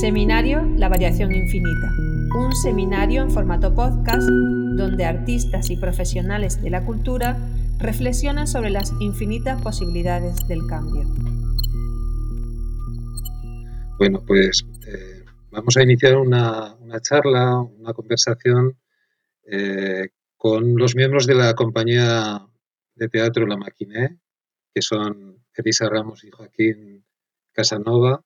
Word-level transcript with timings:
Seminario 0.00 0.62
La 0.76 0.90
Variación 0.90 1.34
Infinita, 1.34 1.90
un 2.36 2.54
seminario 2.54 3.22
en 3.22 3.30
formato 3.30 3.74
podcast 3.74 4.28
donde 4.28 5.06
artistas 5.06 5.70
y 5.70 5.78
profesionales 5.78 6.60
de 6.60 6.68
la 6.68 6.84
cultura 6.84 7.38
reflexionan 7.78 8.46
sobre 8.46 8.68
las 8.68 8.92
infinitas 9.00 9.62
posibilidades 9.62 10.46
del 10.48 10.66
cambio. 10.68 11.04
Bueno, 13.98 14.22
pues 14.26 14.66
eh, 14.86 15.24
vamos 15.50 15.78
a 15.78 15.82
iniciar 15.82 16.18
una, 16.18 16.76
charla, 17.00 17.58
una 17.60 17.94
conversación 17.94 18.76
eh, 19.50 20.10
con 20.36 20.76
los 20.76 20.94
miembros 20.94 21.26
de 21.26 21.36
la 21.36 21.54
compañía 21.54 22.46
de 22.96 23.08
teatro 23.08 23.46
La 23.46 23.56
Maquiné, 23.56 24.18
que 24.74 24.82
son 24.82 25.42
Elisa 25.54 25.88
Ramos 25.88 26.22
y 26.22 26.30
Joaquín 26.30 27.02
Casanova, 27.54 28.22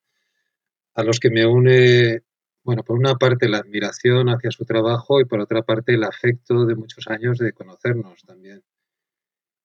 a 1.01 1.05
los 1.05 1.19
que 1.19 1.31
me 1.31 1.47
une, 1.47 2.21
bueno, 2.63 2.83
por 2.83 2.99
una 2.99 3.15
parte 3.17 3.49
la 3.49 3.59
admiración 3.59 4.29
hacia 4.29 4.51
su 4.51 4.65
trabajo 4.65 5.21
y 5.21 5.25
por 5.25 5.41
otra 5.41 5.63
parte 5.63 5.95
el 5.95 6.05
afecto 6.05 6.65
de 6.67 6.77
muchos 6.77 7.07
años 7.09 7.39
de 7.39 7.53
conocernos 7.53 8.23
también. 8.25 8.63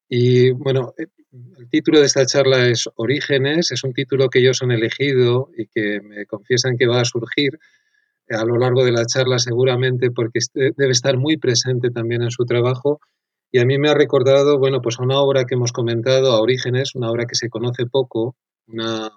Y 0.08 0.52
bueno, 0.52 0.94
eh, 0.98 1.08
el 1.58 1.70
título 1.70 2.00
de 2.00 2.06
esta 2.06 2.26
charla 2.26 2.68
es 2.68 2.88
Orígenes, 2.96 3.72
es 3.72 3.84
un 3.84 3.94
título 3.94 4.30
que 4.30 4.40
ellos 4.40 4.62
han 4.62 4.72
elegido 4.72 5.50
y 5.58 5.68
que 5.68 6.00
me 6.02 6.26
confiesan 6.26 6.78
que 6.78 6.88
va 6.88 7.02
a 7.02 7.06
surgir 7.06 7.60
a 8.30 8.44
lo 8.46 8.58
largo 8.58 8.84
de 8.84 8.92
la 8.92 9.06
charla 9.06 9.40
seguramente 9.40 10.12
porque 10.12 10.40
este, 10.40 10.72
debe 10.76 10.92
estar 10.92 11.18
muy 11.18 11.38
presente 11.38 11.90
también 11.92 12.24
en 12.24 12.32
su 12.32 12.46
trabajo 12.46 13.00
y 13.52 13.60
a 13.60 13.66
mí 13.66 13.78
me 13.78 13.90
ha 13.90 13.94
recordado, 13.94 14.58
bueno, 14.60 14.82
pues 14.82 15.00
a 15.00 15.04
una 15.04 15.20
obra 15.20 15.46
que 15.46 15.56
hemos 15.56 15.72
comentado, 15.72 16.34
a 16.34 16.42
Orígenes, 16.42 16.96
una 16.96 17.10
obra 17.10 17.26
que 17.26 17.36
se 17.36 17.50
conoce 17.50 17.86
poco, 17.86 18.36
una 18.68 19.12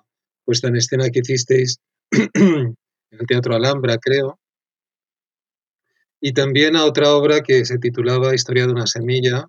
puesta 0.44 0.68
en 0.68 0.76
escena 0.76 1.10
que 1.10 1.20
hicisteis 1.20 1.78
en 2.12 2.76
el 3.10 3.26
Teatro 3.26 3.54
Alhambra, 3.54 3.98
creo. 3.98 4.38
Y 6.20 6.32
también 6.32 6.76
a 6.76 6.84
otra 6.84 7.14
obra 7.14 7.42
que 7.42 7.64
se 7.64 7.78
titulaba 7.78 8.34
Historia 8.34 8.66
de 8.66 8.72
una 8.72 8.86
semilla, 8.86 9.46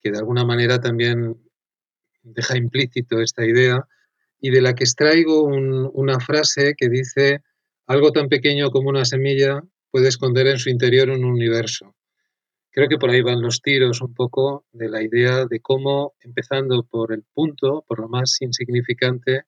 que 0.00 0.10
de 0.10 0.18
alguna 0.18 0.44
manera 0.44 0.80
también 0.80 1.36
deja 2.22 2.56
implícito 2.56 3.20
esta 3.20 3.44
idea, 3.44 3.86
y 4.40 4.50
de 4.50 4.60
la 4.60 4.74
que 4.74 4.84
extraigo 4.84 5.44
una 5.44 6.20
frase 6.20 6.74
que 6.76 6.88
dice, 6.88 7.42
algo 7.86 8.12
tan 8.12 8.28
pequeño 8.28 8.70
como 8.70 8.88
una 8.88 9.04
semilla 9.04 9.62
puede 9.90 10.08
esconder 10.08 10.46
en 10.46 10.58
su 10.58 10.70
interior 10.70 11.10
un 11.10 11.24
universo. 11.24 11.94
Creo 12.70 12.88
que 12.88 12.98
por 12.98 13.10
ahí 13.10 13.22
van 13.22 13.40
los 13.40 13.62
tiros 13.62 14.00
un 14.00 14.14
poco 14.14 14.64
de 14.72 14.88
la 14.88 15.02
idea 15.02 15.46
de 15.46 15.60
cómo, 15.60 16.14
empezando 16.20 16.82
por 16.82 17.12
el 17.12 17.22
punto, 17.32 17.84
por 17.86 18.00
lo 18.00 18.08
más 18.08 18.36
insignificante, 18.40 19.44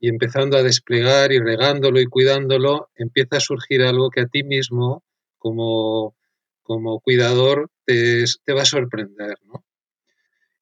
y 0.00 0.08
empezando 0.08 0.56
a 0.56 0.62
desplegar 0.62 1.32
y 1.32 1.40
regándolo 1.40 2.00
y 2.00 2.06
cuidándolo, 2.06 2.90
empieza 2.96 3.38
a 3.38 3.40
surgir 3.40 3.82
algo 3.82 4.10
que 4.10 4.20
a 4.20 4.26
ti 4.26 4.44
mismo, 4.44 5.04
como, 5.38 6.16
como 6.62 7.00
cuidador, 7.00 7.70
te, 7.84 8.24
te 8.44 8.52
va 8.52 8.62
a 8.62 8.66
sorprender. 8.66 9.36
¿no? 9.44 9.64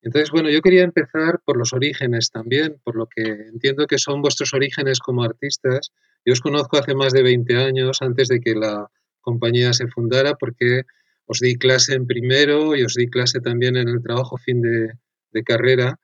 Entonces, 0.06 0.30
bueno, 0.30 0.48
yo 0.50 0.62
quería 0.62 0.84
empezar 0.84 1.40
por 1.44 1.56
los 1.56 1.72
orígenes 1.72 2.30
también, 2.30 2.80
por 2.84 2.96
lo 2.96 3.08
que 3.08 3.22
entiendo 3.22 3.88
que 3.88 3.98
son 3.98 4.22
vuestros 4.22 4.54
orígenes 4.54 5.00
como 5.00 5.24
artistas. 5.24 5.90
Yo 6.24 6.32
os 6.32 6.40
conozco 6.40 6.78
hace 6.78 6.94
más 6.94 7.12
de 7.12 7.24
20 7.24 7.56
años, 7.56 8.02
antes 8.02 8.28
de 8.28 8.38
que 8.40 8.54
la 8.54 8.88
compañía 9.20 9.72
se 9.72 9.88
fundara, 9.88 10.34
porque 10.34 10.82
os 11.26 11.40
di 11.40 11.56
clase 11.56 11.94
en 11.94 12.06
primero 12.06 12.76
y 12.76 12.84
os 12.84 12.94
di 12.94 13.08
clase 13.08 13.40
también 13.40 13.76
en 13.76 13.88
el 13.88 14.00
trabajo 14.00 14.36
fin 14.36 14.62
de, 14.62 14.92
de 15.32 15.42
carrera. 15.42 15.98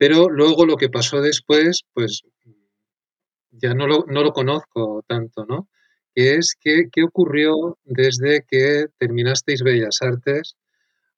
Pero 0.00 0.30
luego 0.30 0.64
lo 0.64 0.78
que 0.78 0.88
pasó 0.88 1.20
después, 1.20 1.82
pues 1.92 2.22
ya 3.50 3.74
no 3.74 3.86
lo, 3.86 4.06
no 4.08 4.22
lo 4.22 4.32
conozco 4.32 5.04
tanto, 5.06 5.44
¿no? 5.44 5.68
Es 6.14 6.56
que, 6.58 6.88
qué 6.90 7.02
ocurrió 7.02 7.78
desde 7.84 8.42
que 8.48 8.86
terminasteis 8.96 9.62
Bellas 9.62 9.98
Artes 10.00 10.56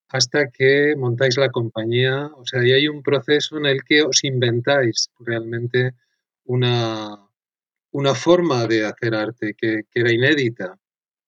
hasta 0.08 0.50
que 0.50 0.96
montáis 0.96 1.36
la 1.36 1.50
compañía. 1.50 2.26
O 2.34 2.44
sea, 2.44 2.60
ahí 2.60 2.72
hay 2.72 2.88
un 2.88 3.04
proceso 3.04 3.56
en 3.56 3.66
el 3.66 3.84
que 3.84 4.02
os 4.02 4.24
inventáis 4.24 5.10
realmente 5.20 5.92
una, 6.44 7.16
una 7.92 8.16
forma 8.16 8.66
de 8.66 8.84
hacer 8.84 9.14
arte 9.14 9.54
que, 9.56 9.82
que 9.92 10.00
era 10.00 10.12
inédita, 10.12 10.76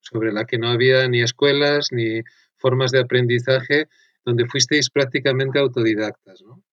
sobre 0.00 0.32
la 0.32 0.44
que 0.44 0.58
no 0.58 0.70
había 0.70 1.06
ni 1.06 1.22
escuelas 1.22 1.92
ni 1.92 2.20
formas 2.56 2.90
de 2.90 2.98
aprendizaje, 2.98 3.86
donde 4.24 4.48
fuisteis 4.48 4.90
prácticamente 4.90 5.60
autodidactas, 5.60 6.42
¿no? 6.42 6.64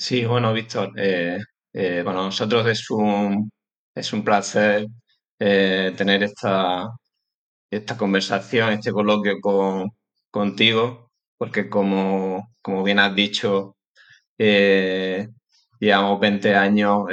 Sí, 0.00 0.24
bueno, 0.24 0.52
Víctor, 0.54 0.92
eh, 0.96 1.38
eh, 1.74 2.00
bueno, 2.02 2.24
nosotros 2.24 2.66
es 2.66 2.88
un, 2.90 3.50
es 3.94 4.12
un 4.14 4.24
placer 4.24 4.86
eh, 5.38 5.92
tener 5.96 6.22
esta, 6.22 6.88
esta 7.70 7.96
conversación, 7.98 8.72
este 8.74 8.92
coloquio 8.92 9.40
con, 9.40 9.90
contigo, 10.30 11.10
porque 11.38 11.68
como, 11.70 12.50
como 12.62 12.82
bien 12.84 13.00
has 13.00 13.14
dicho, 13.14 13.76
eh, 14.38 15.28
llevamos 15.80 16.20
20 16.20 16.54
años 16.56 17.04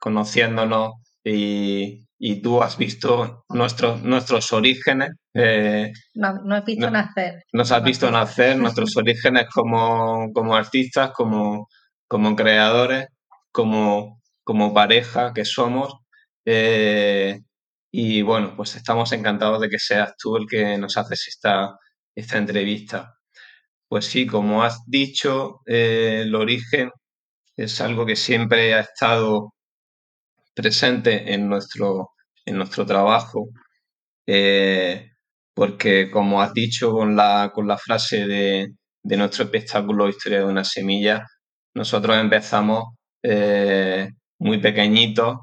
conociéndonos 0.00 0.94
y, 1.24 2.05
y, 2.18 2.40
tú 2.42 2.62
has 2.62 2.76
visto 2.78 3.44
nuestros 3.48 4.02
nuestros 4.02 4.52
orígenes. 4.52 5.10
no, 5.34 6.32
no 6.44 6.54
has 6.54 6.64
visto 6.64 6.90
nacer. 6.90 7.42
Nos 7.52 7.72
has 7.72 7.82
visto 7.82 8.10
nacer, 8.10 8.56
nuestros 8.56 8.96
orígenes 8.96 9.46
como, 9.52 10.32
como 10.32 10.54
artistas, 10.56 11.10
como, 11.12 11.68
como 12.08 12.36
creadores 12.36 13.08
como, 13.56 14.20
como 14.44 14.74
pareja 14.74 15.32
que 15.34 15.44
somos. 15.46 15.94
Eh, 16.44 17.40
y 17.90 18.22
bueno, 18.22 18.54
pues 18.56 18.76
estamos 18.76 19.12
encantados 19.12 19.60
de 19.62 19.70
que 19.70 19.78
seas 19.78 20.14
tú 20.18 20.36
el 20.36 20.46
que 20.48 20.78
nos 20.78 20.96
haces 20.98 21.28
esta, 21.28 21.78
esta 22.14 22.38
entrevista. 22.38 23.14
Pues 23.88 24.06
sí, 24.06 24.26
como 24.26 24.62
has 24.64 24.80
dicho, 24.86 25.60
eh, 25.66 26.22
el 26.22 26.34
origen 26.34 26.90
es 27.56 27.80
algo 27.80 28.06
que 28.06 28.16
siempre 28.16 28.74
ha 28.74 28.80
estado 28.80 29.54
presente 30.56 31.34
en 31.34 31.48
nuestro, 31.48 32.12
en 32.46 32.56
nuestro 32.56 32.86
trabajo, 32.86 33.50
eh, 34.26 35.10
porque 35.54 36.10
como 36.10 36.40
has 36.42 36.52
dicho 36.54 36.92
con 36.92 37.14
la, 37.14 37.52
con 37.54 37.68
la 37.68 37.78
frase 37.78 38.26
de, 38.26 38.68
de 39.02 39.16
nuestro 39.16 39.44
espectáculo 39.44 40.08
Historia 40.08 40.38
de 40.38 40.46
una 40.46 40.64
semilla, 40.64 41.24
nosotros 41.74 42.16
empezamos 42.16 42.84
eh, 43.22 44.08
muy 44.38 44.58
pequeñitos 44.58 45.36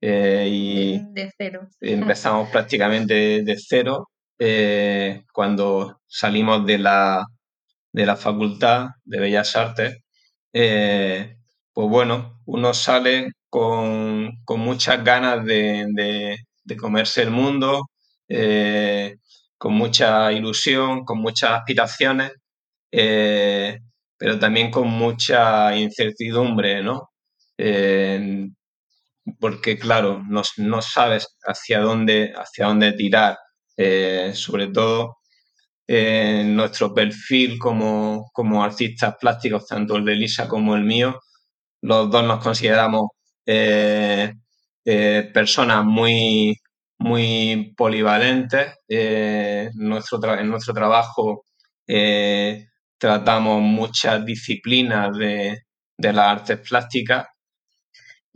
eh, 0.00 0.48
y 0.50 0.98
de 1.12 1.30
cero. 1.36 1.68
empezamos 1.80 2.48
prácticamente 2.48 3.42
de 3.42 3.56
cero 3.58 4.08
eh, 4.38 5.22
cuando 5.32 6.00
salimos 6.06 6.64
de 6.64 6.78
la, 6.78 7.24
de 7.92 8.06
la 8.06 8.16
Facultad 8.16 8.88
de 9.04 9.20
Bellas 9.20 9.54
Artes. 9.56 9.98
pues 10.52 11.88
bueno, 11.88 12.40
uno 12.46 12.72
sale 12.72 13.28
con, 13.54 14.58
muchas 14.58 15.04
ganas 15.04 15.44
de, 15.44 16.36
comerse 16.76 17.22
el 17.22 17.30
mundo, 17.30 17.88
con 19.58 19.74
mucha 19.74 20.32
ilusión, 20.32 21.04
con 21.04 21.20
muchas 21.20 21.52
aspiraciones, 21.52 22.32
pero 22.90 24.38
también 24.40 24.70
con 24.72 24.88
mucha 24.88 25.76
incertidumbre, 25.76 26.82
¿no? 26.82 27.10
porque 29.40 29.78
claro, 29.78 30.22
no, 30.28 30.42
no, 30.58 30.82
sabes 30.82 31.36
hacia 31.46 31.80
dónde, 31.80 32.32
hacia 32.36 32.66
dónde 32.66 32.92
tirar, 32.92 33.38
eh, 33.76 34.32
sobre 34.34 34.66
todo 34.68 35.18
en 35.86 36.56
nuestro 36.56 36.92
perfil 36.92 37.58
como, 37.58 38.30
como, 38.32 38.64
artistas 38.64 39.14
plásticos, 39.20 39.66
tanto 39.66 39.96
el 39.96 40.04
de 40.04 40.14
Lisa 40.16 40.48
como 40.48 40.74
el 40.76 40.84
mío, 40.84 41.20
los 41.82 42.10
dos 42.10 42.24
nos 42.24 42.42
consideramos 42.42 43.10
eh, 43.46 44.32
eh, 44.84 45.30
personas 45.32 45.84
muy, 45.84 46.56
muy 46.98 47.74
polivalentes. 47.76 48.78
nuestro 49.74 50.38
en 50.38 50.48
nuestro 50.50 50.74
trabajo 50.74 51.44
tratamos 52.98 53.60
muchas 53.60 54.24
disciplinas 54.24 55.16
de, 55.16 55.58
de 55.96 56.12
las 56.12 56.26
artes 56.26 56.58
plásticas 56.68 57.26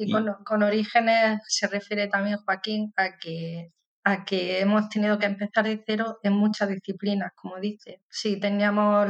y 0.00 0.12
con, 0.12 0.62
orígenes 0.62 1.42
se 1.48 1.66
refiere 1.66 2.06
también, 2.06 2.38
Joaquín, 2.38 2.92
a 2.96 3.18
que, 3.18 3.72
a 4.04 4.24
que 4.24 4.60
hemos 4.60 4.88
tenido 4.88 5.18
que 5.18 5.26
empezar 5.26 5.64
de 5.64 5.82
cero 5.84 6.20
en 6.22 6.34
muchas 6.34 6.68
disciplinas, 6.68 7.32
como 7.34 7.58
dice. 7.58 8.00
Sí, 8.08 8.38
teníamos 8.38 9.08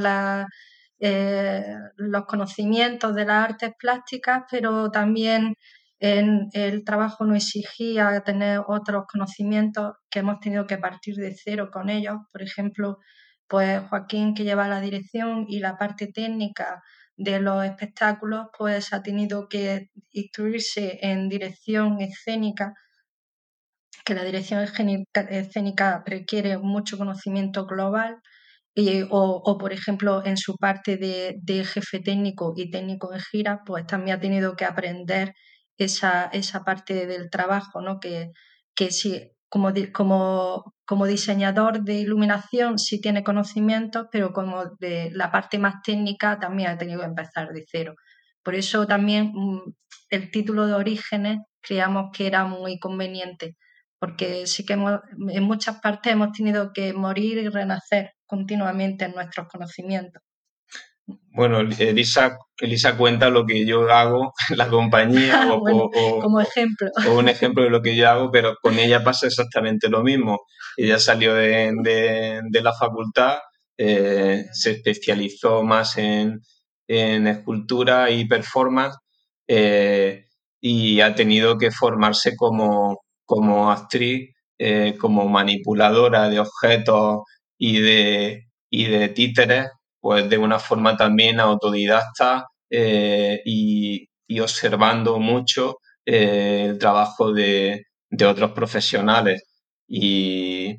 eh, 0.98 1.62
los 1.96 2.24
conocimientos 2.24 3.14
de 3.14 3.26
las 3.26 3.50
artes 3.50 3.72
plásticas, 3.78 4.44
pero 4.50 4.90
también 4.90 5.54
en 6.00 6.48
el 6.52 6.84
trabajo 6.84 7.24
no 7.24 7.34
exigía 7.34 8.20
tener 8.24 8.60
otros 8.66 9.04
conocimientos 9.10 9.94
que 10.10 10.20
hemos 10.20 10.40
tenido 10.40 10.66
que 10.66 10.78
partir 10.78 11.16
de 11.16 11.34
cero 11.34 11.70
con 11.72 11.90
ellos. 11.90 12.16
Por 12.32 12.42
ejemplo, 12.42 12.98
pues 13.48 13.82
Joaquín 13.88 14.34
que 14.34 14.44
lleva 14.44 14.68
la 14.68 14.80
dirección 14.80 15.46
y 15.48 15.60
la 15.60 15.76
parte 15.76 16.06
técnica 16.06 16.82
de 17.16 17.40
los 17.40 17.64
espectáculos, 17.64 18.46
pues 18.56 18.92
ha 18.92 19.02
tenido 19.02 19.48
que 19.48 19.88
instruirse 20.12 21.00
en 21.02 21.28
dirección 21.28 22.00
escénica, 22.00 22.74
que 24.04 24.14
la 24.14 24.24
dirección 24.24 24.60
escénica 24.60 26.04
requiere 26.06 26.58
mucho 26.58 26.96
conocimiento 26.96 27.66
global, 27.66 28.18
o, 29.10 29.58
por 29.58 29.72
ejemplo, 29.72 30.24
en 30.24 30.36
su 30.36 30.56
parte 30.56 30.96
de, 30.96 31.64
jefe 31.64 31.98
técnico 32.00 32.54
y 32.56 32.70
técnico 32.70 33.12
en 33.12 33.20
gira, 33.20 33.62
pues 33.66 33.86
también 33.86 34.16
ha 34.16 34.20
tenido 34.20 34.54
que 34.54 34.64
aprender 34.64 35.34
esa, 35.78 36.26
esa 36.26 36.64
parte 36.64 37.06
del 37.06 37.30
trabajo, 37.30 37.80
¿no? 37.80 38.00
Que, 38.00 38.32
que 38.74 38.90
sí, 38.90 39.32
como, 39.48 39.72
como, 39.92 40.74
como 40.86 41.06
diseñador 41.06 41.82
de 41.84 41.94
iluminación 42.00 42.78
sí 42.78 43.00
tiene 43.00 43.24
conocimientos, 43.24 44.06
pero 44.12 44.32
como 44.32 44.66
de 44.78 45.10
la 45.12 45.30
parte 45.32 45.58
más 45.58 45.76
técnica 45.82 46.38
también 46.38 46.70
ha 46.70 46.78
tenido 46.78 47.00
que 47.00 47.06
empezar 47.06 47.48
de 47.52 47.64
cero. 47.70 47.94
Por 48.42 48.54
eso 48.54 48.86
también 48.86 49.32
mm, 49.34 49.62
el 50.10 50.30
título 50.30 50.66
de 50.66 50.74
Orígenes 50.74 51.38
creíamos 51.60 52.10
que 52.16 52.26
era 52.26 52.44
muy 52.44 52.78
conveniente, 52.78 53.56
porque 53.98 54.46
sí 54.46 54.64
que 54.64 54.74
en 54.74 55.42
muchas 55.44 55.80
partes 55.80 56.12
hemos 56.12 56.32
tenido 56.32 56.72
que 56.72 56.92
morir 56.92 57.38
y 57.38 57.48
renacer 57.48 58.12
continuamente 58.26 59.04
en 59.06 59.12
nuestros 59.12 59.48
conocimientos. 59.48 60.22
Bueno, 61.32 61.60
Elisa, 61.60 62.36
Elisa 62.58 62.96
cuenta 62.96 63.30
lo 63.30 63.46
que 63.46 63.64
yo 63.64 63.88
hago 63.90 64.32
en 64.50 64.58
la 64.58 64.68
compañía 64.68 65.42
ah, 65.42 65.52
o, 65.52 66.20
como 66.20 66.40
ejemplo. 66.40 66.90
O 67.08 67.18
un 67.18 67.28
ejemplo 67.28 67.62
de 67.62 67.70
lo 67.70 67.80
que 67.80 67.94
yo 67.96 68.08
hago, 68.08 68.30
pero 68.30 68.56
con 68.60 68.78
ella 68.78 69.04
pasa 69.04 69.28
exactamente 69.28 69.88
lo 69.88 70.02
mismo. 70.02 70.40
Ella 70.76 70.98
salió 70.98 71.34
de, 71.34 72.40
la 72.50 72.72
facultad, 72.72 73.38
eh, 73.76 74.46
se 74.52 74.72
especializó 74.72 75.62
más 75.62 75.96
en, 75.98 76.40
escultura 76.88 78.10
y 78.10 78.26
performance 78.26 78.96
eh, 79.46 80.24
y 80.60 81.00
ha 81.00 81.14
tenido 81.14 81.58
que 81.58 81.70
formarse 81.70 82.34
como, 82.34 83.02
como 83.24 83.70
actriz, 83.70 84.30
eh, 84.58 84.96
como 84.98 85.28
manipuladora 85.28 86.28
de 86.28 86.40
objetos 86.40 87.20
y 87.58 87.80
de, 87.80 88.48
y 88.70 88.86
de 88.86 89.08
títeres 89.10 89.68
pues 90.00 90.28
de 90.28 90.38
una 90.38 90.58
forma 90.58 90.96
también 90.96 91.40
autodidacta 91.40 92.46
eh, 92.70 93.40
y, 93.44 94.08
observando 94.40 95.18
mucho 95.18 95.78
eh, 96.04 96.66
el 96.70 96.78
trabajo 96.78 97.32
de, 97.32 97.84
otros 98.26 98.52
profesionales. 98.52 99.42
Y, 99.86 100.76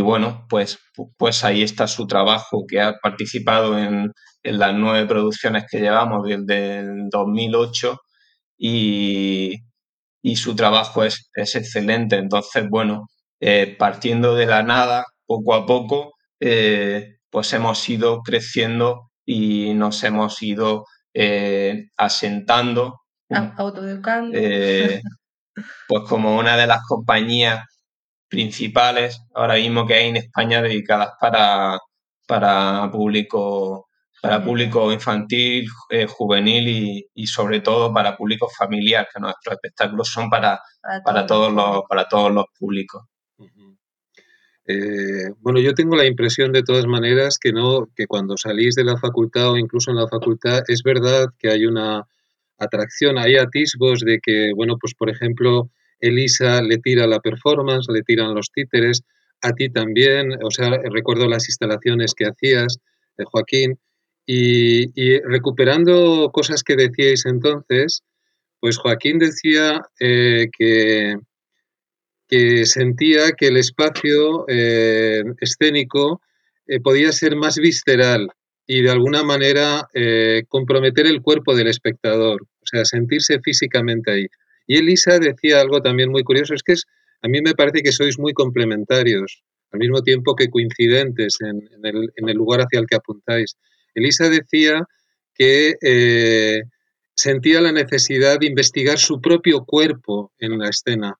bueno, 0.00 0.46
pues, 0.48 0.78
pues 1.16 1.44
ahí 1.44 1.62
está 1.62 1.86
su 1.86 2.06
trabajo, 2.06 2.64
que 2.68 2.80
ha 2.80 2.94
participado 3.02 3.78
en, 3.78 4.12
las 4.42 4.74
nueve 4.74 5.06
producciones 5.08 5.64
que 5.70 5.80
llevamos 5.80 6.22
desde 6.26 6.78
el 6.78 7.08
2008 7.10 7.98
y, 8.58 9.56
su 10.36 10.54
trabajo 10.56 11.04
es, 11.04 11.30
excelente. 11.34 12.16
Entonces, 12.16 12.68
bueno, 12.70 13.06
eh, 13.40 13.76
partiendo 13.78 14.34
de 14.36 14.46
la 14.46 14.62
nada, 14.62 15.04
poco 15.26 15.54
a 15.54 15.66
poco, 15.66 16.14
pues 17.36 17.52
hemos 17.52 17.86
ido 17.90 18.22
creciendo 18.22 19.10
y 19.26 19.74
nos 19.74 20.02
hemos 20.04 20.42
ido 20.42 20.86
eh, 21.12 21.90
asentando. 21.98 23.02
Autoeducando. 23.28 24.30
Eh, 24.32 25.02
pues 25.86 26.04
como 26.08 26.38
una 26.38 26.56
de 26.56 26.66
las 26.66 26.80
compañías 26.88 27.62
principales 28.26 29.20
ahora 29.34 29.56
mismo 29.56 29.86
que 29.86 29.92
hay 29.96 30.08
en 30.08 30.16
España 30.16 30.62
dedicadas 30.62 31.10
para, 31.20 31.78
para 32.26 32.90
público 32.90 33.86
para 34.22 34.42
público 34.42 34.90
infantil, 34.90 35.68
eh, 35.90 36.06
juvenil 36.06 37.06
y, 37.12 37.26
sobre 37.26 37.60
todo 37.60 37.92
para 37.92 38.16
público 38.16 38.48
familiar, 38.48 39.06
que 39.12 39.20
nuestros 39.20 39.56
espectáculos 39.56 40.08
son 40.08 40.30
para, 40.30 40.58
para, 41.04 41.26
todos, 41.26 41.52
los, 41.52 41.82
para 41.86 42.08
todos 42.08 42.32
los 42.32 42.46
públicos. 42.58 43.02
Eh, 44.68 45.30
bueno, 45.40 45.60
yo 45.60 45.74
tengo 45.74 45.94
la 45.96 46.06
impresión 46.06 46.52
de 46.52 46.62
todas 46.62 46.86
maneras 46.86 47.38
que 47.38 47.52
no, 47.52 47.88
que 47.94 48.06
cuando 48.06 48.36
salís 48.36 48.74
de 48.74 48.84
la 48.84 48.96
facultad 48.96 49.52
o 49.52 49.56
incluso 49.56 49.90
en 49.90 49.96
la 49.96 50.08
facultad, 50.08 50.62
es 50.68 50.82
verdad 50.82 51.26
que 51.38 51.50
hay 51.50 51.66
una 51.66 52.04
atracción, 52.58 53.18
hay 53.18 53.36
atisbos 53.36 54.00
de 54.00 54.18
que, 54.20 54.52
bueno, 54.56 54.76
pues 54.80 54.94
por 54.94 55.08
ejemplo, 55.10 55.70
Elisa 56.00 56.62
le 56.62 56.78
tira 56.78 57.06
la 57.06 57.20
performance, 57.20 57.86
le 57.90 58.02
tiran 58.02 58.34
los 58.34 58.50
títeres, 58.50 59.02
a 59.42 59.52
ti 59.52 59.68
también, 59.70 60.30
o 60.42 60.50
sea, 60.50 60.70
recuerdo 60.90 61.28
las 61.28 61.48
instalaciones 61.48 62.14
que 62.14 62.26
hacías, 62.26 62.78
de 63.16 63.24
Joaquín, 63.24 63.78
y, 64.26 65.20
recuperando 65.20 66.30
cosas 66.32 66.64
que 66.64 66.74
decíais 66.74 67.26
entonces, 67.26 68.02
pues 68.58 68.78
Joaquín 68.78 69.18
decía 69.18 69.82
eh, 70.00 70.48
que 70.58 71.16
que 72.28 72.66
sentía 72.66 73.32
que 73.32 73.48
el 73.48 73.56
espacio 73.56 74.46
eh, 74.48 75.22
escénico 75.40 76.20
eh, 76.66 76.80
podía 76.80 77.12
ser 77.12 77.36
más 77.36 77.56
visceral 77.56 78.28
y 78.66 78.82
de 78.82 78.90
alguna 78.90 79.22
manera 79.22 79.88
eh, 79.94 80.42
comprometer 80.48 81.06
el 81.06 81.22
cuerpo 81.22 81.54
del 81.54 81.68
espectador, 81.68 82.42
o 82.42 82.66
sea, 82.66 82.84
sentirse 82.84 83.40
físicamente 83.40 84.10
ahí. 84.10 84.26
Y 84.66 84.78
Elisa 84.78 85.20
decía 85.20 85.60
algo 85.60 85.80
también 85.80 86.10
muy 86.10 86.24
curioso, 86.24 86.54
es 86.54 86.64
que 86.64 86.74
a 87.22 87.28
mí 87.28 87.40
me 87.40 87.54
parece 87.54 87.82
que 87.82 87.92
sois 87.92 88.18
muy 88.18 88.32
complementarios, 88.32 89.44
al 89.70 89.78
mismo 89.78 90.02
tiempo 90.02 90.34
que 90.34 90.50
coincidentes 90.50 91.36
en 91.40 91.68
el, 91.84 92.36
lugar 92.36 92.60
hacia 92.62 92.80
el 92.80 92.86
que 92.86 92.96
apuntáis. 92.96 93.56
Elisa 93.94 94.28
decía 94.28 94.82
que 95.34 96.64
sentía 97.14 97.60
la 97.60 97.72
necesidad 97.72 98.40
de 98.40 98.46
investigar 98.46 98.98
su 98.98 99.20
propio 99.20 99.64
cuerpo 99.64 100.32
en 100.38 100.58
la 100.58 100.68
escena, 100.68 101.14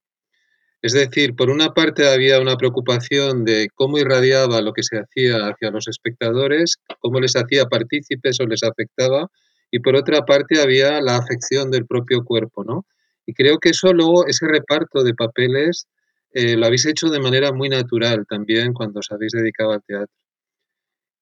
es 0.87 0.93
decir, 0.93 1.35
por 1.35 1.50
una 1.50 1.75
parte 1.75 2.09
había 2.09 2.41
una 2.41 2.56
preocupación 2.56 3.44
de 3.44 3.69
cómo 3.75 3.99
irradiaba 3.99 4.61
lo 4.61 4.73
que 4.73 4.85
se 4.85 4.99
hacía 4.99 5.49
hacia 5.49 5.73
los 5.73 5.88
espectadores, 5.88 6.77
cómo 7.00 7.19
les 7.19 7.35
hacía 7.35 7.67
partícipes 7.67 8.38
o 8.38 8.47
les 8.47 8.62
afectaba, 8.62 9.29
y 9.73 9.81
por 9.81 9.97
otra 9.97 10.25
parte 10.25 10.61
había 10.61 11.00
la 11.00 11.17
afección 11.17 11.73
del 11.73 11.87
propio 11.87 12.23
cuerpo, 12.25 12.62
¿no? 12.62 12.87
Y 13.27 13.35
creo 13.35 13.59
que 13.59 13.71
eso 13.71 13.93
luego, 13.93 14.29
ese 14.29 14.47
reparto 14.47 15.03
de 15.03 15.15
papeles, 15.15 15.88
eh, 16.33 16.56
lo 16.56 16.67
habéis 16.67 16.87
hecho 16.87 17.09
de 17.09 17.19
manera 17.19 17.53
muy 17.53 17.69
natural 17.69 18.25
también 18.29 18.73
cuando 18.73 19.00
os 19.00 19.11
habéis 19.11 19.33
dedicado 19.33 19.73
al 19.73 19.83
teatro. 19.83 20.15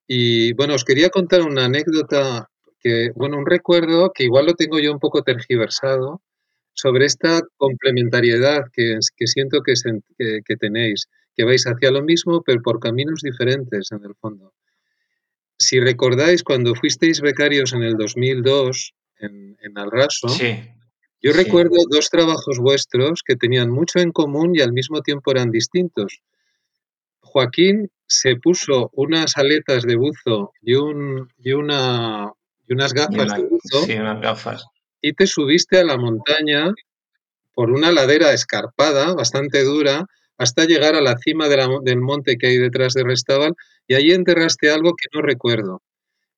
Y 0.07 0.53
bueno, 0.53 0.75
os 0.75 0.85
quería 0.85 1.09
contar 1.09 1.41
una 1.41 1.65
anécdota, 1.65 2.51
que, 2.81 3.13
bueno, 3.15 3.39
un 3.39 3.47
recuerdo 3.47 4.13
que 4.15 4.25
igual 4.25 4.45
lo 4.45 4.53
tengo 4.53 4.79
yo 4.79 4.93
un 4.93 4.99
poco 4.99 5.23
tergiversado, 5.23 6.21
sobre 6.75 7.07
esta 7.07 7.41
complementariedad 7.57 8.65
que, 8.73 8.99
que 9.17 9.27
siento 9.27 9.63
que, 9.63 9.75
que, 10.45 10.57
tenéis, 10.57 11.09
que 11.35 11.45
vais 11.45 11.65
hacia 11.67 11.91
lo 11.91 12.03
mismo, 12.03 12.43
pero 12.43 12.61
por 12.63 12.81
caminos 12.81 13.21
diferentes 13.23 13.91
en 13.93 14.05
el 14.05 14.15
fondo. 14.17 14.53
Si 15.57 15.79
recordáis, 15.79 16.43
cuando 16.43 16.75
fuisteis 16.75 17.21
becarios 17.21 17.73
en 17.73 17.85
el 17.85 17.95
2002 17.95 18.93
en, 19.21 19.57
en 19.63 19.79
Alraso, 19.79 20.29
yo 21.23 21.33
recuerdo 21.33 21.77
dos 21.89 22.11
trabajos 22.11 22.59
vuestros 22.59 23.23
que 23.25 23.37
tenían 23.37 23.71
mucho 23.71 24.01
en 24.01 24.11
común 24.11 24.55
y 24.55 24.61
al 24.61 24.73
mismo 24.73 25.01
tiempo 25.01 25.31
eran 25.31 25.51
distintos. 25.51 26.21
Joaquín 27.21 27.91
se 28.07 28.37
puso 28.37 28.91
unas 28.93 29.37
aletas 29.37 29.85
de 29.85 29.97
buzo 29.97 30.53
y, 30.61 30.75
un, 30.75 31.29
y, 31.39 31.53
una, 31.53 32.33
y 32.67 32.75
unas 32.75 32.93
gafas 32.93 33.33
de 33.33 33.45
buzo. 33.45 33.87
Sí, 33.87 33.95
unas 33.95 34.21
gafas 34.21 34.67
y 35.05 35.13
te 35.13 35.27
subiste 35.27 35.79
a 35.79 35.85
la 35.85 35.99
montaña 35.99 36.73
por 37.53 37.71
una 37.71 37.93
ladera 37.93 38.33
escarpada, 38.33 39.13
bastante 39.13 39.63
dura, 39.63 40.07
hasta 40.39 40.65
llegar 40.65 40.95
a 40.95 41.03
la 41.03 41.19
cima 41.19 41.47
del 41.47 42.01
monte 42.01 42.39
que 42.39 42.47
hay 42.47 42.57
detrás 42.57 42.95
de 42.95 43.05
Restabal 43.05 43.53
y 43.87 43.97
allí 43.97 44.13
enterraste 44.13 44.71
algo 44.71 44.95
que 44.95 45.09
no 45.13 45.21
recuerdo. 45.21 45.83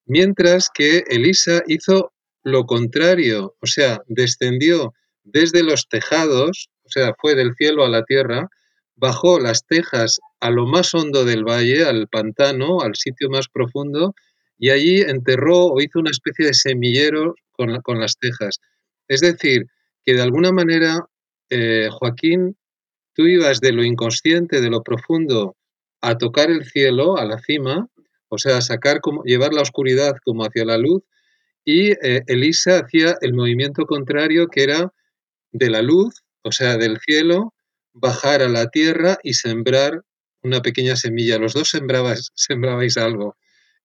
Mientras 0.04 0.68
que 0.74 1.04
Elisa 1.08 1.62
hizo 1.68 2.12
lo 2.42 2.64
contrario, 2.66 3.54
o 3.60 3.66
sea, 3.68 4.02
descendió 4.08 4.94
desde 5.22 5.62
los 5.62 5.88
tejados, 5.88 6.68
o 6.82 6.88
sea, 6.88 7.14
fue 7.20 7.36
del 7.36 7.54
cielo 7.54 7.84
a 7.84 7.88
la 7.88 8.02
tierra, 8.02 8.48
bajó 8.96 9.38
las 9.38 9.64
tejas 9.64 10.18
a 10.40 10.50
lo 10.50 10.66
más 10.66 10.92
hondo 10.92 11.24
del 11.24 11.44
valle, 11.44 11.84
al 11.84 12.08
pantano, 12.08 12.80
al 12.80 12.96
sitio 12.96 13.30
más 13.30 13.46
profundo, 13.46 14.12
y 14.58 14.70
allí 14.70 15.02
enterró 15.02 15.66
o 15.66 15.80
hizo 15.80 16.00
una 16.00 16.10
especie 16.10 16.46
de 16.46 16.54
semillero 16.54 17.36
con, 17.56 18.00
las 18.00 18.18
tejas. 18.18 18.60
Es 19.08 19.20
decir, 19.20 19.66
que 20.04 20.14
de 20.14 20.22
alguna 20.22 20.52
manera, 20.52 21.06
eh, 21.50 21.88
Joaquín, 21.90 22.56
tú 23.14 23.26
ibas 23.26 23.60
de 23.60 23.72
lo 23.72 23.82
inconsciente, 23.82 24.60
de 24.60 24.70
lo 24.70 24.82
profundo, 24.82 25.56
a 26.00 26.18
tocar 26.18 26.50
el 26.50 26.64
cielo, 26.64 27.16
a 27.16 27.24
la 27.24 27.38
cima, 27.38 27.88
o 28.28 28.38
sea, 28.38 28.58
a 28.58 28.62
sacar 28.62 29.00
como, 29.00 29.22
llevar 29.24 29.54
la 29.54 29.62
oscuridad 29.62 30.16
como 30.24 30.44
hacia 30.44 30.64
la 30.64 30.78
luz, 30.78 31.02
y 31.64 31.90
eh, 31.90 32.22
Elisa 32.28 32.78
hacía 32.78 33.16
el 33.20 33.34
movimiento 33.34 33.86
contrario, 33.86 34.48
que 34.48 34.62
era 34.62 34.92
de 35.52 35.70
la 35.70 35.82
luz, 35.82 36.22
o 36.42 36.52
sea, 36.52 36.76
del 36.76 36.98
cielo, 37.00 37.54
bajar 37.92 38.42
a 38.42 38.48
la 38.48 38.68
tierra 38.68 39.18
y 39.22 39.34
sembrar 39.34 40.02
una 40.42 40.62
pequeña 40.62 40.96
semilla. 40.96 41.38
Los 41.38 41.54
dos 41.54 41.70
sembrabais, 41.70 42.30
sembrabais 42.34 42.96
algo. 42.96 43.36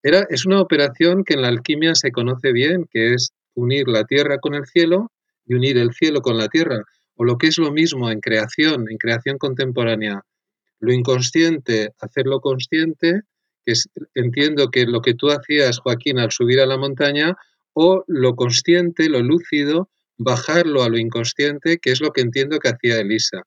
era, 0.02 0.26
es 0.30 0.46
una 0.46 0.60
operación 0.60 1.24
que 1.24 1.34
en 1.34 1.42
la 1.42 1.48
alquimia 1.48 1.94
se 1.94 2.12
conoce 2.12 2.52
bien, 2.52 2.86
que 2.90 3.14
es 3.14 3.32
unir 3.54 3.88
la 3.88 4.04
tierra 4.04 4.38
con 4.38 4.54
el 4.54 4.66
cielo 4.66 5.10
y 5.46 5.54
unir 5.54 5.78
el 5.78 5.92
cielo 5.92 6.20
con 6.20 6.38
la 6.38 6.48
tierra, 6.48 6.82
o 7.16 7.24
lo 7.24 7.38
que 7.38 7.48
es 7.48 7.58
lo 7.58 7.72
mismo 7.72 8.10
en 8.10 8.20
creación, 8.20 8.86
en 8.90 8.98
creación 8.98 9.38
contemporánea, 9.38 10.22
lo 10.80 10.92
inconsciente, 10.92 11.90
hacerlo 12.00 12.40
consciente, 12.40 13.22
que 13.64 13.74
entiendo 14.14 14.70
que 14.70 14.86
lo 14.86 15.00
que 15.00 15.14
tú 15.14 15.30
hacías, 15.30 15.78
Joaquín, 15.78 16.18
al 16.18 16.32
subir 16.32 16.60
a 16.60 16.66
la 16.66 16.76
montaña, 16.76 17.36
o 17.74 18.04
lo 18.06 18.34
consciente, 18.34 19.08
lo 19.08 19.22
lúcido, 19.22 19.88
bajarlo 20.18 20.82
a 20.82 20.88
lo 20.88 20.98
inconsciente, 20.98 21.78
que 21.78 21.92
es 21.92 22.00
lo 22.00 22.12
que 22.12 22.20
entiendo 22.22 22.58
que 22.58 22.68
hacía 22.68 23.00
Elisa. 23.00 23.42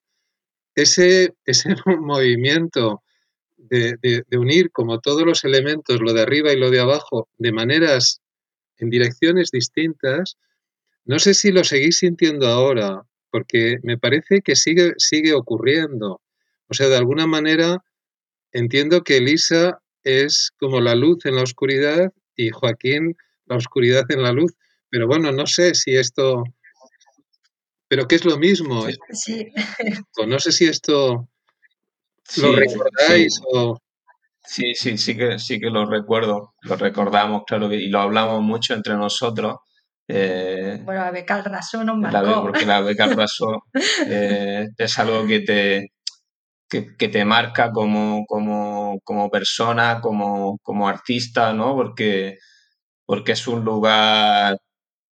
Ese, 0.76 1.34
ese 1.46 1.76
movimiento 2.00 3.04
de, 3.58 4.24
unir 4.38 4.72
como 4.72 5.00
todos 5.00 5.24
los 5.24 5.44
elementos, 5.44 6.00
lo 6.02 6.14
de 6.14 6.22
arriba 6.22 6.54
y 6.54 6.60
lo 6.60 6.70
de 6.70 6.80
abajo, 6.80 7.30
de 7.38 7.52
maneras 7.52 8.22
en 8.77 8.89
direcciones 8.89 9.51
distintas, 9.51 10.38
no 11.05 11.20
sé 11.20 11.34
si 11.34 11.51
lo 11.51 11.63
seguís 11.63 12.00
sintiendo 12.00 12.48
ahora, 12.48 13.03
porque 13.29 13.77
me 13.84 13.98
parece 13.98 14.41
que 14.41 14.55
sigue, 14.55 14.94
sigue 14.98 15.34
ocurriendo. 15.34 16.22
O 16.67 16.74
sea, 16.74 16.88
de 16.88 16.98
alguna 16.98 17.27
manera 17.27 17.84
entiendo 18.51 19.03
que 19.03 19.17
Elisa 19.17 19.82
es 20.03 20.51
como 20.60 20.79
la 20.82 20.96
luz 20.96 21.25
en 21.25 21.36
la 21.36 21.44
oscuridad 21.44 22.13
y 22.36 22.50
Joaquín 22.50 23.15
la 23.46 23.58
oscuridad 23.58 24.05
en 24.10 24.24
la 24.24 24.32
luz. 24.32 24.53
Pero 24.89 25.08
bueno, 25.08 25.32
no 25.32 25.46
sé 25.46 25.75
si 25.75 25.96
esto... 25.96 26.44
Pero 27.88 28.08
que 28.08 28.15
es 28.15 28.25
lo 28.25 28.38
mismo. 28.38 28.88
Sí. 29.12 29.51
No 30.25 30.39
sé 30.39 30.51
si 30.51 30.65
esto 30.65 31.29
lo 32.38 32.55
recordáis 32.55 33.39
o... 33.51 33.77
Sí, 34.48 34.74
sí, 34.75 34.98
sí 34.98 35.18
que, 35.18 35.40
sí 35.40 35.60
que 35.60 35.70
lo 35.70 35.86
recuerdo, 35.86 36.54
lo 36.62 36.75
recordamos, 36.75 37.44
claro, 37.46 37.72
y 37.74 37.88
lo 37.90 38.00
hablamos 38.00 38.42
mucho 38.42 38.74
entre 38.74 38.96
nosotros. 38.96 39.58
Eh, 40.08 40.80
bueno, 40.84 41.02
la 41.02 41.12
beca 41.12 41.36
al 41.36 41.46
raso 41.46 41.84
nos 41.84 41.98
marcó. 41.98 42.44
porque 42.44 42.66
la 42.66 42.82
beca 42.82 43.06
al 43.06 43.16
raso 43.16 43.64
eh, 44.08 44.68
es 44.78 45.00
algo 45.00 45.25
que 45.25 45.40
te, 45.40 45.88
que, 46.70 47.10
te 47.10 47.25
marca 47.25 47.72
como, 47.72 48.25
como, 48.28 49.00
como 49.04 49.30
persona, 49.30 50.00
como, 50.02 50.60
como, 50.62 50.88
artista, 50.88 51.54
¿no? 51.54 51.75
Porque, 51.75 52.38
porque 53.06 53.34
es 53.34 53.48
un 53.48 53.64
lugar 53.66 54.58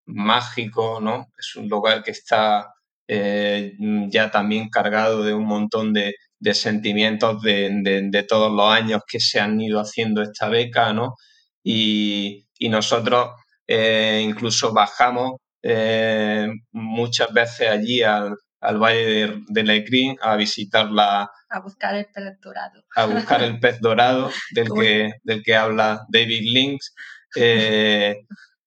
mágico, 0.05 0.99
¿no? 1.01 1.27
Es 1.37 1.55
un 1.55 1.69
lugar 1.69 2.03
que 2.03 2.11
está 2.11 2.73
eh, 3.07 3.73
ya 4.09 4.31
también 4.31 4.69
cargado 4.69 5.23
de 5.23 5.33
un 5.33 5.45
montón 5.45 5.93
de, 5.93 6.13
de 6.43 6.53
sentimientos 6.53 7.41
de, 7.41 7.69
de, 8.11 8.23
todos 8.23 8.51
los 8.51 8.69
años 8.69 9.01
que 9.07 9.21
se 9.21 9.39
han 9.39 9.61
ido 9.61 9.79
haciendo 9.79 10.21
esta 10.21 10.49
beca, 10.49 10.91
¿no? 10.91 11.15
Y, 11.63 12.47
y 12.59 12.67
nosotros 12.67 13.29
eh, 13.65 14.21
incluso 14.27 14.73
bajamos 14.73 15.39
eh, 15.61 16.49
muchas 16.73 17.31
veces 17.31 17.69
allí 17.69 18.03
al, 18.03 18.35
al 18.59 18.77
Valle 18.77 19.05
de, 19.05 19.41
de 19.47 19.63
Lecrín 19.63 20.17
a 20.21 20.35
visitar 20.35 20.91
la... 20.91 21.29
A 21.49 21.59
buscar 21.61 21.95
el 21.95 22.07
pez 22.13 22.41
dorado. 22.41 22.83
A 22.97 23.05
buscar 23.05 23.41
el 23.41 23.59
pez 23.61 23.79
dorado 23.79 24.29
del, 24.51 24.67
que, 24.77 25.11
del 25.23 25.43
que 25.43 25.55
habla 25.55 26.01
David 26.09 26.41
Links, 26.43 26.93
eh, 27.37 28.17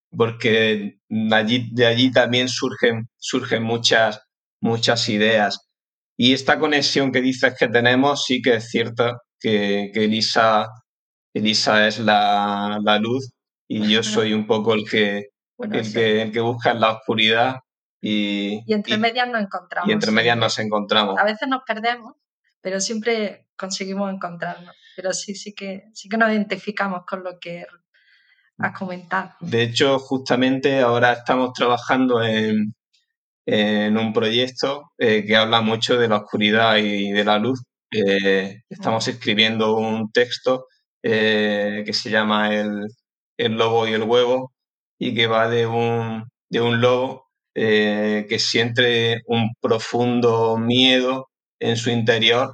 porque 0.09 0.97
allí, 1.31 1.69
de 1.75 1.87
allí 1.87 2.11
también 2.11 2.49
surgen, 2.49 3.11
surgen 3.19 3.63
muchas, 3.65 4.23
muchas 4.63 5.11
ideas. 5.11 5.66
Y 6.17 6.33
esta 6.33 6.59
conexión 6.59 7.13
que 7.13 7.21
dices 7.21 7.55
que 7.59 7.69
tenemos 7.69 8.25
sí 8.25 8.41
que 8.41 8.55
es 8.55 8.69
cierta, 8.69 9.19
que, 9.39 9.91
que 9.93 10.05
Elisa, 10.05 10.69
Elisa 11.35 11.87
es 11.87 11.99
la, 11.99 12.79
la, 12.83 12.99
luz 12.99 13.31
y 13.69 13.89
yo 13.89 14.03
soy 14.03 14.33
un 14.33 14.47
poco 14.47 14.75
el 14.75 14.89
que, 14.89 15.27
el, 15.59 15.93
que, 15.93 16.23
el 16.23 16.33
que 16.33 16.41
busca 16.41 16.71
en 16.71 16.81
la 16.81 16.93
oscuridad 16.93 17.57
y, 18.01 18.63
entre 18.73 18.99
medias 18.99 19.29
nos 19.29 19.43
encontramos. 19.43 19.89
Y 19.89 19.93
entre 19.93 20.11
medias 20.11 20.37
nos 20.37 20.59
encontramos. 20.59 21.19
A 21.19 21.25
veces 21.25 21.49
nos 21.49 21.63
perdemos, 21.67 22.15
pero 22.61 22.81
siempre 22.81 23.49
conseguimos 23.57 24.13
encontrarnos. 24.13 24.75
Pero 24.95 25.13
sí, 25.13 25.35
sí 25.35 25.55
que, 25.55 25.85
sí 25.93 26.09
que 26.09 26.17
nos 26.17 26.31
identificamos 26.31 27.03
con 27.07 27.25
lo 27.25 27.39
que 27.41 27.67
has 28.59 28.79
comentado. 28.79 29.33
De 29.41 29.63
hecho, 29.63 29.99
justamente 29.99 30.81
ahora 30.81 31.13
estamos 31.13 31.53
trabajando 31.53 32.23
en, 32.23 32.75
en 33.47 33.97
un 33.97 34.13
proyecto 34.13 34.93
eh, 34.99 35.25
que 35.25 35.37
habla 35.37 35.61
mucho 35.61 35.97
de 35.99 36.09
la 36.09 36.19
oscuridad 36.19 36.77
y 36.79 37.13
de 37.13 37.25
la 37.25 37.39
luz. 37.39 37.63
Eh, 37.93 38.63
estamos 38.69 39.07
escribiendo 39.09 39.77
un 39.77 40.11
texto 40.13 40.67
eh, 41.03 41.85
que 41.87 41.93
se 41.93 42.11
llama 42.11 42.55
el, 42.55 42.89
el, 43.39 43.53
lobo 43.55 43.87
y 43.87 43.93
el 43.93 44.03
huevo 44.03 44.53
y 44.99 45.15
que 45.15 45.29
va 45.29 45.49
de 45.49 45.67
un, 45.67 46.25
de 46.51 46.61
un 46.61 46.81
lobo 46.81 47.27
que 47.55 48.39
siente 48.39 49.23
un 49.27 49.55
profundo 49.63 50.59
miedo 50.59 51.31
en 51.59 51.77
su 51.79 51.91
interior 51.91 52.53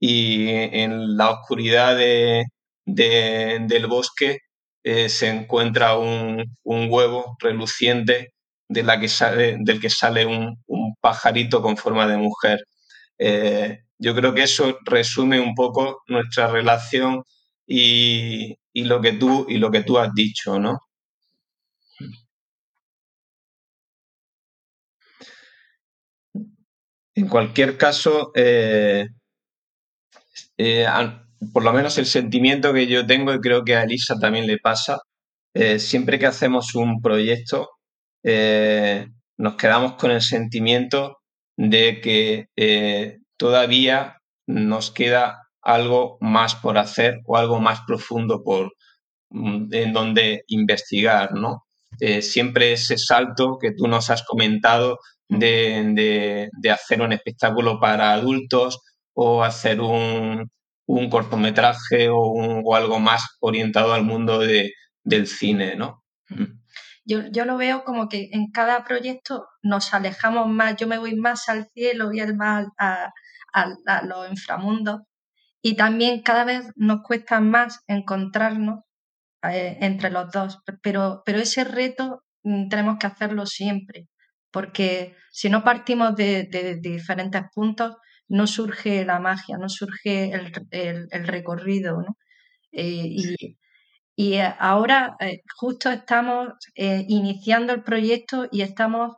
y 0.00 0.48
en 0.50 1.16
la 1.16 1.30
oscuridad 1.30 1.96
del 1.96 3.86
bosque 3.88 4.38
se 4.84 5.28
encuentra 5.28 5.98
un, 5.98 6.44
huevo 6.64 7.36
reluciente 7.40 8.32
de 8.68 8.82
la 8.82 9.00
que 9.00 9.08
sale, 9.08 9.56
del 9.60 9.80
que 9.80 9.90
sale 9.90 10.26
un, 10.26 10.56
pajarito 11.00 11.62
con 11.62 11.76
forma 11.76 12.06
de 12.06 12.16
mujer. 12.18 12.60
Eh, 13.18 13.80
yo 13.98 14.14
creo 14.14 14.34
que 14.34 14.42
eso 14.44 14.78
resume 14.84 15.40
un 15.40 15.54
poco 15.54 16.02
nuestra 16.08 16.48
relación 16.48 17.22
y, 17.66 18.56
y, 18.72 18.84
lo 18.84 19.00
que 19.00 19.12
tú, 19.12 19.46
y 19.48 19.58
lo 19.58 19.70
que 19.70 19.82
tú 19.82 19.98
has 19.98 20.14
dicho, 20.14 20.58
¿no? 20.58 20.80
En 27.14 27.28
cualquier 27.28 27.76
caso, 27.76 28.30
eh, 28.34 29.08
eh, 30.56 30.86
por 31.52 31.64
lo 31.64 31.72
menos 31.72 31.98
el 31.98 32.06
sentimiento 32.06 32.72
que 32.72 32.86
yo 32.86 33.06
tengo, 33.06 33.34
y 33.34 33.40
creo 33.40 33.64
que 33.64 33.76
a 33.76 33.82
Elisa 33.82 34.14
también 34.20 34.46
le 34.46 34.58
pasa, 34.58 34.98
siempre 35.78 36.18
que 36.18 36.26
hacemos 36.26 36.74
un 36.76 37.00
proyecto, 37.02 37.77
nos 38.24 39.54
quedamos 39.56 39.94
con 39.94 40.10
el 40.10 40.22
sentimiento 40.22 41.18
de 41.56 42.00
que 42.00 43.18
todavía 43.36 44.18
nos 44.46 44.90
queda 44.90 45.48
algo 45.62 46.18
más 46.20 46.54
por 46.54 46.78
hacer 46.78 47.20
o 47.26 47.36
algo 47.36 47.60
más 47.60 47.80
profundo 47.86 48.42
por, 48.42 48.72
mm, 49.30 49.72
en 49.72 49.92
donde 49.92 50.44
investigar, 50.48 51.34
¿no? 51.34 51.64
siempre 52.20 52.72
ese 52.72 52.96
salto 52.96 53.58
que 53.60 53.72
tú 53.72 53.88
nos 53.88 54.10
has 54.10 54.22
comentado 54.22 54.98
de, 55.28 56.50
hacer 56.72 57.00
un 57.02 57.12
espectáculo 57.12 57.78
para 57.80 58.12
adultos 58.12 58.80
o 59.14 59.42
hacer 59.42 59.80
un, 59.80 60.50
cortometraje 61.10 62.08
o, 62.10 62.74
algo 62.74 62.98
más 62.98 63.22
orientado 63.40 63.92
al 63.92 64.04
mundo 64.04 64.40
del 64.40 65.26
cine, 65.26 65.76
¿no? 65.76 66.02
Yo, 67.08 67.44
lo 67.46 67.56
veo 67.56 67.84
como 67.84 68.08
que 68.08 68.28
en 68.32 68.50
cada 68.50 68.84
proyecto 68.84 69.46
nos 69.62 69.94
alejamos 69.94 70.46
más, 70.48 70.76
yo 70.76 70.86
me 70.86 70.98
voy 70.98 71.16
más 71.16 71.48
al 71.48 71.68
cielo 71.72 72.12
y 72.12 72.20
el 72.20 72.36
más 72.36 72.66
a, 72.78 73.12
los 74.04 74.30
inframundos 74.30 75.00
y 75.62 75.74
también 75.74 76.22
cada 76.22 76.44
vez 76.44 76.70
nos 76.76 77.02
cuesta 77.02 77.40
más 77.40 77.80
encontrarnos 77.86 78.80
eh, 79.42 79.78
entre 79.80 80.10
los 80.10 80.30
dos, 80.30 80.58
pero, 80.82 81.22
pero 81.24 81.38
ese 81.40 81.64
reto 81.64 82.24
mm, 82.42 82.68
tenemos 82.68 82.98
que 82.98 83.06
hacerlo 83.06 83.46
siempre 83.46 84.08
porque 84.50 85.14
si 85.30 85.50
no 85.50 85.62
partimos 85.64 86.16
de, 86.16 86.78
diferentes 86.80 87.42
puntos, 87.54 87.96
no 88.28 88.46
surge 88.46 89.04
la 89.04 89.20
magia, 89.20 89.56
no 89.58 89.68
surge 89.68 90.32
el, 90.32 91.26
recorrido. 91.26 92.02
¿no? 92.02 92.16
Eh, 92.72 93.16
ahora 94.58 95.16
eh, 95.20 95.42
justo 95.56 95.90
estamos 95.90 96.48
eh, 96.74 97.04
iniciando 97.08 97.72
el 97.72 97.82
proyecto 97.82 98.48
y 98.50 98.62
estamos 98.62 99.12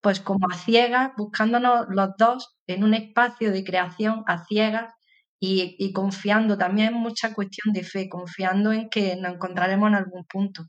pues 0.00 0.20
como 0.20 0.46
a 0.50 0.56
ciegas, 0.56 1.12
buscándonos 1.16 1.86
los 1.90 2.10
dos 2.18 2.56
en 2.66 2.84
un 2.84 2.94
espacio 2.94 3.52
de 3.52 3.64
creación 3.64 4.24
a 4.26 4.44
ciegas 4.44 4.92
y, 5.40 5.76
y 5.78 5.92
confiando 5.92 6.58
también 6.58 6.94
mucha 6.94 7.34
cuestión 7.34 7.72
de 7.72 7.84
fe, 7.84 8.08
confiando 8.08 8.72
en 8.72 8.90
que 8.90 9.16
nos 9.16 9.34
encontraremos 9.34 9.88
en 9.88 9.94
algún 9.96 10.24
punto. 10.26 10.64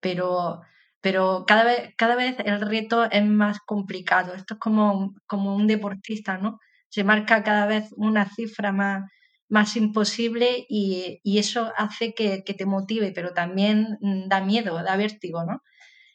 Pero 0.00 0.60
pero 1.00 1.44
cada 1.46 1.64
vez, 1.64 1.94
cada 1.98 2.16
vez 2.16 2.36
el 2.46 2.62
reto 2.62 3.04
es 3.10 3.24
más 3.26 3.58
complicado. 3.66 4.34
Esto 4.34 4.54
es 4.54 4.60
como, 4.60 5.14
como 5.26 5.54
un 5.54 5.66
deportista, 5.66 6.38
¿no? 6.38 6.58
Se 6.88 7.04
marca 7.04 7.42
cada 7.44 7.66
vez 7.66 7.90
una 7.96 8.26
cifra 8.34 8.72
más, 8.72 9.04
más 9.48 9.76
imposible 9.76 10.66
y, 10.68 11.20
eso 11.38 11.72
hace 11.76 12.14
que, 12.14 12.42
te 12.42 12.66
motive, 12.66 13.12
pero 13.12 13.32
también 13.32 13.98
da 14.28 14.40
miedo, 14.40 14.82
da 14.82 14.96
vértigo, 14.96 15.44
¿no? 15.44 15.62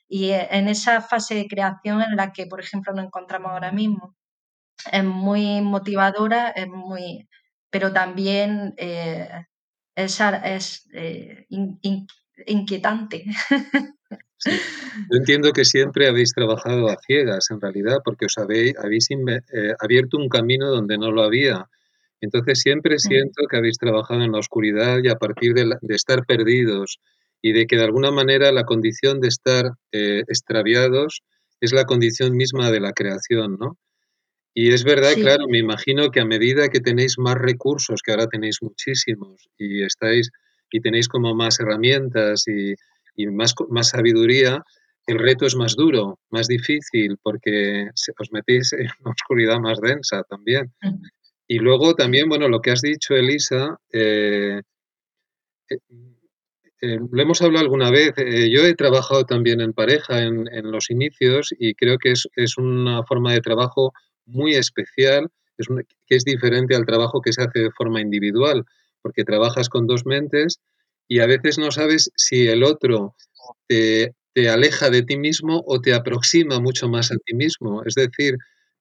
Y 0.08 0.32
en 0.32 0.68
esa 0.68 1.02
fase 1.02 1.36
de 1.36 1.48
creación 1.48 2.02
en 2.02 2.16
la 2.16 2.34
que, 2.34 2.48
por 2.48 2.60
ejemplo, 2.60 2.94
nos 2.94 3.06
encontramos 3.06 3.52
ahora 3.52 3.72
mismo, 3.72 4.16
es 4.92 5.04
muy 5.04 5.62
motivadora, 5.62 6.50
es 6.50 6.68
muy, 6.68 7.28
pero 7.70 7.94
también 7.94 8.74
eh, 8.78 9.30
es, 9.96 10.20
es 10.44 10.90
eh, 10.94 11.46
inquietante. 12.46 13.26
Yo 14.46 15.18
entiendo 15.18 15.52
que 15.52 15.66
siempre 15.66 16.08
habéis 16.08 16.34
trabajado 16.34 16.90
a 16.90 16.98
ciegas, 17.06 17.52
en 17.52 17.60
realidad, 17.60 17.98
porque 18.04 18.26
os 18.26 18.38
habéis, 18.38 18.74
habéis 18.78 19.08
eh, 19.12 19.74
abierto 19.80 20.18
un 20.18 20.30
camino 20.30 20.70
donde 20.70 20.98
no 20.98 21.12
lo 21.12 21.24
había. 21.24 21.68
Entonces 22.22 22.60
siempre 22.60 23.00
siento 23.00 23.44
que 23.50 23.58
habéis 23.58 23.78
trabajado 23.78 24.22
en 24.24 24.32
la 24.32 24.40
oscuridad 24.40 25.00
y 25.04 25.10
a 25.10 25.16
partir 25.16 25.54
de, 25.54 25.78
estar 25.90 26.26
perdidos 26.26 27.00
y 27.42 27.54
de 27.54 27.66
que 27.66 27.78
de 27.78 27.84
alguna 27.84 28.12
manera 28.12 28.52
la 28.52 28.66
condición 28.66 29.22
de 29.22 29.30
estar 29.30 29.72
eh, 29.92 30.24
extraviados 30.28 31.22
es 31.62 31.72
la 31.72 31.86
condición 31.86 32.36
misma 32.36 32.72
de 32.72 32.80
la 32.80 32.94
creación, 32.94 33.58
¿no? 33.60 33.78
Y 34.54 34.74
es 34.74 34.84
verdad, 34.84 35.14
claro, 35.14 35.46
me 35.48 35.60
imagino 35.60 36.10
que 36.10 36.20
a 36.20 36.26
medida 36.26 36.70
que 36.70 36.80
tenéis 36.80 37.18
más 37.18 37.36
recursos, 37.36 38.02
que 38.02 38.12
ahora 38.12 38.28
tenéis 38.28 38.58
muchísimos 38.62 39.48
y 39.58 39.84
estáis 39.84 40.32
y 40.72 40.82
tenéis 40.82 41.08
como 41.08 41.34
más 41.36 41.60
herramientas 41.60 42.48
y, 42.48 42.74
y 43.16 43.28
más, 43.28 43.54
más 43.70 43.90
sabiduría, 43.90 44.64
el 45.10 45.20
reto 45.20 45.46
es 45.46 45.56
más 45.56 45.76
duro, 45.76 46.20
más 46.30 46.48
difícil, 46.48 47.18
porque 47.22 47.90
os 48.20 48.32
metéis 48.32 48.74
en 48.74 48.88
una 49.00 49.12
oscuridad 49.12 49.60
más 49.60 49.80
densa 49.82 50.24
también. 50.24 50.72
Y 51.52 51.58
luego 51.58 51.96
también, 51.96 52.30
bueno, 52.30 52.48
lo 52.48 52.62
que 52.62 52.70
has 52.70 52.82
dicho, 52.82 53.16
Elisa, 53.16 53.80
eh, 53.92 54.62
eh, 55.68 55.78
eh, 56.82 57.00
lo 57.12 57.22
hemos 57.22 57.42
hablado 57.42 57.64
alguna 57.66 57.90
vez. 57.90 58.14
yo 58.18 58.64
he 58.66 58.76
trabajado 58.76 59.26
también 59.26 59.60
en 59.60 59.74
pareja 59.74 60.22
en, 60.22 60.46
los 60.72 60.92
inicios 60.92 61.50
y 61.58 61.74
creo 61.74 61.98
que 61.98 62.12
es, 62.12 62.28
es, 62.36 62.60
una 62.60 63.04
forma 63.04 63.34
de 63.34 63.42
trabajo 63.42 63.94
muy 64.28 64.54
especial, 64.54 65.28
es 65.58 65.68
que 66.06 66.16
es 66.16 66.24
diferente 66.24 66.76
al 66.76 66.86
trabajo 66.86 67.20
que 67.20 67.34
se 67.34 67.42
hace 67.42 67.60
de 67.60 67.72
forma 67.72 68.00
individual, 68.00 68.64
porque 69.02 69.24
trabajas 69.24 69.70
con 69.70 69.88
dos 69.88 70.06
mentes 70.06 70.60
y 71.08 71.20
a 71.20 71.26
veces 71.26 71.58
no 71.58 71.72
sabes 71.72 72.12
si 72.16 72.48
el 72.48 72.64
otro 72.64 73.16
te, 73.68 74.14
aleja 74.48 74.92
de 74.92 75.02
ti 75.02 75.18
mismo 75.18 75.64
o 75.66 75.82
te 75.82 75.96
aproxima 75.96 76.60
mucho 76.60 76.88
más 76.88 77.12
a 77.12 77.18
ti 77.26 77.34
mismo. 77.34 77.84
Es 77.86 77.96
decir, 77.96 78.38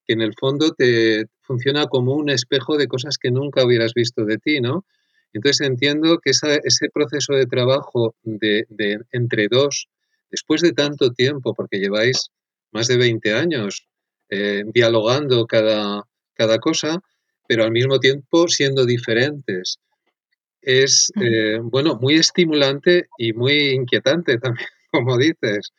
que 0.08 0.14
en 0.14 0.22
el 0.22 0.32
fondo 0.34 0.72
te 0.72 1.26
funciona 1.42 1.86
como 1.86 2.14
un 2.14 2.30
espejo 2.30 2.78
de 2.78 2.88
cosas 2.88 3.18
que 3.18 3.30
nunca 3.30 3.64
hubieras 3.64 3.92
visto 3.92 4.24
de 4.24 4.38
ti, 4.38 4.60
¿no? 4.60 4.86
Entonces 5.34 5.66
entiendo 5.66 6.18
que 6.18 6.30
ese 6.30 6.88
proceso 6.92 7.34
de 7.34 7.44
trabajo 7.44 8.14
de, 8.22 8.64
entre 9.12 9.48
dos, 9.48 9.88
después 10.30 10.62
de 10.62 10.72
tanto 10.72 11.12
tiempo, 11.12 11.52
porque 11.54 11.78
lleváis 11.78 12.30
más 12.72 12.88
de 12.88 12.96
20 12.96 13.34
años 13.34 13.86
eh, 14.30 14.64
dialogando 14.72 15.46
cada, 15.46 16.04
cada 16.32 16.58
cosa, 16.58 17.00
pero 17.46 17.64
al 17.64 17.70
mismo 17.70 18.00
tiempo 18.00 18.48
siendo 18.48 18.86
diferentes 18.86 19.78
es, 20.62 21.12
eh, 21.20 21.58
bueno, 21.62 21.98
muy 22.00 22.14
estimulante 22.14 23.08
y 23.18 23.34
muy 23.34 23.70
inquietante 23.70 24.38
también, 24.38 24.68
como 24.90 25.18
dices, 25.18 25.72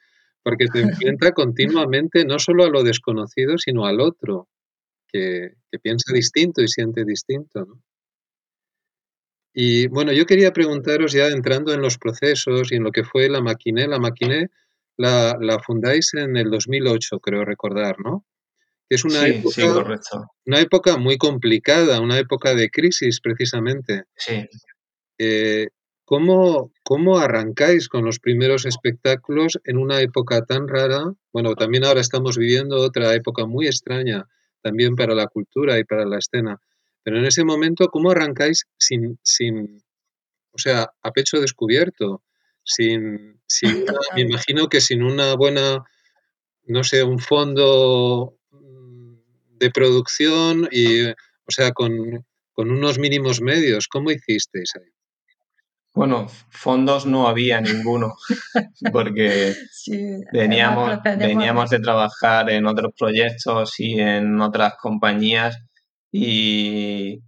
porque 0.50 0.66
te 0.68 0.82
enfrenta 0.82 1.32
continuamente 1.32 2.26
no 2.26 2.40
solo 2.40 2.64
a 2.64 2.70
lo 2.70 2.84
desconocido, 2.84 3.58
sino 3.58 3.86
al 3.86 4.00
otro, 4.00 4.48
que, 5.08 5.54
piensa 5.82 6.14
distinto 6.14 6.62
y 6.62 6.68
siente 6.68 7.06
distinto. 7.06 7.80
Y 9.54 9.88
bueno, 9.88 10.12
yo 10.12 10.26
quería 10.26 10.52
preguntaros 10.52 11.12
ya 11.12 11.28
entrando 11.28 11.74
en 11.74 11.82
los 11.82 11.98
procesos 11.98 12.72
y 12.72 12.76
en 12.76 12.84
lo 12.84 12.92
que 12.92 13.04
fue 13.04 13.30
la 13.30 13.42
Maquiné. 13.42 13.88
La 13.88 14.00
Maquiné 14.00 14.48
la, 14.98 15.38
la 15.40 15.60
fundáis 15.60 16.14
en 16.16 16.38
el 16.38 16.50
2008, 16.50 17.20
creo 17.20 17.46
recordar, 17.46 17.98
¿no? 18.00 18.26
es 18.90 19.06
una, 19.06 19.28
época, 19.28 20.00
una 20.46 20.60
época 20.60 20.98
muy 20.98 21.18
complicada, 21.18 22.02
una 22.02 22.18
época 22.18 22.56
de 22.56 22.70
crisis 22.72 23.22
precisamente. 23.22 24.06
Sí. 24.16 24.48
Eh, 25.20 25.68
¿cómo, 26.10 26.72
¿Cómo 26.82 27.20
arrancáis 27.20 27.88
con 27.88 28.04
los 28.04 28.18
primeros 28.18 28.66
espectáculos 28.66 29.60
en 29.64 29.78
una 29.78 30.02
época 30.02 30.44
tan 30.44 30.68
rara? 30.68 31.14
Bueno, 31.32 31.54
también 31.54 31.86
ahora 31.86 32.02
estamos 32.02 32.36
viviendo 32.36 32.78
otra 32.78 33.14
época 33.14 33.46
muy 33.46 33.68
extraña, 33.68 34.26
también 34.64 34.96
para 34.96 35.14
la 35.14 35.28
cultura 35.28 35.78
y 35.78 35.84
para 35.84 36.06
la 36.06 36.18
escena. 36.18 36.60
Pero 37.04 37.20
en 37.20 37.26
ese 37.26 37.44
momento, 37.44 37.90
¿cómo 37.90 38.10
arrancáis 38.10 38.66
sin, 38.80 39.20
sin 39.22 39.84
o 40.52 40.58
sea, 40.58 40.90
a 41.04 41.12
pecho 41.12 41.40
descubierto? 41.40 42.24
Sin, 42.64 43.40
sin 43.46 43.86
me 44.16 44.22
imagino 44.22 44.68
que 44.68 44.82
sin 44.82 45.04
una 45.04 45.36
buena, 45.36 45.84
no 46.64 46.84
sé, 46.84 47.04
un 47.04 47.20
fondo 47.20 48.36
de 49.60 49.70
producción 49.70 50.68
y, 50.72 51.06
o 51.06 51.50
sea, 51.50 51.72
con, 51.72 52.26
unos 52.56 52.98
mínimos 52.98 53.42
medios. 53.42 53.88
¿Cómo 53.88 54.10
hicisteis 54.10 54.72
ahí? 54.76 54.90
Bueno, 55.94 56.28
fondos 56.50 57.06
no 57.06 57.28
había 57.28 57.60
ninguno, 57.62 58.14
porque 58.94 59.56
veníamos, 60.32 61.00
veníamos 61.18 61.70
de 61.70 61.80
trabajar 61.80 62.50
en 62.50 62.66
otros 62.68 62.94
proyectos 62.98 63.80
y 63.80 64.00
en 64.00 64.40
otras 64.40 64.76
compañías 64.82 65.58
y, 66.12 67.20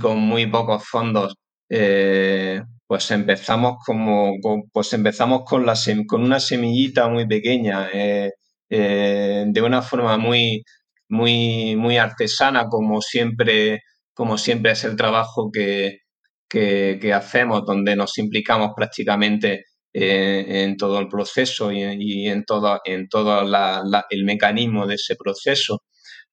con 0.00 0.18
muy 0.18 0.46
pocos 0.46 0.84
fondos. 0.84 1.34
Eh, 1.68 2.62
pues 2.86 3.10
empezamos 3.10 3.76
como 3.84 4.32
pues 4.72 4.92
empezamos 4.94 5.42
con 5.44 5.66
la 5.66 5.74
con 6.06 6.22
una 6.22 6.40
semillita 6.40 7.08
muy 7.08 7.26
pequeña 7.26 7.88
eh, 7.92 8.32
eh, 8.70 9.44
de 9.46 9.62
una 9.62 9.82
forma 9.82 10.16
muy 10.16 10.62
muy, 11.08 11.76
muy 11.76 11.96
artesana, 11.98 12.68
como 12.68 13.00
siempre, 13.00 13.82
como 14.14 14.38
siempre 14.38 14.72
es 14.72 14.84
el 14.84 14.96
trabajo 14.96 15.50
que, 15.52 16.00
que, 16.48 17.12
hacemos, 17.12 17.64
donde 17.64 17.96
nos 17.96 18.16
implicamos 18.18 18.72
prácticamente 18.76 19.64
eh, 19.92 20.44
en 20.64 20.76
todo 20.76 20.98
el 20.98 21.08
proceso 21.08 21.70
y, 21.72 21.82
en 22.28 22.44
todo, 22.44 22.80
en 22.84 23.08
todo 23.08 23.42
el 24.10 24.24
mecanismo 24.24 24.86
de 24.86 24.94
ese 24.94 25.16
proceso. 25.16 25.82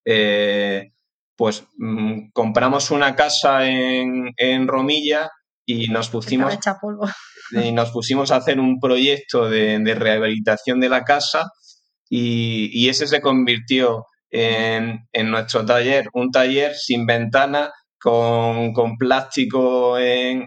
Eh, 0.06 0.92
pues 1.36 1.66
mm, 1.78 2.30
compramos 2.32 2.92
una 2.92 3.16
casa 3.16 3.68
en, 3.68 4.32
en 4.38 4.68
Romilla 4.68 5.30
y 5.66 5.88
nos 5.88 6.10
pusimos 6.10 6.58
y 7.52 7.72
nos 7.72 7.92
pusimos 7.92 8.32
a 8.32 8.38
hacer 8.38 8.60
un 8.60 8.80
proyecto 8.80 9.50
de, 9.50 9.80
de 9.80 9.96
rehabilitación 9.96 10.80
de 10.80 10.90
la 10.90 11.04
casa 11.04 11.50
y, 12.10 12.70
y, 12.72 12.90
ese 12.90 13.08
se 13.08 13.20
convirtió 13.20 14.06
en, 14.30 15.08
nuestro 15.30 15.66
taller, 15.66 16.08
un 16.14 16.32
taller 16.32 16.76
sin 16.76 17.06
ventanas, 17.06 17.72
con, 18.06 18.98
plástico 18.98 19.98
en, 19.98 20.46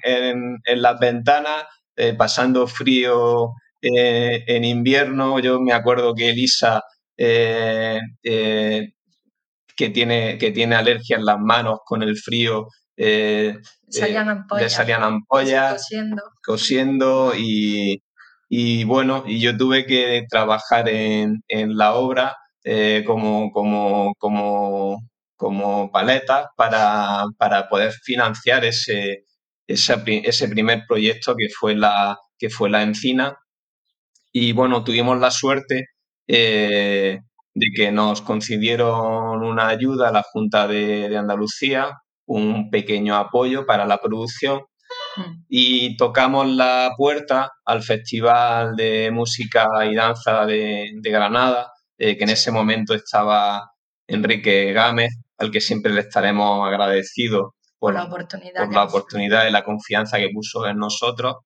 las 0.64 0.98
ventanas, 1.00 1.64
eh, 1.96 2.14
pasando 2.14 2.68
frío 2.68 3.52
eh, 3.82 4.44
en 4.46 4.64
invierno. 4.64 5.40
Yo 5.40 5.60
me 5.60 5.72
acuerdo 5.72 6.14
que 6.14 6.30
Elisa, 6.30 6.82
eh, 7.16 7.98
que, 8.22 9.90
tiene, 9.90 10.38
que 10.38 10.52
tiene 10.52 10.76
alergia 10.76 11.16
en 11.16 11.24
las 11.24 11.38
manos 11.40 11.80
con 11.84 12.02
el 12.04 12.16
frío, 12.16 12.68
salían 13.88 14.28
ampollas, 14.28 14.72
salían 14.72 15.02
ampollas 15.02 15.72
cosiendo, 15.72 16.22
cosiendo 16.44 17.32
y, 17.36 18.02
y, 18.48 18.84
bueno, 18.84 19.24
y 19.26 19.40
yo 19.40 19.56
tuve 19.56 19.84
que 19.84 20.26
trabajar 20.30 20.88
en, 20.88 21.42
en 21.48 21.76
la 21.76 21.94
obra 21.94 22.36
eh, 22.64 23.02
como, 23.04 23.50
como, 23.50 24.14
como, 24.18 24.98
como 25.38 25.90
paletas 25.92 26.48
para, 26.56 27.24
para 27.38 27.68
poder 27.68 27.92
financiar 27.92 28.64
ese, 28.64 29.24
ese, 29.68 30.48
primer 30.48 30.82
proyecto 30.86 31.36
que 31.36 31.48
fue 31.48 31.76
la, 31.76 32.18
que 32.36 32.50
fue 32.50 32.68
la 32.68 32.82
encina. 32.82 33.38
Y 34.32 34.52
bueno, 34.52 34.84
tuvimos 34.84 35.18
la 35.20 35.30
suerte 35.30 35.86
eh, 36.26 37.20
de 37.54 37.66
que 37.74 37.92
nos 37.92 38.20
concedieron 38.20 39.44
una 39.44 39.68
ayuda 39.68 40.08
a 40.08 40.12
la 40.12 40.24
Junta 40.24 40.66
de, 40.66 41.08
de 41.08 41.16
Andalucía, 41.16 41.92
un 42.26 42.68
pequeño 42.70 43.16
apoyo 43.16 43.64
para 43.64 43.86
la 43.86 43.98
producción 43.98 44.62
mm. 45.16 45.44
y 45.48 45.96
tocamos 45.96 46.48
la 46.48 46.94
puerta 46.96 47.52
al 47.64 47.82
Festival 47.84 48.74
de 48.74 49.10
Música 49.12 49.68
y 49.86 49.94
Danza 49.94 50.46
de, 50.46 50.90
de 50.94 51.10
Granada, 51.10 51.72
eh, 51.96 52.16
que 52.16 52.24
en 52.24 52.30
ese 52.30 52.50
momento 52.50 52.92
estaba 52.92 53.70
Enrique 54.08 54.72
Gámez, 54.72 55.10
al 55.38 55.50
que 55.50 55.60
siempre 55.60 55.92
le 55.92 56.00
estaremos 56.00 56.66
agradecidos 56.66 57.52
por, 57.78 57.94
la 57.94 58.04
oportunidad, 58.04 58.64
por 58.64 58.74
la 58.74 58.84
oportunidad 58.84 59.46
y 59.46 59.52
la 59.52 59.64
confianza 59.64 60.18
que 60.18 60.30
puso 60.32 60.66
en 60.66 60.78
nosotros. 60.78 61.36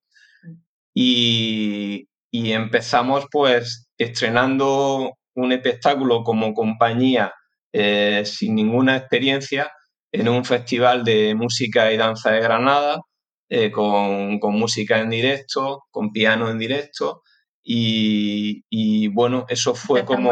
Mm. 0.43 0.53
Y, 0.93 2.07
y 2.31 2.51
empezamos 2.51 3.25
pues 3.31 3.87
estrenando 3.97 5.13
un 5.35 5.51
espectáculo 5.51 6.23
como 6.23 6.53
compañía 6.53 7.33
eh, 7.71 8.23
sin 8.25 8.55
ninguna 8.55 8.97
experiencia 8.97 9.71
en 10.11 10.29
un 10.29 10.45
festival 10.45 11.03
de 11.03 11.33
música 11.35 11.91
y 11.91 11.97
danza 11.97 12.31
de 12.31 12.39
Granada, 12.39 13.01
eh, 13.49 13.71
con, 13.71 14.39
con, 14.39 14.53
música 14.55 14.99
en 14.99 15.09
directo, 15.09 15.83
con 15.89 16.11
piano 16.11 16.49
en 16.49 16.59
directo, 16.59 17.23
y, 17.65 19.07
bueno, 19.07 19.45
eso 19.47 19.73
fue 19.73 20.03
como, 20.03 20.31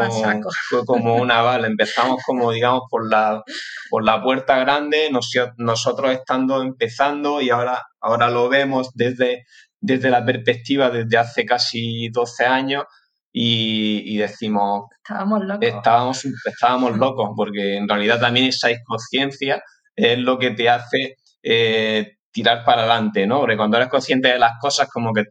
fue 0.68 0.84
como 0.84 1.16
una 1.16 1.40
bala. 1.40 1.66
Empezamos 1.66 2.22
como, 2.26 2.52
digamos, 2.52 2.82
por 2.90 3.10
la, 3.10 3.42
por 3.90 4.04
la 4.04 4.22
puerta 4.22 4.58
grande, 4.58 5.10
nosotros 5.56 6.12
estando 6.12 6.62
empezando 6.62 7.40
y 7.40 7.50
ahora, 7.50 7.82
ahora 8.00 8.30
lo 8.30 8.48
vemos 8.48 8.90
desde, 8.94 9.44
desde 9.80 10.10
la 10.10 10.24
perspectiva 10.24 10.90
desde 10.90 11.16
hace 11.16 11.44
casi 11.44 12.08
12 12.10 12.44
años 12.44 12.84
y, 13.32 14.18
decimos, 14.18 14.84
estábamos 15.02 15.44
locos. 15.44 15.66
Estábamos, 15.66 16.24
estábamos 16.44 16.96
locos, 16.98 17.30
porque 17.34 17.76
en 17.76 17.88
realidad 17.88 18.20
también 18.20 18.46
esa 18.46 18.70
inconsciencia 18.70 19.62
es 19.96 20.18
lo 20.18 20.38
que 20.38 20.50
te 20.50 20.68
hace 20.68 21.16
eh, 21.42 22.18
tirar 22.30 22.64
para 22.64 22.82
adelante, 22.82 23.26
¿no? 23.26 23.40
Porque 23.40 23.56
cuando 23.56 23.78
eres 23.78 23.88
consciente 23.88 24.28
de 24.28 24.38
las 24.38 24.52
cosas, 24.60 24.88
como 24.88 25.12
que 25.14 25.24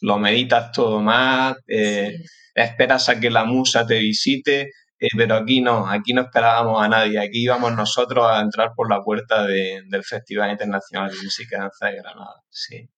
lo 0.00 0.18
meditas 0.18 0.72
todo 0.72 1.00
más, 1.00 1.56
eh, 1.66 2.18
esperas 2.54 3.08
a 3.08 3.18
que 3.20 3.30
la 3.30 3.44
musa 3.44 3.86
te 3.86 3.98
visite, 3.98 4.70
eh, 4.98 5.08
pero 5.16 5.36
aquí 5.36 5.60
no, 5.60 5.88
aquí 5.88 6.12
no 6.12 6.22
esperábamos 6.22 6.82
a 6.82 6.88
nadie, 6.88 7.18
aquí 7.18 7.44
íbamos 7.44 7.74
nosotros 7.74 8.26
a 8.28 8.40
entrar 8.40 8.72
por 8.74 8.90
la 8.90 9.02
puerta 9.02 9.46
del 9.46 10.04
Festival 10.04 10.50
Internacional 10.50 11.10
de 11.10 11.22
Música 11.22 11.56
y 11.56 11.60
Danza 11.60 11.86
de 11.86 11.96
Granada, 11.96 12.42
sí. 12.50 12.88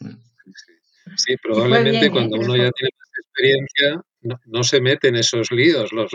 Mm. 0.00 0.16
Sí, 1.16 1.36
probablemente 1.42 2.10
cuando 2.10 2.36
uno 2.36 2.56
ya 2.56 2.70
tiene 2.72 2.90
más 2.98 3.08
experiencia 3.24 4.02
no, 4.46 4.64
se 4.64 4.80
mete 4.80 5.08
en 5.08 5.16
esos 5.16 5.50
líos, 5.50 5.92
los, 5.92 6.10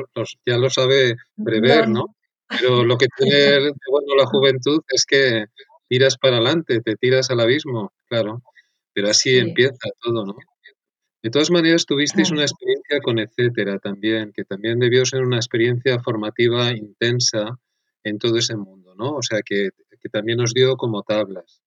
ya 0.46 0.58
lo 0.58 0.70
sabe 0.70 1.16
prever, 1.44 1.88
¿no? 1.88 2.16
Pero 2.48 2.84
lo 2.86 2.98
que 2.98 3.08
tiene 3.18 3.72
bueno 3.90 4.16
la 4.18 4.26
juventud 4.26 4.82
es 4.90 5.06
que 5.06 5.46
tiras 5.88 6.18
para 6.18 6.38
adelante, 6.38 6.82
te 6.82 6.96
tiras 6.96 7.30
al 7.32 7.40
abismo, 7.40 7.92
claro. 8.08 8.42
Pero 8.94 9.10
así 9.10 9.38
empieza 9.38 9.90
todo, 10.02 10.26
¿no? 10.26 10.36
De 11.24 11.30
todas 11.30 11.52
maneras, 11.52 11.86
tuvisteis 11.86 12.32
una 12.32 12.42
experiencia 12.42 13.00
con 13.04 13.20
etcétera 13.20 13.78
también, 13.78 14.32
que 14.34 14.44
también 14.44 14.80
debió 14.80 15.06
ser 15.06 15.22
una 15.22 15.38
experiencia 15.38 16.00
formativa 16.00 16.72
intensa 16.72 17.60
en 18.04 18.18
todo 18.18 18.38
ese 18.38 18.56
mundo, 18.56 18.96
¿no? 18.96 19.16
O 19.16 19.22
sea, 19.22 19.42
que, 19.46 19.70
también 20.12 20.40
nos 20.40 20.54
dio 20.56 20.78
como 20.78 21.04
tablas. 21.04 21.62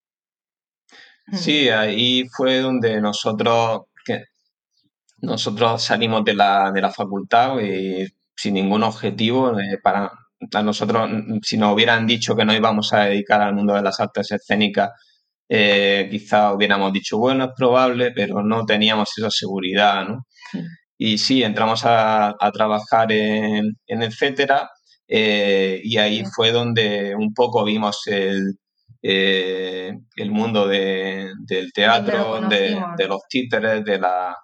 Sí, 1.32 1.68
ahí 1.68 2.28
fue 2.36 2.58
donde 2.58 3.00
nosotros, 3.00 3.82
que 4.04 4.24
nosotros 5.18 5.84
salimos 5.84 6.24
de 6.24 6.34
la, 6.34 6.72
de 6.72 6.80
la 6.80 6.90
facultad 6.90 7.60
y 7.60 8.06
sin 8.36 8.54
ningún 8.54 8.82
objetivo. 8.82 9.58
Eh, 9.60 9.78
para 9.80 10.10
a 10.52 10.62
nosotros, 10.62 11.08
si 11.42 11.56
nos 11.56 11.72
hubieran 11.72 12.06
dicho 12.06 12.36
que 12.36 12.44
no 12.44 12.54
íbamos 12.54 12.92
a 12.92 13.04
dedicar 13.04 13.40
al 13.40 13.54
mundo 13.54 13.74
de 13.74 13.82
las 13.82 14.00
artes 14.00 14.32
escénicas, 14.32 14.90
eh, 15.48 16.08
quizá 16.10 16.52
hubiéramos 16.52 16.92
dicho, 16.92 17.18
bueno, 17.18 17.44
es 17.44 17.50
probable, 17.56 18.12
pero 18.12 18.42
no 18.42 18.64
teníamos 18.64 19.10
esa 19.16 19.30
seguridad, 19.30 20.06
¿no? 20.06 20.26
Y 20.96 21.18
sí, 21.18 21.42
entramos 21.42 21.82
a, 21.84 22.34
trabajar 22.52 23.12
en, 23.12 23.72
en 23.86 24.02
etcétera, 24.02 24.70
eh, 25.08 25.80
y 25.82 25.98
ahí 25.98 26.24
fue 26.34 26.50
donde 26.52 27.14
un 27.14 27.34
poco 27.34 27.64
vimos 27.64 28.02
el, 28.06 28.54
eh, 29.02 29.92
el 30.16 30.30
mundo 30.30 30.66
del 30.66 31.72
teatro, 31.74 32.40
de, 32.48 33.06
los 33.06 33.20
títeres, 33.28 33.84
de 33.84 33.98
la... 33.98 34.34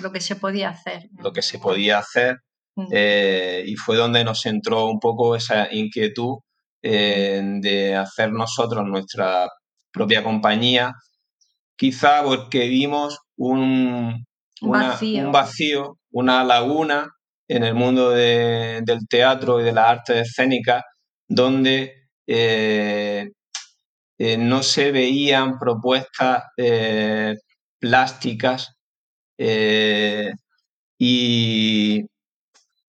Lo 0.00 0.12
que 0.12 0.20
se 0.20 0.36
podía 0.36 0.70
hacer. 0.70 1.08
Lo 1.22 1.32
que 1.32 1.42
se 1.42 1.58
podía 1.58 1.98
hacer. 1.98 2.36
y 2.76 3.76
fue 3.76 3.96
donde 3.96 4.24
nos 4.24 4.44
entró 4.46 4.86
un 4.86 4.98
poco 4.98 5.36
esa 5.36 5.72
inquietud 5.72 6.38
de 6.82 7.96
hacer 7.96 8.32
nosotros 8.32 8.84
nuestra 8.86 9.48
propia 9.92 10.22
compañía, 10.22 10.92
quizá 11.76 12.22
porque 12.22 12.68
vimos 12.68 13.18
un, 13.36 14.24
vacío. 15.32 15.98
una 16.10 16.44
laguna 16.44 17.08
en 17.48 17.64
el 17.64 17.74
mundo 17.74 18.10
del 18.10 19.08
teatro 19.08 19.60
y 19.60 19.64
de 19.64 19.72
las 19.72 19.88
artes 19.88 20.28
escénicas, 20.28 20.84
donde 21.26 22.08
eh, 22.26 23.30
eh, 24.18 24.36
no 24.36 24.62
se 24.62 24.92
veían 24.92 25.58
propuestas 25.58 26.44
eh, 26.56 27.34
plásticas 27.80 28.76
y 30.98 32.04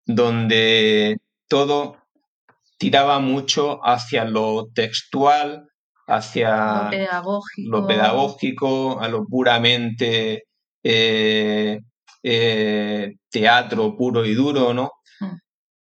donde 0.06 1.18
todo 1.48 1.98
tiraba 2.78 3.20
mucho 3.20 3.80
hacia 3.84 4.26
lo 4.26 4.68
textual, 4.76 5.71
hacia 6.12 6.90
lo 7.58 7.88
pedagógico, 7.88 9.00
a 9.00 9.08
lo 9.08 9.26
puramente 9.26 10.44
eh, 10.84 11.80
eh, 12.22 13.14
teatro 13.30 13.96
puro 13.96 14.26
y 14.26 14.34
duro, 14.34 14.74
¿no? 14.74 14.92
Mm. 15.22 15.36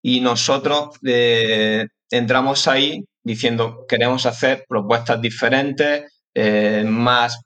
Y 0.03 0.21
nosotros 0.21 0.99
eh, 1.03 1.87
entramos 2.11 2.67
ahí 2.67 3.03
diciendo 3.23 3.85
queremos 3.87 4.25
hacer 4.25 4.65
propuestas 4.67 5.19
diferentes, 5.21 6.03
más, 6.85 7.41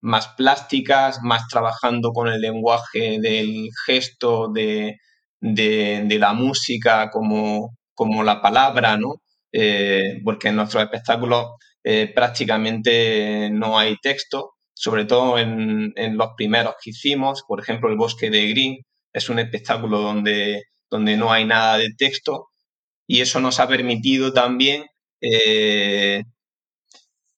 más 0.00 0.28
plásticas, 0.28 1.18
más 1.22 1.46
trabajando 1.48 2.12
con 2.12 2.28
el 2.28 2.40
lenguaje 2.40 3.18
del 3.20 3.68
gesto, 3.84 4.48
de, 4.48 4.96
de 5.38 6.16
la 6.18 6.32
música 6.32 7.10
como, 7.10 7.76
como 7.94 8.22
la 8.22 8.40
palabra, 8.40 8.96
¿no? 8.96 9.16
Eh, 9.52 10.20
porque 10.24 10.48
en 10.48 10.56
nuestros 10.56 10.82
espectáculos 10.82 11.46
eh, 11.84 12.10
prácticamente 12.14 13.50
no 13.50 13.78
hay 13.78 13.96
texto, 13.98 14.54
sobre 14.74 15.04
todo 15.04 15.38
en, 15.38 15.92
los 16.16 16.30
primeros 16.36 16.74
que 16.82 16.90
hicimos, 16.90 17.44
por 17.46 17.60
ejemplo, 17.60 17.90
El 17.90 17.96
Bosque 17.96 18.30
de 18.30 18.48
Green 18.48 18.78
es 19.12 19.28
un 19.28 19.38
espectáculo 19.38 20.00
donde, 20.00 20.62
donde 20.90 21.16
no 21.16 21.32
hay 21.32 21.44
nada 21.44 21.78
de 21.78 21.90
texto 21.96 22.48
y 23.06 23.20
eso 23.20 23.40
nos 23.40 23.60
ha 23.60 23.68
permitido 23.68 24.32
también 24.32 24.86
eh, 25.20 26.24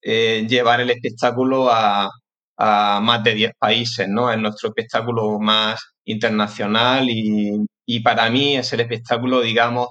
llevar 0.02 0.80
el 0.80 0.90
espectáculo 0.90 1.68
a, 1.70 2.10
más 2.56 3.24
de 3.24 3.34
10 3.34 3.52
países, 3.58 4.08
¿no? 4.08 4.30
Es 4.32 4.38
nuestro 4.38 4.68
espectáculo 4.68 5.38
más 5.40 5.80
internacional 6.04 7.10
y, 7.10 7.50
y 7.86 8.00
para 8.00 8.30
mí 8.30 8.56
es 8.56 8.72
el 8.72 8.80
espectáculo, 8.80 9.40
digamos, 9.40 9.88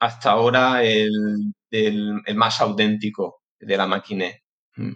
hasta 0.00 0.30
ahora 0.30 0.82
el, 0.82 1.52
más 2.34 2.60
auténtico 2.60 3.42
de 3.60 3.76
la 3.76 3.86
máquina. 3.86 4.26
Mm. 4.76 4.94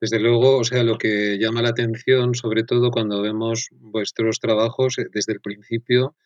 Desde 0.00 0.18
luego, 0.18 0.58
o 0.58 0.64
sea, 0.64 0.82
lo 0.82 0.98
que 0.98 1.38
llama 1.38 1.62
la 1.62 1.68
atención, 1.68 2.34
sobre 2.34 2.64
todo 2.64 2.90
cuando 2.90 3.22
vemos 3.22 3.68
vuestros 3.72 4.40
trabajos 4.40 4.98
eh, 4.98 5.06
desde 5.12 5.34
el 5.34 5.40
principio, 5.40 6.16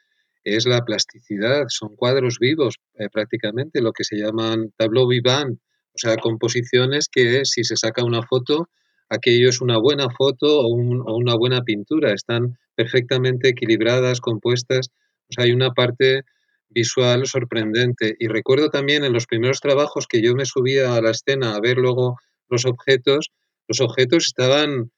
es 0.45 0.65
la 0.67 0.85
plasticidad. 0.85 1.65
Son 1.69 1.97
cuadros 1.97 2.39
vivos 2.39 2.77
eh, 2.95 3.09
prácticamente, 3.13 3.83
lo 3.83 3.93
que 3.93 4.05
se 4.05 4.17
llaman 4.17 4.73
tableau 4.77 5.09
vivant, 5.09 5.59
o 5.93 5.99
sea, 5.99 6.17
composiciones 6.17 7.09
que 7.09 7.45
si 7.45 7.65
se 7.65 7.77
saca 7.77 8.05
una 8.05 8.23
foto, 8.23 8.71
aquello 9.09 9.49
es 9.49 9.61
una 9.61 9.79
buena 9.79 10.09
foto 10.09 10.61
o 10.61 10.69
una 10.69 11.35
buena 11.35 11.63
pintura. 11.63 12.13
Están 12.13 12.57
perfectamente 12.75 13.49
equilibradas, 13.49 14.21
compuestas 14.21 14.91
hay 15.37 15.53
una 15.53 15.71
parte 15.73 16.23
visual 16.69 17.27
sorprendente. 17.27 18.17
Y 18.19 18.29
recuerdo 18.29 18.71
también 18.71 19.05
en 19.05 19.13
los 19.13 19.27
primeros 19.27 19.61
trabajos 19.61 20.07
que 20.07 20.23
yo 20.23 20.35
me 20.35 20.45
subía 20.45 20.95
a 20.97 21.01
la 21.01 21.11
escena 21.11 21.55
a 21.55 21.61
ver 21.61 21.77
luego 21.79 22.17
los 22.49 22.65
objetos, 22.67 23.31
los 23.69 23.81
objetos 23.81 24.27
estaban 24.27 24.91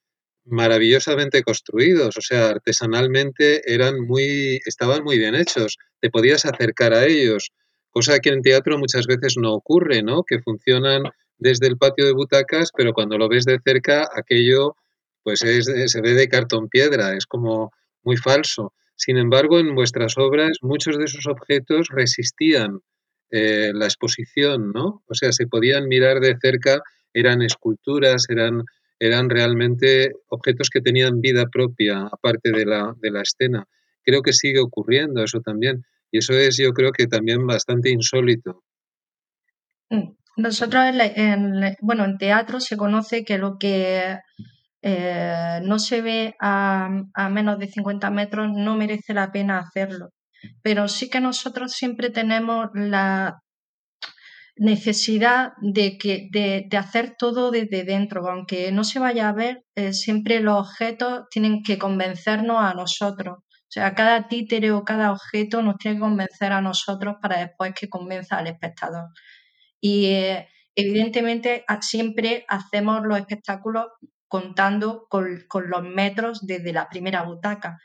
maravillosamente 0.44 1.42
construidos, 1.42 2.16
o 2.16 2.20
sea, 2.20 2.50
artesanalmente 2.50 3.62
eran 3.72 4.00
muy, 4.00 4.60
estaban 4.64 5.02
muy 5.02 5.18
bien 5.18 5.34
hechos, 5.34 5.76
te 6.00 6.08
podías 6.08 6.44
acercar 6.46 6.94
a 6.94 7.04
ellos, 7.04 7.50
cosa 7.90 8.20
que 8.20 8.30
en 8.30 8.42
teatro 8.42 8.78
muchas 8.78 9.06
veces 9.06 9.34
no 9.38 9.52
ocurre, 9.52 10.02
¿no? 10.02 10.22
Que 10.22 10.38
funcionan 10.40 11.02
desde 11.38 11.66
el 11.66 11.76
patio 11.76 12.06
de 12.06 12.12
butacas, 12.12 12.70
pero 12.76 12.92
cuando 12.92 13.18
lo 13.18 13.28
ves 13.28 13.44
de 13.44 13.58
cerca, 13.64 14.08
aquello 14.14 14.76
pues 15.24 15.40
se 15.40 16.00
ve 16.00 16.14
de 16.14 16.28
cartón 16.28 16.68
piedra, 16.68 17.16
es 17.16 17.26
como 17.26 17.72
muy 18.04 18.16
falso. 18.16 18.72
Sin 18.96 19.18
embargo, 19.18 19.58
en 19.58 19.74
vuestras 19.74 20.16
obras 20.16 20.58
muchos 20.62 20.98
de 20.98 21.04
esos 21.04 21.26
objetos 21.26 21.88
resistían 21.90 22.80
eh, 23.30 23.72
la 23.74 23.84
exposición, 23.84 24.72
¿no? 24.72 25.02
O 25.06 25.14
sea, 25.14 25.32
se 25.32 25.46
podían 25.46 25.86
mirar 25.86 26.20
de 26.20 26.36
cerca, 26.40 26.80
eran 27.12 27.42
esculturas, 27.42 28.26
eran, 28.28 28.62
eran 28.98 29.28
realmente 29.28 30.12
objetos 30.28 30.70
que 30.70 30.80
tenían 30.80 31.20
vida 31.20 31.46
propia, 31.52 32.08
aparte 32.10 32.52
de 32.52 32.64
la, 32.64 32.94
de 33.00 33.10
la 33.10 33.22
escena. 33.22 33.66
Creo 34.02 34.22
que 34.22 34.32
sigue 34.32 34.60
ocurriendo 34.60 35.22
eso 35.22 35.40
también. 35.40 35.84
Y 36.10 36.18
eso 36.18 36.32
es, 36.34 36.56
yo 36.56 36.72
creo 36.72 36.92
que 36.92 37.06
también 37.06 37.46
bastante 37.46 37.90
insólito. 37.90 38.62
Mm. 39.90 40.14
Nosotros, 40.36 40.84
en, 41.16 41.76
bueno, 41.80 42.04
en 42.04 42.18
teatro 42.18 42.60
se 42.60 42.76
conoce 42.76 43.24
que 43.24 43.38
lo 43.38 43.56
que 43.58 44.18
eh, 44.82 45.60
no 45.62 45.78
se 45.78 46.02
ve 46.02 46.36
a, 46.40 46.88
menos 47.30 47.58
de 47.58 47.68
50 47.68 48.10
metros, 48.10 48.50
no 48.52 48.76
merece 48.76 49.14
la 49.14 49.32
pena 49.32 49.58
hacerlo. 49.58 50.10
Pero 50.62 50.88
sí 50.88 51.10
que 51.10 51.20
nosotros 51.20 51.72
siempre 51.72 52.10
tenemos 52.10 52.68
la 52.74 53.40
necesidad 54.56 55.52
de, 55.60 55.98
que, 55.98 56.28
de, 56.32 56.76
hacer 56.76 57.14
todo 57.18 57.50
desde 57.50 57.84
dentro, 57.84 58.26
aunque 58.28 58.72
no 58.72 58.84
se 58.84 58.98
vaya 58.98 59.28
a 59.28 59.32
ver, 59.32 59.64
eh, 59.74 59.92
siempre 59.92 60.40
los 60.40 60.68
objetos 60.68 61.24
tienen 61.30 61.62
que 61.62 61.78
convencernos 61.78 62.58
a 62.58 62.74
nosotros. 62.74 63.38
O 63.38 63.68
sea, 63.68 63.94
cada 63.94 64.28
títere 64.28 64.72
o 64.72 64.84
cada 64.84 65.12
objeto 65.12 65.62
nos 65.62 65.76
tiene 65.76 65.96
que 65.96 66.02
convencer 66.02 66.52
a 66.52 66.60
nosotros 66.62 67.16
para 67.20 67.38
después 67.38 67.74
que 67.78 67.88
convenza 67.88 68.38
al 68.38 68.46
espectador. 68.46 69.08
Y, 69.80 70.06
eh, 70.06 70.48
evidentemente 70.76 71.64
siempre 71.80 72.44
hacemos 72.48 73.02
los 73.04 73.18
espectáculos 73.18 73.86
contando 74.28 75.06
con, 75.08 75.46
los 75.68 75.82
metros 75.82 76.46
desde 76.46 76.72
la 76.72 76.88
primera 76.88 77.22
butaca, 77.22 77.78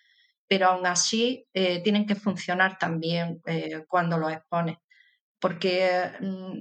pero 0.47 0.67
aún 0.67 0.85
así 0.85 1.45
eh, 1.53 1.81
tienen 1.83 2.05
que 2.05 2.15
funcionar 2.15 2.77
también 2.77 3.41
eh, 3.45 3.83
cuando 3.87 4.17
los 4.17 4.31
expones, 4.31 4.77
porque 5.39 6.11
mm, 6.19 6.59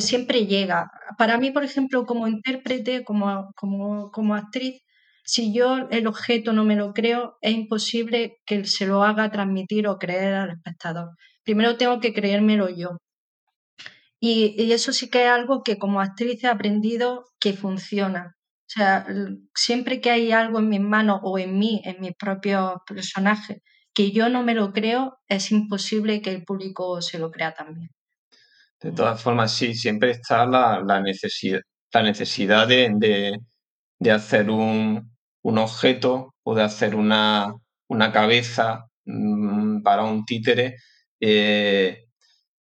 siempre 0.00 0.46
llega. 0.46 0.90
Para 1.18 1.38
mí, 1.38 1.50
por 1.50 1.64
ejemplo, 1.64 2.06
como 2.06 2.28
intérprete, 2.28 3.04
como, 3.04 3.52
como, 3.56 4.10
como 4.10 4.34
actriz, 4.34 4.82
si 5.24 5.54
yo 5.54 5.88
el 5.90 6.06
objeto 6.06 6.52
no 6.52 6.64
me 6.64 6.76
lo 6.76 6.92
creo, 6.92 7.38
es 7.40 7.54
imposible 7.54 8.38
que 8.46 8.64
se 8.64 8.86
lo 8.86 9.04
haga 9.04 9.30
transmitir 9.30 9.86
o 9.86 9.98
creer 9.98 10.34
al 10.34 10.50
espectador. 10.50 11.10
Primero 11.44 11.76
tengo 11.76 12.00
que 12.00 12.12
creérmelo 12.12 12.68
yo. 12.68 12.98
Y, 14.20 14.72
eso 14.72 14.92
sí 14.92 15.10
que 15.10 15.24
es 15.24 15.30
algo 15.30 15.62
que 15.64 15.78
como 15.78 16.00
actriz 16.00 16.44
he 16.44 16.48
aprendido 16.48 17.24
que 17.40 17.52
funciona. 17.54 18.36
O 18.72 18.78
sea, 18.78 19.06
siempre 19.54 20.00
que 20.00 20.10
hay 20.10 20.32
algo 20.32 20.58
en 20.58 20.70
mis 20.70 20.80
manos 20.80 21.20
o 21.24 21.38
en 21.38 21.58
mí, 21.58 21.82
en 21.84 22.00
mis 22.00 22.12
propios 22.16 22.76
personajes, 22.86 23.58
que 23.92 24.12
yo 24.12 24.30
no 24.30 24.42
me 24.42 24.54
lo 24.54 24.72
creo, 24.72 25.18
es 25.28 25.52
imposible 25.52 26.22
que 26.22 26.30
el 26.30 26.44
público 26.44 27.02
se 27.02 27.18
lo 27.18 27.30
crea 27.30 27.52
también. 27.52 27.90
De 28.80 28.92
todas 28.92 29.20
formas, 29.20 29.52
sí, 29.52 29.74
siempre 29.74 30.12
está 30.12 30.46
la, 30.46 31.02
necesidad, 31.02 31.60
la 31.92 32.02
necesidad 32.02 32.66
de, 32.66 33.36
hacer 34.10 34.48
un, 34.48 35.12
objeto 35.42 36.34
o 36.42 36.54
de 36.54 36.62
hacer 36.62 36.94
una, 36.94 37.54
cabeza 38.10 38.86
mm, 39.04 39.82
para 39.82 40.04
un 40.04 40.24
títere 40.24 40.76
eh, 41.20 42.06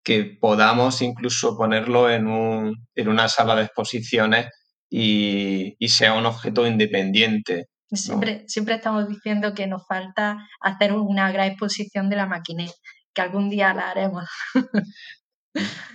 que 0.02 0.38
podamos 0.40 1.02
incluso 1.02 1.54
ponerlo 1.54 2.08
en, 2.08 2.28
un, 2.28 2.88
en 2.94 3.08
una 3.08 3.28
sala 3.28 3.54
de 3.56 3.64
exposiciones 3.64 4.46
y, 4.90 5.76
sea 5.88 6.14
un 6.14 6.26
objeto 6.26 6.66
independiente. 6.66 7.66
Siempre, 7.90 8.44
siempre 8.46 8.74
estamos 8.74 9.08
diciendo 9.08 9.54
que 9.54 9.66
nos 9.66 9.86
falta 9.86 10.46
hacer 10.60 10.92
una 10.92 11.32
gran 11.32 11.48
exposición 11.48 12.10
de 12.10 12.16
la 12.16 12.26
maquineta, 12.26 12.74
que 13.14 13.22
algún 13.22 13.48
día 13.48 13.72
la 13.74 13.90
haremos. 13.90 14.24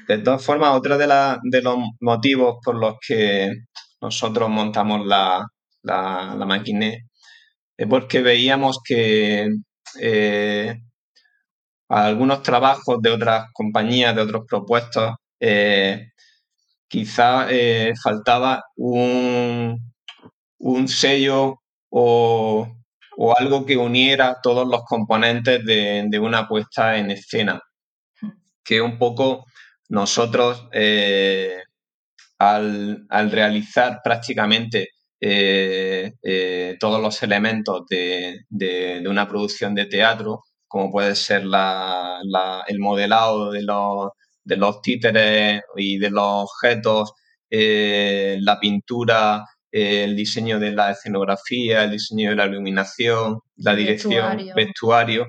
De 0.07 0.17
todas 0.17 0.43
formas, 0.43 0.71
otro 0.71 0.97
de, 0.97 1.07
de 1.43 1.61
los 1.61 1.77
motivos 2.01 2.57
por 2.65 2.75
los 2.75 2.95
que 3.07 3.49
nosotros 4.01 4.49
montamos 4.49 5.05
la, 5.05 5.45
la, 5.83 6.35
la 6.35 6.61
es 7.77 7.87
porque 7.87 8.21
veíamos 8.21 8.79
que 8.83 9.49
eh, 9.99 10.75
algunos 11.89 12.43
trabajos 12.43 13.01
de 13.01 13.09
otras 13.11 13.45
compañías, 13.53 14.15
de 14.15 14.21
otros 14.21 14.43
propuestos, 14.47 15.15
eh, 15.39 16.09
quizá 16.93 17.47
eh, 17.49 17.93
faltaba 18.03 18.65
un, 18.75 19.79
sello 20.87 21.63
o, 21.89 22.67
algo 23.35 23.65
que 23.65 23.77
uniera 23.77 24.37
todos 24.43 24.67
los 24.67 24.83
componentes 24.83 25.65
de, 25.65 26.19
una 26.19 26.47
puesta 26.47 26.97
en 26.97 27.09
escena. 27.09 27.59
Que 28.63 28.79
un 28.79 28.99
poco 28.99 29.45
nosotros, 29.89 30.67
eh, 30.71 31.63
al, 32.37 33.07
realizar 33.31 34.01
prácticamente 34.03 34.89
todos 36.79 37.01
los 37.01 37.23
elementos 37.23 37.87
de, 37.89 39.03
una 39.07 39.27
producción 39.27 39.73
de 39.73 39.87
teatro, 39.87 40.43
como 40.67 40.91
puede 40.91 41.15
ser 41.15 41.41
el 41.41 42.79
modelado 42.79 43.51
de 43.51 43.63
los, 43.63 44.11
de 44.43 44.57
los 44.57 44.81
títeres 44.81 45.61
y 45.75 45.97
de 45.97 46.09
los 46.09 46.23
objetos, 46.25 47.13
eh, 47.49 48.37
la 48.41 48.59
pintura, 48.59 49.45
eh, 49.71 50.03
el 50.03 50.15
diseño 50.15 50.59
de 50.59 50.71
la 50.71 50.91
escenografía, 50.91 51.83
el 51.83 51.91
diseño 51.91 52.31
de 52.31 52.35
la 52.35 52.45
iluminación, 52.45 53.39
la 53.57 53.75
dirección, 53.75 54.37
vestuario. 54.55 55.27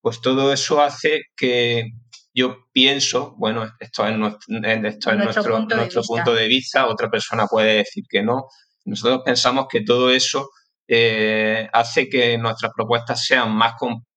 pues 0.00 0.20
todo 0.20 0.52
eso 0.52 0.82
hace 0.82 1.22
que 1.36 1.90
yo 2.34 2.66
pienso, 2.72 3.34
bueno, 3.38 3.64
esto 3.78 4.06
es 4.06 4.16
nuestro, 4.16 4.56
esto 4.58 5.10
es 5.10 5.16
nuestro, 5.16 5.56
punto, 5.56 5.76
nuestro 5.76 6.02
de 6.02 6.06
punto 6.06 6.34
de 6.34 6.48
vista, 6.48 6.88
otra 6.88 7.08
persona 7.08 7.46
puede 7.46 7.76
decir 7.76 8.04
que 8.08 8.22
no. 8.22 8.48
Nosotros 8.84 9.22
pensamos 9.24 9.66
que 9.70 9.82
todo 9.82 10.10
eso 10.10 10.50
eh, 10.88 11.68
hace 11.72 12.08
que 12.08 12.36
nuestras 12.36 12.72
propuestas 12.74 13.24
sean 13.24 13.54
más, 13.54 13.74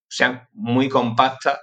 sean 0.10 0.48
muy 0.54 0.90
compactas 0.90 1.60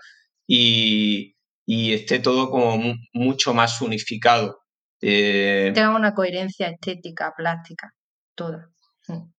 y, 0.46 1.33
esté 1.66 2.18
todo 2.18 2.50
como 2.50 2.94
mucho 3.12 3.55
más 3.55 3.81
unificado. 3.81 4.61
Eh, 5.00 5.72
Tenga 5.74 5.94
una 5.94 6.14
coherencia 6.14 6.68
estética, 6.68 7.33
plástica, 7.37 7.92
toda. 8.35 8.70
Mm. 9.09 9.31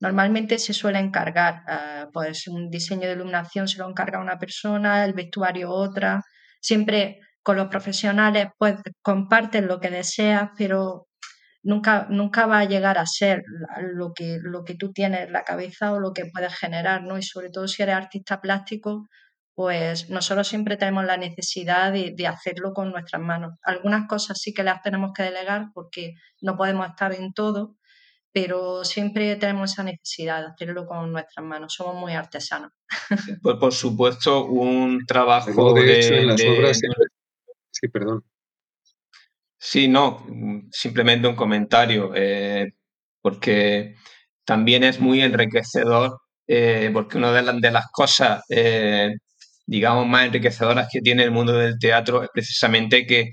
Normalmente 0.00 0.58
se 0.58 0.72
suele 0.72 0.98
encargar, 1.00 1.62
eh, 1.68 2.06
pues 2.12 2.46
un 2.48 2.70
diseño 2.70 3.08
de 3.08 3.14
iluminación 3.14 3.66
se 3.66 3.78
lo 3.78 3.88
encarga 3.88 4.20
una 4.20 4.38
persona, 4.38 5.04
el 5.04 5.12
vestuario 5.12 5.70
otra. 5.70 6.22
Siempre 6.60 7.20
con 7.42 7.56
los 7.56 7.68
profesionales, 7.68 8.48
pues 8.58 8.76
comparten 9.02 9.66
lo 9.66 9.80
que 9.80 9.90
deseas, 9.90 10.50
pero 10.56 11.08
nunca, 11.62 12.06
nunca 12.10 12.46
va 12.46 12.60
a 12.60 12.64
llegar 12.64 12.98
a 12.98 13.06
ser 13.06 13.42
lo 13.80 14.12
que, 14.14 14.38
lo 14.42 14.64
que 14.64 14.74
tú 14.74 14.92
tienes 14.92 15.26
en 15.26 15.32
la 15.32 15.44
cabeza 15.44 15.92
o 15.92 16.00
lo 16.00 16.12
que 16.12 16.26
puedes 16.32 16.54
generar, 16.54 17.02
¿no? 17.02 17.18
Y 17.18 17.22
sobre 17.22 17.50
todo 17.50 17.68
si 17.68 17.82
eres 17.82 17.96
artista 17.96 18.40
plástico, 18.40 19.08
pues 19.58 20.08
nosotros 20.08 20.46
siempre 20.46 20.76
tenemos 20.76 21.04
la 21.04 21.16
necesidad 21.16 21.92
de, 21.92 22.26
hacerlo 22.28 22.72
con 22.72 22.92
nuestras 22.92 23.20
manos. 23.20 23.58
Algunas 23.64 24.06
cosas 24.06 24.40
sí 24.40 24.54
que 24.54 24.62
las 24.62 24.82
tenemos 24.82 25.10
que 25.12 25.24
delegar 25.24 25.72
porque 25.74 26.14
no 26.40 26.56
podemos 26.56 26.88
estar 26.88 27.12
en 27.12 27.32
todo, 27.32 27.74
pero 28.32 28.84
siempre 28.84 29.34
tenemos 29.34 29.72
esa 29.72 29.82
necesidad 29.82 30.42
de 30.42 30.46
hacerlo 30.52 30.86
con 30.86 31.10
nuestras 31.10 31.44
manos. 31.44 31.74
Somos 31.74 31.96
muy 31.96 32.12
artesanos. 32.12 32.70
Pues 33.42 33.56
por 33.56 33.72
supuesto, 33.72 34.44
un 34.44 35.04
trabajo 35.04 35.72
de, 35.72 35.98
hecho, 35.98 36.14
en 36.14 36.28
las 36.28 36.40
obras... 36.44 36.80
Sí, 37.72 37.88
perdón. 37.88 38.22
Sí, 39.58 39.88
no, 39.88 40.24
simplemente 40.70 41.26
un 41.26 41.34
comentario, 41.34 42.12
eh, 42.14 42.74
porque 43.20 43.96
también 44.44 44.84
es 44.84 45.00
muy 45.00 45.20
enriquecedor, 45.20 46.20
eh, 46.46 46.90
porque 46.92 47.18
una 47.18 47.32
de, 47.32 47.42
las, 47.42 47.60
de 47.60 47.70
las 47.72 47.86
cosas, 47.90 48.44
eh, 48.50 49.16
digamos, 49.68 50.06
más 50.06 50.26
enriquecedoras 50.26 50.88
que 50.90 51.00
tiene 51.02 51.24
el 51.24 51.30
mundo 51.30 51.52
del 51.52 51.78
teatro 51.78 52.22
es 52.22 52.30
precisamente 52.32 53.06
que, 53.06 53.30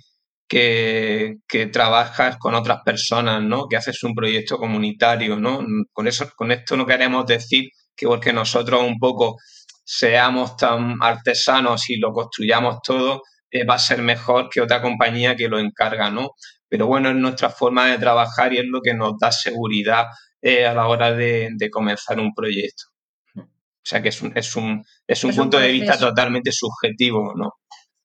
que, 0.48 1.36
que, 1.48 1.68
trabajas 1.68 2.38
con 2.38 2.56
otras 2.56 2.80
personas, 2.86 3.42
¿no? 3.42 3.68
Que 3.70 3.78
haces 3.78 4.04
un 4.04 4.14
proyecto 4.14 4.58
comunitario, 4.58 5.38
¿no? 5.38 5.66
Con, 5.94 6.08
eso, 6.08 6.30
con 6.36 6.52
esto 6.52 6.76
no 6.78 6.86
queremos 6.86 7.26
decir 7.26 7.70
que 7.96 8.06
porque 8.08 8.34
nosotros 8.34 8.84
un 8.84 9.00
poco 9.00 9.38
seamos 9.86 10.58
tan 10.58 10.98
artesanos 11.02 11.90
y 11.90 11.98
lo 11.98 12.12
construyamos 12.12 12.80
todo, 12.84 13.22
eh, 13.52 13.66
va 13.66 13.76
a 13.76 13.80
ser 13.80 14.02
mejor 14.02 14.50
que 14.50 14.62
otra 14.62 14.82
compañía 14.82 15.36
que 15.36 15.48
lo 15.48 15.60
encarga, 15.60 16.10
¿no? 16.12 16.32
Pero 16.68 16.88
bueno, 16.88 17.10
es 17.10 17.16
nuestra 17.16 17.50
forma 17.50 17.88
de 17.88 17.98
trabajar 18.00 18.52
y 18.54 18.58
es 18.58 18.66
lo 18.68 18.82
que 18.82 18.94
nos 18.94 19.14
da 19.20 19.32
seguridad 19.32 20.08
eh, 20.42 20.66
a 20.66 20.74
la 20.74 20.88
hora 20.88 21.14
de, 21.14 21.70
comenzar 21.72 22.20
un 22.20 22.34
proyecto. 22.34 22.84
O 23.86 23.88
sea 23.88 24.02
que 24.02 24.10
es 24.10 24.20
un, 24.24 24.36
es 24.36 24.56
un, 24.56 24.84
es 25.06 25.24
un 25.24 25.36
punto 25.36 25.60
de 25.60 25.72
vista 25.72 25.96
totalmente 25.96 26.52
subjetivo, 26.52 27.34
¿no? 27.36 27.54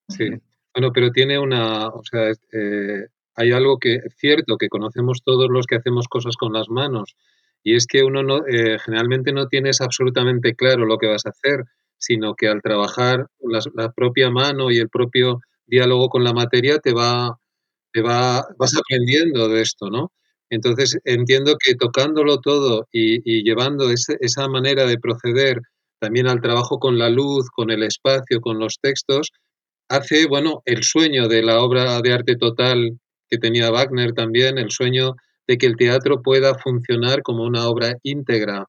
Sí, 0.08 0.28
bueno, 0.74 0.92
pero 0.92 1.10
tiene 1.10 1.38
una, 1.38 1.88
o 1.88 2.02
sea, 2.04 2.30
eh, 2.52 3.06
hay 3.34 3.52
algo 3.52 3.78
que 3.78 3.94
es 3.94 4.14
cierto, 4.18 4.58
que 4.58 4.68
conocemos 4.68 5.22
todos 5.24 5.48
los 5.50 5.66
que 5.66 5.76
hacemos 5.76 6.06
cosas 6.06 6.36
con 6.36 6.52
las 6.52 6.68
manos, 6.68 7.16
y 7.62 7.76
es 7.76 7.86
que 7.86 8.02
uno 8.02 8.22
no, 8.22 8.40
generalmente 8.84 9.32
no 9.32 9.46
tienes 9.46 9.80
absolutamente 9.80 10.54
claro 10.54 10.84
lo 10.84 10.98
que 10.98 11.08
vas 11.08 11.24
a 11.24 11.30
hacer, 11.30 11.64
sino 11.96 12.34
que 12.34 12.48
al 12.48 12.62
trabajar 12.62 13.26
la, 13.40 13.92
propia 13.92 14.30
mano 14.30 14.70
y 14.70 14.78
el 14.78 14.88
propio 14.88 15.40
diálogo 15.66 16.08
con 16.08 16.24
la 16.24 16.32
materia 16.32 16.78
te 16.78 16.92
va, 16.92 17.38
te 17.92 18.02
va, 18.02 18.46
vas 18.58 18.74
aprendiendo 18.76 19.48
de 19.48 19.62
esto, 19.62 19.90
¿no? 19.90 20.12
Entonces 20.50 20.98
entiendo 21.04 21.56
que 21.64 21.76
tocándolo 21.76 22.40
todo 22.40 22.86
y, 22.92 23.42
llevando 23.44 23.90
esa 23.90 24.48
manera 24.48 24.84
de 24.84 24.98
proceder 24.98 25.60
también 26.00 26.26
al 26.26 26.40
trabajo 26.40 26.78
con 26.78 26.98
la 26.98 27.08
luz, 27.08 27.48
con 27.50 27.70
el 27.70 27.82
espacio, 27.82 28.40
con 28.40 28.58
los 28.58 28.78
textos, 28.80 29.30
hace, 29.88 30.26
bueno, 30.26 30.62
el 30.64 30.82
sueño 30.82 31.28
de 31.28 31.42
la 31.42 31.60
obra 31.60 32.00
de 32.00 32.12
arte 32.12 32.36
total 32.36 32.98
que 33.28 33.38
tenía 33.38 33.70
Wagner 33.70 34.12
también, 34.12 34.58
el 34.58 34.70
sueño 34.70 35.14
de 35.46 35.58
que 35.58 35.66
el 35.66 35.76
teatro 35.76 36.22
pueda 36.22 36.54
funcionar 36.58 37.22
como 37.22 37.44
una 37.44 37.68
obra 37.68 37.94
íntegra, 38.02 38.66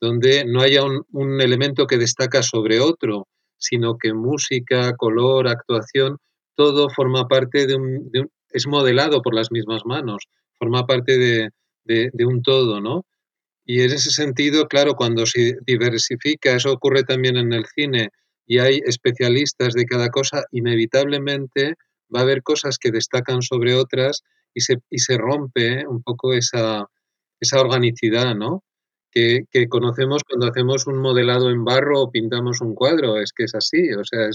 donde 0.00 0.44
no 0.44 0.60
haya 0.60 0.82
un, 0.84 1.40
elemento 1.40 1.86
que 1.86 1.96
destaca 1.96 2.42
sobre 2.42 2.80
otro, 2.80 3.26
sino 3.58 3.96
que 3.98 4.12
música, 4.12 4.94
color, 4.96 5.48
actuación, 5.48 6.18
todo 6.56 6.88
forma 6.90 7.26
parte 7.26 7.66
de 7.66 7.76
un, 7.76 8.10
es 8.50 8.66
modelado 8.66 9.22
por 9.22 9.34
las 9.34 9.50
mismas 9.50 9.82
manos, 9.84 10.24
forma 10.64 10.86
parte 10.86 11.18
de, 11.84 12.24
un 12.24 12.42
todo, 12.42 12.80
¿no? 12.80 13.04
Y 13.66 13.82
en 13.82 13.92
ese 13.92 14.10
sentido, 14.10 14.66
claro, 14.66 14.94
cuando 14.94 15.26
se 15.26 15.56
diversifica, 15.66 16.56
eso 16.56 16.72
ocurre 16.72 17.02
también 17.02 17.36
en 17.36 17.52
el 17.52 17.66
cine, 17.66 18.10
y 18.46 18.58
hay 18.58 18.80
especialistas 18.84 19.74
de 19.74 19.84
cada 19.84 20.08
cosa, 20.08 20.44
inevitablemente 20.52 21.74
va 22.14 22.20
a 22.20 22.22
haber 22.22 22.42
cosas 22.42 22.78
que 22.78 22.90
destacan 22.90 23.42
sobre 23.42 23.74
otras 23.74 24.22
y 24.54 24.60
se, 24.60 25.18
rompe 25.18 25.80
¿eh? 25.80 25.86
un 25.86 26.02
poco 26.02 26.32
esa, 26.34 26.86
esa 27.40 27.60
organicidad, 27.60 28.34
¿no? 28.34 28.62
Que, 29.10 29.44
que, 29.50 29.68
conocemos 29.68 30.22
cuando 30.28 30.46
hacemos 30.46 30.86
un 30.86 30.98
modelado 30.98 31.50
en 31.50 31.64
barro 31.64 32.02
o 32.02 32.10
pintamos 32.10 32.60
un 32.60 32.74
cuadro, 32.74 33.18
es 33.18 33.32
que 33.32 33.44
es 33.44 33.54
así, 33.54 33.92
o 33.92 34.04
sea, 34.04 34.28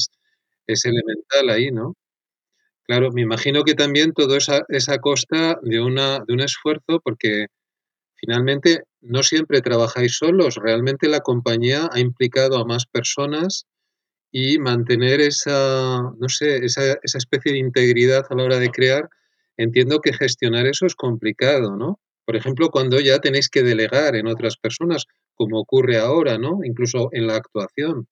es 0.68 0.86
elemental 0.86 1.50
ahí, 1.50 1.72
¿no? 1.72 1.96
Claro, 2.90 3.12
me 3.12 3.22
imagino 3.22 3.64
que 3.64 3.76
también 3.76 4.14
todo 4.14 4.36
esa, 4.36 4.64
esa 4.68 4.98
costa 4.98 5.60
de, 5.62 5.80
una, 5.80 6.22
de 6.26 6.34
un 6.34 6.40
esfuerzo, 6.40 7.00
porque 7.04 7.46
finalmente 8.16 8.82
no 9.02 9.22
siempre 9.22 9.62
trabajáis 9.62 10.18
solos, 10.18 10.56
realmente 10.56 11.08
la 11.08 11.20
compañía 11.20 11.88
ha 11.92 12.00
implicado 12.00 12.58
a 12.58 12.66
más 12.66 12.88
personas 12.88 13.68
y 14.32 14.58
mantener 14.58 15.22
esa, 15.22 16.02
no 16.18 16.30
sé, 16.30 16.66
esa, 16.66 16.94
esa 17.04 17.18
especie 17.20 17.52
de 17.52 17.60
integridad 17.60 18.26
a 18.28 18.36
la 18.36 18.44
hora 18.46 18.58
de 18.58 18.72
crear, 18.72 19.08
entiendo 19.58 20.00
que 20.00 20.14
gestionar 20.14 20.66
eso 20.66 20.88
es 20.88 20.96
complicado, 20.96 21.76
¿no? 21.76 22.00
Por 22.26 22.38
ejemplo, 22.38 22.70
cuando 22.72 23.00
ya 23.00 23.20
tenéis 23.20 23.50
que 23.50 23.62
delegar 23.62 24.16
en 24.16 24.26
otras 24.26 24.58
personas, 24.58 25.06
como 25.36 25.60
ocurre 25.60 26.00
ahora, 26.00 26.40
¿no? 26.40 26.62
Incluso 26.64 27.10
en 27.12 27.28
la 27.28 27.36
actuación. 27.36 28.08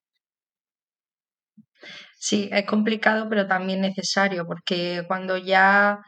Sí, 2.19 2.49
es 2.51 2.65
complicado, 2.65 3.27
pero 3.30 3.47
también 3.47 3.82
necesario, 3.82 4.45
porque 4.47 5.03
cuando 5.08 5.38
ya 5.38 5.99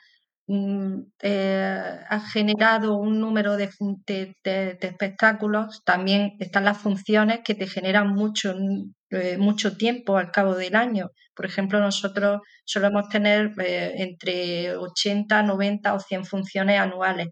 mm, 0.47 1.01
eh, 1.21 1.99
has 2.09 2.31
generado 2.33 2.97
un 2.97 3.19
número 3.19 3.57
de, 3.57 3.69
espectáculos, 4.81 5.83
también 5.85 6.33
están 6.39 6.65
las 6.65 6.79
funciones 6.79 7.41
que 7.45 7.55
te 7.55 7.67
generan 7.67 8.09
mucho, 8.09 8.55
eh, 9.11 9.37
mucho 9.37 9.77
tiempo 9.77 10.17
al 10.17 10.31
cabo 10.31 10.55
del 10.55 10.75
año. 10.75 11.09
Por 11.35 11.45
ejemplo, 11.45 11.79
nosotros 11.79 12.41
solemos 12.65 13.07
tener 13.09 13.51
eh, 13.61 13.93
entre 13.97 14.75
80, 14.77 15.43
90 15.43 15.93
o 15.93 15.99
100 15.99 16.25
funciones 16.25 16.79
anuales. 16.79 17.27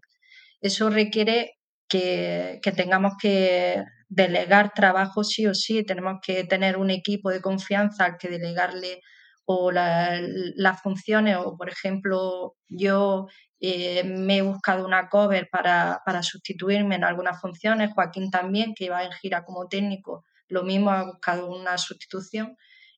Eso 0.60 0.90
requiere 0.90 1.52
que, 1.88 2.60
que 2.62 2.72
tengamos 2.72 3.14
que 3.20 3.82
delegar 4.08 4.72
trabajo 4.74 5.24
sí 5.24 5.46
o 5.46 5.54
sí, 5.54 5.84
tenemos 5.84 6.20
que 6.22 6.44
tener 6.44 6.76
un 6.78 6.90
equipo 6.90 7.30
de 7.30 7.40
confianza 7.40 8.04
al 8.04 8.18
que 8.18 8.28
delegarle 8.28 9.00
o 9.44 9.70
las 9.72 10.82
funciones, 10.82 11.38
o 11.38 11.56
por 11.56 11.70
ejemplo, 11.70 12.54
yo 12.68 13.28
eh, 13.60 14.04
me 14.04 14.38
he 14.38 14.42
buscado 14.42 14.84
una 14.86 15.08
cover 15.08 15.48
para, 15.50 16.00
para, 16.04 16.22
sustituirme 16.22 16.96
en 16.96 17.04
algunas 17.04 17.40
funciones, 17.40 17.90
Joaquín 17.94 18.30
también, 18.30 18.74
que 18.74 18.90
va 18.90 19.04
en 19.04 19.12
gira 19.12 19.44
como 19.44 19.66
técnico, 19.68 20.24
lo 20.48 20.64
mismo 20.64 20.90
ha 20.90 21.04
buscado 21.04 21.50
una 21.50 21.78
sustitución, 21.78 22.56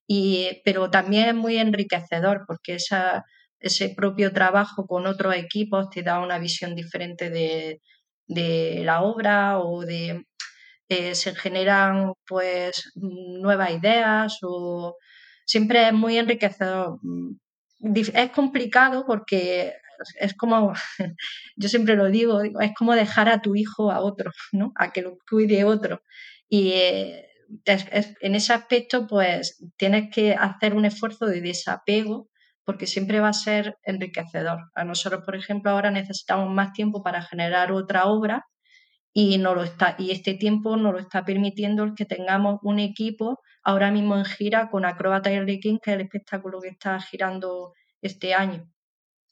y, 0.08 0.60
pero 0.64 0.90
también 0.90 1.28
es 1.28 1.34
muy 1.36 1.56
enriquecedor 1.56 2.44
porque 2.48 2.74
esa, 2.74 3.24
ese 3.60 3.90
propio 3.90 4.32
trabajo 4.32 4.86
con 4.86 5.06
otros 5.06 5.36
equipos 5.36 5.88
te 5.90 6.02
da 6.02 6.18
una 6.20 6.38
visión 6.38 6.74
diferente 6.74 7.30
de, 7.30 7.80
de 8.26 8.82
la 8.84 9.02
obra 9.02 9.60
o 9.60 9.82
de 9.84 10.24
eh, 10.90 11.14
se 11.14 11.34
generan 11.36 12.14
pues 12.26 12.90
nuevas 12.96 13.70
ideas 13.70 14.38
o 14.42 14.96
siempre 15.46 15.86
es 15.86 15.92
muy 15.92 16.18
enriquecedor. 16.18 16.98
Mm, 17.02 17.36
es 17.94 18.30
complicado 18.32 19.04
porque 19.06 19.72
es 20.18 20.34
como, 20.34 20.72
yo 21.56 21.68
siempre 21.68 21.94
lo 21.94 22.06
digo, 22.10 22.40
es 22.42 22.72
como 22.76 22.94
dejar 22.94 23.28
a 23.28 23.40
tu 23.40 23.54
hijo 23.54 23.92
a 23.92 24.00
otro, 24.00 24.32
¿no? 24.52 24.72
A 24.76 24.92
que 24.92 25.02
lo 25.02 25.16
cuide 25.28 25.64
otro. 25.64 26.02
Y 26.48 26.72
eh, 26.72 27.28
en 27.66 28.34
ese 28.34 28.52
aspecto, 28.52 29.06
pues 29.06 29.62
tienes 29.76 30.10
que 30.12 30.34
hacer 30.34 30.74
un 30.74 30.86
esfuerzo 30.86 31.26
de 31.26 31.40
desapego 31.40 32.28
porque 32.64 32.86
siempre 32.88 33.20
va 33.20 33.28
a 33.28 33.32
ser 33.32 33.76
enriquecedor. 33.84 34.58
A 34.74 34.84
nosotros, 34.84 35.22
por 35.24 35.36
ejemplo, 35.36 35.70
ahora 35.70 35.90
necesitamos 35.92 36.52
más 36.52 36.72
tiempo 36.72 37.02
para 37.02 37.22
generar 37.22 37.70
otra 37.72 38.06
obra 38.06 38.44
y, 39.12 39.38
no 39.38 39.54
lo 39.54 39.64
está, 39.64 39.96
y 39.98 40.12
este 40.12 40.34
tiempo 40.34 40.76
nos 40.76 40.92
lo 40.92 40.98
está 40.98 41.24
permitiendo 41.24 41.82
el 41.82 41.94
que 41.94 42.04
tengamos 42.04 42.60
un 42.62 42.78
equipo 42.78 43.40
ahora 43.62 43.90
mismo 43.90 44.16
en 44.16 44.24
gira 44.24 44.70
con 44.70 44.84
Acróbata 44.84 45.32
y 45.32 45.36
Arlequín, 45.36 45.78
que 45.82 45.90
es 45.90 45.94
el 45.96 46.02
espectáculo 46.02 46.60
que 46.60 46.68
está 46.68 47.00
girando 47.00 47.74
este 48.00 48.34
año, 48.34 48.70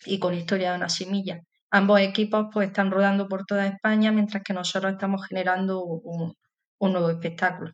y 0.04 0.18
con 0.18 0.34
Historia 0.34 0.70
de 0.70 0.78
una 0.78 0.88
semilla. 0.88 1.42
Ambos 1.70 2.00
equipos 2.00 2.46
pues 2.52 2.68
están 2.68 2.90
rodando 2.90 3.28
por 3.28 3.44
toda 3.44 3.66
España 3.66 4.10
mientras 4.10 4.42
que 4.42 4.54
nosotros 4.54 4.92
estamos 4.92 5.26
generando 5.26 5.82
un, 5.84 6.34
nuevo 6.80 7.10
espectáculo. 7.10 7.72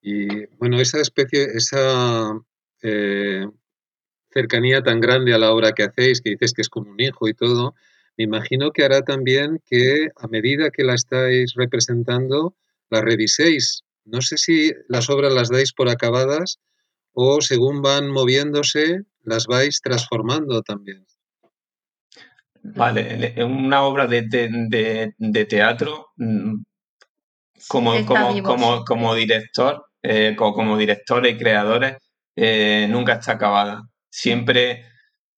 Y 0.00 0.46
bueno, 0.56 0.80
esa 0.80 1.00
especie, 1.00 1.44
esa 1.54 2.30
eh, 2.82 3.46
cercanía 4.30 4.82
tan 4.82 5.00
grande 5.00 5.34
a 5.34 5.38
la 5.38 5.50
obra 5.50 5.72
que 5.72 5.82
hacéis, 5.82 6.20
que 6.20 6.30
dices 6.30 6.54
que 6.54 6.62
es 6.62 6.68
como 6.68 6.90
un 6.90 7.00
hijo 7.00 7.28
y 7.28 7.34
todo, 7.34 7.74
me 8.18 8.24
imagino 8.24 8.72
que 8.72 8.84
hará 8.84 9.02
también 9.02 9.62
que 9.64 10.08
a 10.16 10.26
medida 10.26 10.70
que 10.70 10.82
la 10.82 10.94
estáis 10.94 11.54
representando, 11.54 12.56
la 12.90 13.00
reviséis. 13.00 13.84
No 14.04 14.22
sé 14.22 14.38
si 14.38 14.72
las 14.88 15.08
obras 15.08 15.32
las 15.32 15.50
dais 15.50 15.72
por 15.72 15.88
acabadas 15.88 16.58
o 17.12 17.40
según 17.40 17.80
van 17.80 18.10
moviéndose, 18.10 19.02
las 19.22 19.46
vais 19.46 19.80
transformando 19.80 20.62
también. 20.62 21.06
Vale, 22.60 23.32
una 23.44 23.82
obra 23.82 24.08
de, 24.08 25.44
teatro, 25.48 26.08
mm, 26.16 26.54
como, 27.68 28.04
como, 28.42 28.84
como, 28.84 29.14
director, 29.14 29.86
eh, 30.02 30.34
como, 30.36 30.76
directores 30.76 31.34
y 31.34 31.38
creadores, 31.38 31.98
eh, 32.34 32.88
nunca 32.90 33.14
está 33.14 33.32
acabada. 33.32 33.82
Siempre, 34.10 34.86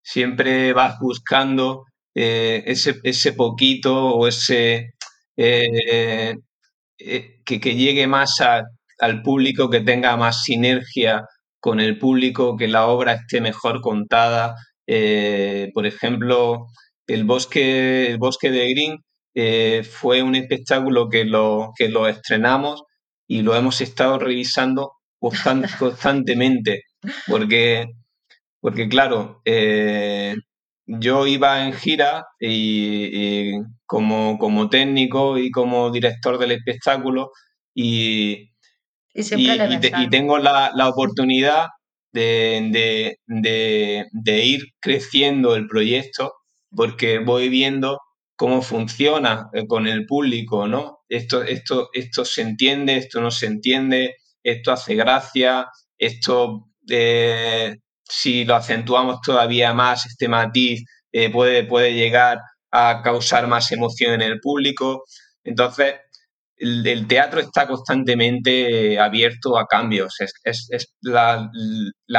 siempre 0.03 0.73
vas 0.73 0.99
buscando 0.99 1.85
eh, 2.14 2.62
ese, 2.66 2.96
ese, 3.05 3.33
poquito 3.33 3.94
o 4.14 4.27
ese 4.27 4.94
eh, 5.37 6.35
eh, 6.99 7.40
que, 7.44 7.61
que, 7.61 7.75
llegue 7.77 8.07
más 8.07 8.40
al 8.99 9.23
público, 9.23 9.70
que 9.70 9.81
tenga 9.81 10.16
más 10.16 10.42
sinergia 10.42 11.25
con 11.61 11.81
el 11.81 11.99
público, 11.99 12.57
que 12.57 12.68
la 12.68 12.87
obra 12.87 13.14
esté 13.14 13.40
mejor 13.40 13.81
contada. 13.81 14.57
por 15.75 15.87
ejemplo, 15.87 16.66
el 17.07 17.25
bosque, 17.25 18.09
el 18.09 18.18
bosque 18.18 18.51
de 18.51 18.70
Green 18.70 19.85
fue 19.85 20.23
un 20.23 20.35
espectáculo 20.35 21.09
que 21.09 21.25
lo, 21.25 21.73
que 21.77 21.88
lo 21.88 22.09
estrenamos 22.09 22.83
y 23.29 23.42
lo 23.42 23.55
hemos 23.57 23.81
estado 23.81 24.18
revisando 24.18 24.92
constantemente, 25.79 26.85
porque, 27.29 27.87
porque 28.61 28.88
claro, 28.88 29.42
yo 30.98 31.26
iba 31.26 31.64
en 31.64 31.72
gira 31.72 32.26
y, 32.40 33.53
como, 33.87 34.38
como, 34.38 34.68
técnico 34.68 35.38
y 35.38 35.50
como 35.50 35.90
director 35.90 36.38
del 36.38 36.53
espectáculo 36.53 37.31
y, 37.74 38.50
y, 39.14 40.11
tengo 40.11 40.38
la, 40.38 40.72
la 40.74 40.88
oportunidad 40.88 41.68
de, 42.12 43.16
de, 43.26 44.07
de, 44.11 44.44
ir 44.44 44.62
creciendo 44.81 45.55
el 45.55 45.68
proyecto 45.68 46.33
porque 46.74 47.18
voy 47.18 47.48
viendo 47.48 47.98
cómo 48.37 48.62
funciona 48.62 49.48
eh, 49.53 49.66
con 49.66 49.87
el 49.87 50.07
público, 50.07 50.66
¿no? 50.66 51.00
Esto, 51.09 51.42
esto, 51.42 51.90
esto 51.92 52.24
se 52.24 52.42
entiende, 52.42 52.96
esto 52.96 53.20
no 53.20 53.31
se 53.31 53.46
entiende, 53.46 54.16
esto 54.42 54.72
hace 54.72 54.94
gracia, 54.94 55.68
esto 55.98 56.68
eh, 56.88 57.76
si 58.11 58.44
lo 58.44 58.57
acentuamos 58.57 59.20
todavía 59.23 59.73
más, 59.73 60.07
este 60.07 60.29
matiz 60.29 60.85
eh, 61.12 61.31
puede, 61.31 61.64
puede 61.64 61.94
llegar 61.94 62.38
a 62.73 63.03
causar 63.03 63.46
más 63.46 63.70
emoción 63.73 64.14
en 64.14 64.23
el 64.23 64.40
público. 64.40 65.05
Entonces, 65.44 65.94
el, 66.57 67.07
teatro 67.07 67.40
está 67.40 67.66
constantemente 67.66 68.99
abierto 68.99 69.59
a 69.59 69.66
cambios. 69.66 70.16
Es, 70.44 70.94
la, 71.03 71.51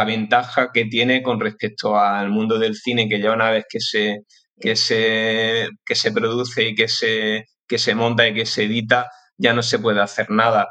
ventaja 0.06 0.72
que 0.74 0.86
tiene 0.86 1.22
con 1.22 1.40
respecto 1.40 1.98
al 1.98 2.30
mundo 2.30 2.58
del 2.58 2.76
cine, 2.76 3.08
que 3.10 3.22
ya 3.22 3.34
una 3.34 3.52
vez 3.52 3.66
que 3.70 3.80
se, 3.80 4.20
que 4.60 4.76
se, 4.76 5.68
que 5.86 5.96
se 5.96 6.12
produce 6.12 6.70
y 6.70 6.76
que 6.76 6.88
se, 6.88 7.46
que 7.68 7.78
se 7.78 7.96
monta 7.96 8.28
y 8.28 8.34
que 8.34 8.46
se 8.46 8.64
edita, 8.64 9.10
ya 9.38 9.54
no 9.54 9.62
se 9.64 9.80
puede 9.80 10.02
hacer 10.02 10.30
nada 10.32 10.68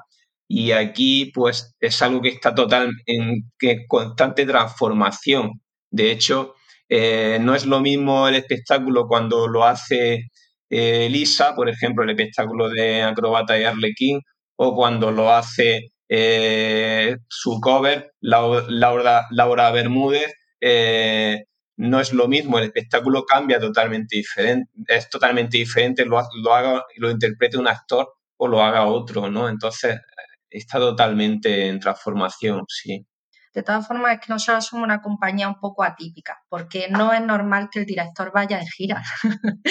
y 0.53 0.73
aquí 0.73 1.31
pues 1.33 1.77
es 1.79 2.03
algo 2.03 2.21
que 2.21 2.31
está 2.31 2.53
total 2.53 2.91
en 3.07 3.49
constante 3.87 4.45
transformación. 4.45 5.61
De 5.93 6.11
hecho, 6.11 6.57
eh, 6.89 7.39
no 7.41 7.55
es 7.55 7.67
lo 7.67 7.81
mismo 7.81 8.27
el 8.27 8.35
espectáculo 8.35 9.07
cuando 9.07 9.47
lo 9.47 9.65
hace 9.65 10.31
eh, 10.69 11.09
Lisa, 11.09 11.55
por 11.55 11.69
ejemplo, 11.69 12.03
el 12.03 12.11
espectáculo 12.11 12.69
de 12.69 13.01
Acrobata 13.03 13.61
y 13.61 13.63
Arlequín, 13.63 14.21
o 14.57 14.75
cuando 14.75 15.13
lo 15.13 15.33
hace 15.33 15.93
eh, 16.09 17.17
su 17.29 17.61
cover, 17.61 18.13
Laura, 18.21 19.27
Laura 19.31 19.71
Bermúdez, 19.71 20.35
no 21.77 22.01
es 22.01 22.13
lo 22.13 22.27
mismo, 22.27 22.59
el 22.59 22.65
espectáculo 22.65 23.25
cambia 23.25 23.61
totalmente 23.61 24.17
diferente, 24.17 24.69
es 24.89 25.09
totalmente 25.09 25.59
diferente, 25.59 26.05
lo, 26.05 26.21
lo, 26.43 26.55
haga, 26.55 26.85
lo 26.97 27.09
interprete 27.09 27.57
un 27.57 27.69
actor 27.69 28.15
o 28.37 28.49
lo 28.49 28.63
haga 28.63 28.87
otro, 28.87 29.31
¿no? 29.31 29.49
Entonces, 29.49 29.97
está 30.51 30.79
totalmente 30.79 31.69
en 31.69 31.81
transformación, 31.81 32.63
sí. 32.69 33.07
De 33.53 33.65
todas 33.65 33.87
formas, 33.87 34.15
es 34.15 34.21
que 34.21 34.33
nosotros 34.33 34.65
somos 34.65 34.85
una 34.85 35.03
compañía 35.03 35.49
un 35.49 35.59
poco 35.59 35.83
atípica, 35.83 36.39
porque 36.49 36.89
no 36.89 37.13
es 37.13 37.21
normal 37.21 37.69
que 37.71 37.81
el 37.81 37.87
director 37.87 38.31
vaya 38.33 38.61
en 38.61 38.67
gira. 38.67 39.03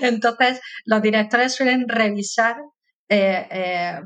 Entonces, 0.00 0.60
los 0.84 1.02
directores 1.02 1.54
suelen 1.54 1.88
revisar 1.88 2.56
eh, 3.08 3.48
eh, 3.50 4.00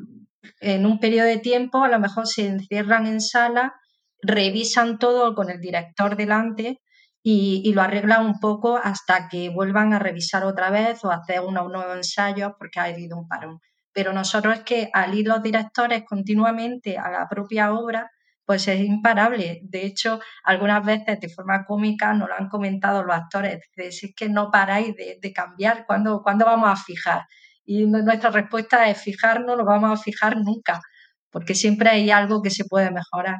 en 0.60 0.86
un 0.86 0.98
periodo 0.98 1.26
de 1.26 1.38
tiempo, 1.38 1.84
a 1.84 1.88
lo 1.88 1.98
mejor 1.98 2.26
se 2.26 2.46
encierran 2.46 3.06
en 3.06 3.20
sala, 3.20 3.74
revisan 4.22 4.98
todo 4.98 5.34
con 5.34 5.50
el 5.50 5.60
director 5.60 6.16
delante 6.16 6.80
y, 7.22 7.72
lo 7.74 7.82
arreglan 7.82 8.24
un 8.24 8.40
poco 8.40 8.78
hasta 8.82 9.28
que 9.28 9.50
vuelvan 9.50 9.92
a 9.92 9.98
revisar 9.98 10.44
otra 10.44 10.70
vez 10.70 11.04
o 11.04 11.10
hacer 11.10 11.40
unos 11.40 11.70
nuevos 11.70 11.96
ensayos 11.96 12.52
porque 12.58 12.80
ha 12.80 12.84
habido 12.84 13.18
un 13.18 13.28
parón. 13.28 13.60
Pero 13.92 14.12
nosotros 14.12 14.58
es 14.58 14.64
que 14.64 14.90
al 14.92 15.14
ir 15.14 15.26
los 15.26 15.42
directores 15.42 16.04
continuamente 16.08 16.96
a 16.98 17.10
la 17.10 17.28
propia 17.28 17.72
obra, 17.72 18.10
pues 18.44 18.66
es 18.68 18.80
imparable. 18.80 19.60
De 19.62 19.86
hecho, 19.86 20.20
algunas 20.42 20.84
veces 20.84 21.20
de 21.20 21.28
forma 21.28 21.64
cómica 21.64 22.12
nos 22.14 22.28
lo 22.28 22.34
han 22.34 22.48
comentado 22.48 23.02
los 23.04 23.14
actores, 23.14 23.60
es 23.76 24.12
que 24.16 24.28
no 24.28 24.50
paráis 24.50 24.94
de, 24.96 25.32
cambiar, 25.32 25.86
¿cuándo, 25.86 26.22
¿cuándo, 26.22 26.44
vamos 26.44 26.68
a 26.68 26.76
fijar? 26.76 27.22
Y 27.64 27.86
nuestra 27.86 28.30
respuesta 28.30 28.88
es 28.90 29.00
fijar, 29.00 29.42
no 29.42 29.56
vamos 29.64 30.00
a 30.00 30.02
fijar 30.02 30.36
nunca, 30.38 30.80
porque 31.30 31.54
siempre 31.54 31.90
hay 31.90 32.10
algo 32.10 32.42
que 32.42 32.50
se 32.50 32.64
puede 32.64 32.90
mejorar 32.90 33.38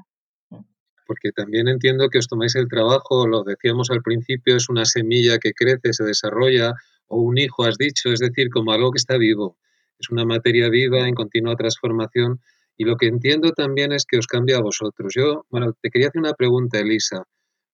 porque 1.10 1.32
también 1.32 1.66
entiendo 1.66 2.08
que 2.08 2.18
os 2.18 2.28
tomáis 2.28 2.54
el 2.54 2.68
trabajo, 2.68 3.26
lo 3.26 3.42
decíamos 3.42 3.90
al 3.90 4.00
principio, 4.00 4.54
es 4.54 4.68
una 4.68 4.84
semilla 4.84 5.38
que 5.38 5.52
crece, 5.52 5.92
se 5.92 6.04
desarrolla, 6.04 6.72
o 7.08 7.20
un 7.20 7.36
hijo, 7.36 7.64
has 7.64 7.76
dicho, 7.76 8.12
es 8.12 8.20
decir, 8.20 8.48
como 8.48 8.70
algo 8.70 8.92
que 8.92 8.98
está 8.98 9.16
vivo, 9.16 9.58
es 10.00 10.10
una 10.10 10.24
materia 10.24 10.68
viva 10.68 11.06
en 11.06 11.14
continua 11.14 11.54
transformación. 11.56 12.40
Y 12.76 12.84
lo 12.84 12.96
que 12.96 13.06
entiendo 13.06 13.52
también 13.52 13.92
es 13.92 14.06
que 14.06 14.18
os 14.18 14.26
cambia 14.26 14.56
a 14.56 14.62
vosotros. 14.62 15.12
Yo, 15.14 15.44
bueno, 15.50 15.76
te 15.80 15.90
quería 15.90 16.08
hacer 16.08 16.20
una 16.20 16.32
pregunta, 16.32 16.78
Elisa, 16.78 17.24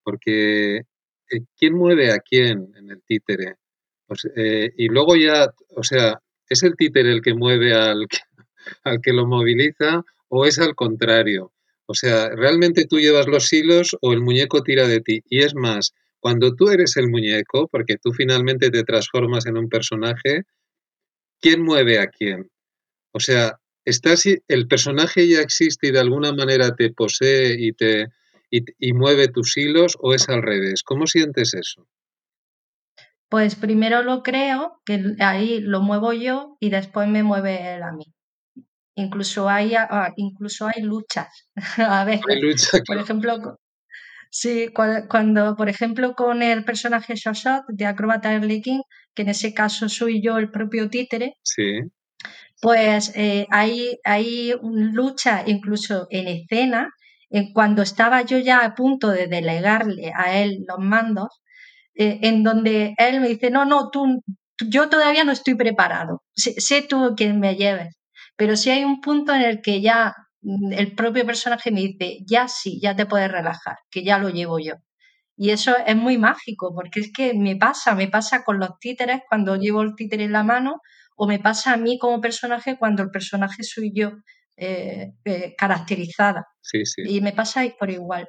porque 0.02 0.78
eh, 0.78 1.40
¿quién 1.56 1.74
mueve 1.74 2.12
a 2.12 2.18
quién 2.18 2.72
en 2.76 2.90
el 2.90 3.02
títere? 3.06 3.54
Pues, 4.06 4.28
eh, 4.36 4.70
y 4.76 4.88
luego 4.88 5.16
ya, 5.16 5.52
o 5.76 5.82
sea, 5.82 6.20
¿es 6.48 6.62
el 6.64 6.74
títere 6.76 7.12
el 7.12 7.22
que 7.22 7.34
mueve 7.34 7.74
al 7.74 8.06
al 8.84 9.00
que 9.00 9.12
lo 9.12 9.26
moviliza 9.26 10.02
o 10.28 10.44
es 10.46 10.58
al 10.58 10.74
contrario? 10.74 11.52
O 11.86 11.94
sea, 11.94 12.30
realmente 12.30 12.86
tú 12.86 12.98
llevas 12.98 13.28
los 13.28 13.52
hilos 13.52 13.96
o 14.00 14.12
el 14.12 14.20
muñeco 14.20 14.62
tira 14.62 14.88
de 14.88 15.00
ti. 15.00 15.22
Y 15.28 15.42
es 15.42 15.54
más, 15.54 15.92
cuando 16.18 16.52
tú 16.54 16.68
eres 16.70 16.96
el 16.96 17.08
muñeco, 17.08 17.68
porque 17.68 17.96
tú 17.96 18.12
finalmente 18.12 18.70
te 18.70 18.82
transformas 18.82 19.46
en 19.46 19.56
un 19.56 19.68
personaje, 19.68 20.42
¿quién 21.40 21.62
mueve 21.62 21.98
a 21.98 22.06
quién? 22.08 22.50
O 23.12 23.20
sea, 23.20 23.58
estás, 23.84 24.24
el 24.48 24.68
personaje 24.68 25.28
ya 25.28 25.40
existe 25.40 25.88
y 25.88 25.92
de 25.92 26.00
alguna 26.00 26.32
manera 26.32 26.74
te 26.74 26.90
posee 26.92 27.56
y 27.58 27.72
te 27.72 28.08
y, 28.50 28.92
mueve 28.92 29.28
tus 29.28 29.56
hilos 29.56 29.96
o 30.00 30.14
es 30.14 30.28
al 30.28 30.42
revés. 30.42 30.82
¿Cómo 30.82 31.06
sientes 31.06 31.54
eso? 31.54 31.86
Pues 33.28 33.56
primero 33.56 34.02
lo 34.02 34.22
creo, 34.22 34.80
que 34.84 35.16
ahí 35.18 35.60
lo 35.60 35.80
muevo 35.80 36.12
yo 36.12 36.56
y 36.60 36.70
después 36.70 37.08
me 37.08 37.22
mueve 37.22 37.74
él 37.74 37.82
a 37.82 37.92
mí. 37.92 38.14
Incluso 38.94 39.48
hay, 39.48 39.74
ah, 39.74 40.12
incluso 40.16 40.68
hay 40.68 40.82
luchas. 40.82 41.48
a 41.78 42.04
ver, 42.04 42.20
por 42.86 42.98
ejemplo, 42.98 43.58
sí, 44.30 44.68
cuando, 45.08 45.56
por 45.56 45.68
ejemplo, 45.68 46.14
con 46.14 46.42
el 46.42 46.64
personaje 46.64 47.14
Shoshot 47.16 47.64
de 47.68 47.86
Acrobata 47.86 48.32
Early 48.32 48.62
King, 48.62 48.80
que 49.16 49.22
en 49.22 49.30
ese 49.30 49.54
caso 49.54 49.88
soy 49.88 50.22
yo 50.22 50.38
el 50.38 50.50
propio 50.50 50.88
títere, 50.90 51.34
sí. 51.42 51.80
pues 52.60 53.12
eh, 53.16 53.46
hay, 53.50 53.98
hay 54.04 54.52
lucha 54.62 55.42
incluso 55.46 56.06
en 56.10 56.28
escena, 56.28 56.90
en 57.30 57.52
cuando 57.52 57.82
estaba 57.82 58.22
yo 58.22 58.38
ya 58.38 58.64
a 58.64 58.74
punto 58.74 59.10
de 59.10 59.26
delegarle 59.26 60.12
a 60.14 60.38
él 60.38 60.64
los 60.68 60.78
mandos, 60.78 61.42
eh, 61.94 62.20
en 62.22 62.42
donde 62.42 62.94
él 62.98 63.20
me 63.20 63.28
dice, 63.28 63.50
no, 63.50 63.64
no, 63.64 63.90
tú, 63.90 64.22
yo 64.68 64.88
todavía 64.88 65.24
no 65.24 65.32
estoy 65.32 65.54
preparado, 65.54 66.22
sé, 66.34 66.60
sé 66.60 66.82
tú 66.82 67.14
quien 67.16 67.40
me 67.40 67.56
lleves. 67.56 67.96
Pero 68.36 68.56
si 68.56 68.70
hay 68.70 68.84
un 68.84 69.00
punto 69.00 69.34
en 69.34 69.42
el 69.42 69.62
que 69.62 69.80
ya 69.80 70.14
mm, 70.42 70.72
el 70.74 70.94
propio 70.94 71.24
personaje 71.26 71.70
me 71.70 71.80
dice, 71.80 72.18
ya 72.26 72.48
sí, 72.48 72.78
ya 72.82 72.94
te 72.94 73.06
puedes 73.06 73.30
relajar, 73.30 73.76
que 73.90 74.04
ya 74.04 74.18
lo 74.18 74.28
llevo 74.28 74.58
yo. 74.58 74.74
Y 75.36 75.50
eso 75.50 75.74
es 75.86 75.96
muy 75.96 76.16
mágico, 76.16 76.74
porque 76.74 77.00
es 77.00 77.12
que 77.12 77.34
me 77.34 77.56
pasa, 77.56 77.94
me 77.94 78.08
pasa 78.08 78.42
con 78.42 78.58
los 78.58 78.78
títeres 78.80 79.20
cuando 79.28 79.56
llevo 79.56 79.82
el 79.82 79.94
títere 79.94 80.24
en 80.24 80.32
la 80.32 80.42
mano, 80.42 80.80
o 81.14 81.26
me 81.26 81.38
pasa 81.38 81.74
a 81.74 81.76
mí 81.76 81.98
como 81.98 82.20
personaje 82.20 82.76
cuando 82.78 83.02
el 83.02 83.10
personaje 83.10 83.62
soy 83.62 83.92
yo 83.94 84.12
eh, 84.56 85.12
eh, 85.24 85.54
caracterizada. 85.56 86.46
Sí, 86.62 86.86
sí. 86.86 87.02
Y 87.04 87.20
me 87.20 87.32
pasa 87.32 87.62
por 87.78 87.90
igual. 87.90 88.28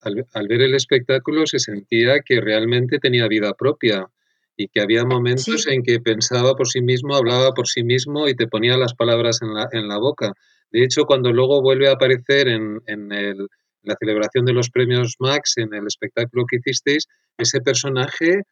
al, 0.00 0.48
ver 0.48 0.62
el 0.62 0.74
espectáculo 0.74 1.46
se 1.46 1.60
sentía 1.60 2.20
que 2.24 2.40
realmente 2.40 2.98
tenía 2.98 3.28
vida 3.28 3.54
propia 3.54 4.08
y 4.56 4.68
que 4.68 4.80
había 4.80 5.04
momentos 5.04 5.66
en 5.68 5.82
que 5.82 6.00
pensaba 6.00 6.54
por 6.54 6.68
sí 6.68 6.82
mismo, 6.82 7.14
hablaba 7.14 7.52
por 7.52 7.68
sí 7.68 7.84
mismo 7.84 8.28
y 8.28 8.34
te 8.34 8.48
ponía 8.48 8.76
las 8.76 8.94
palabras 8.94 9.40
en 9.42 9.54
la, 9.54 9.68
en 9.72 9.88
la 9.88 9.98
boca. 9.98 10.32
De 10.70 10.84
hecho, 10.84 11.04
cuando 11.04 11.32
luego 11.32 11.62
vuelve 11.62 11.88
a 11.88 11.92
aparecer 11.92 12.48
en, 12.48 12.80
en, 12.86 13.12
el, 13.12 13.48
la 13.82 13.96
celebración 13.98 14.44
de 14.44 14.52
los 14.52 14.70
premios 14.70 15.16
Max, 15.18 15.54
en 15.56 15.74
el 15.74 15.86
espectáculo 15.86 16.44
que 16.48 16.56
hicisteis, 16.56 17.06
ese 17.38 17.60
personaje 17.60 18.42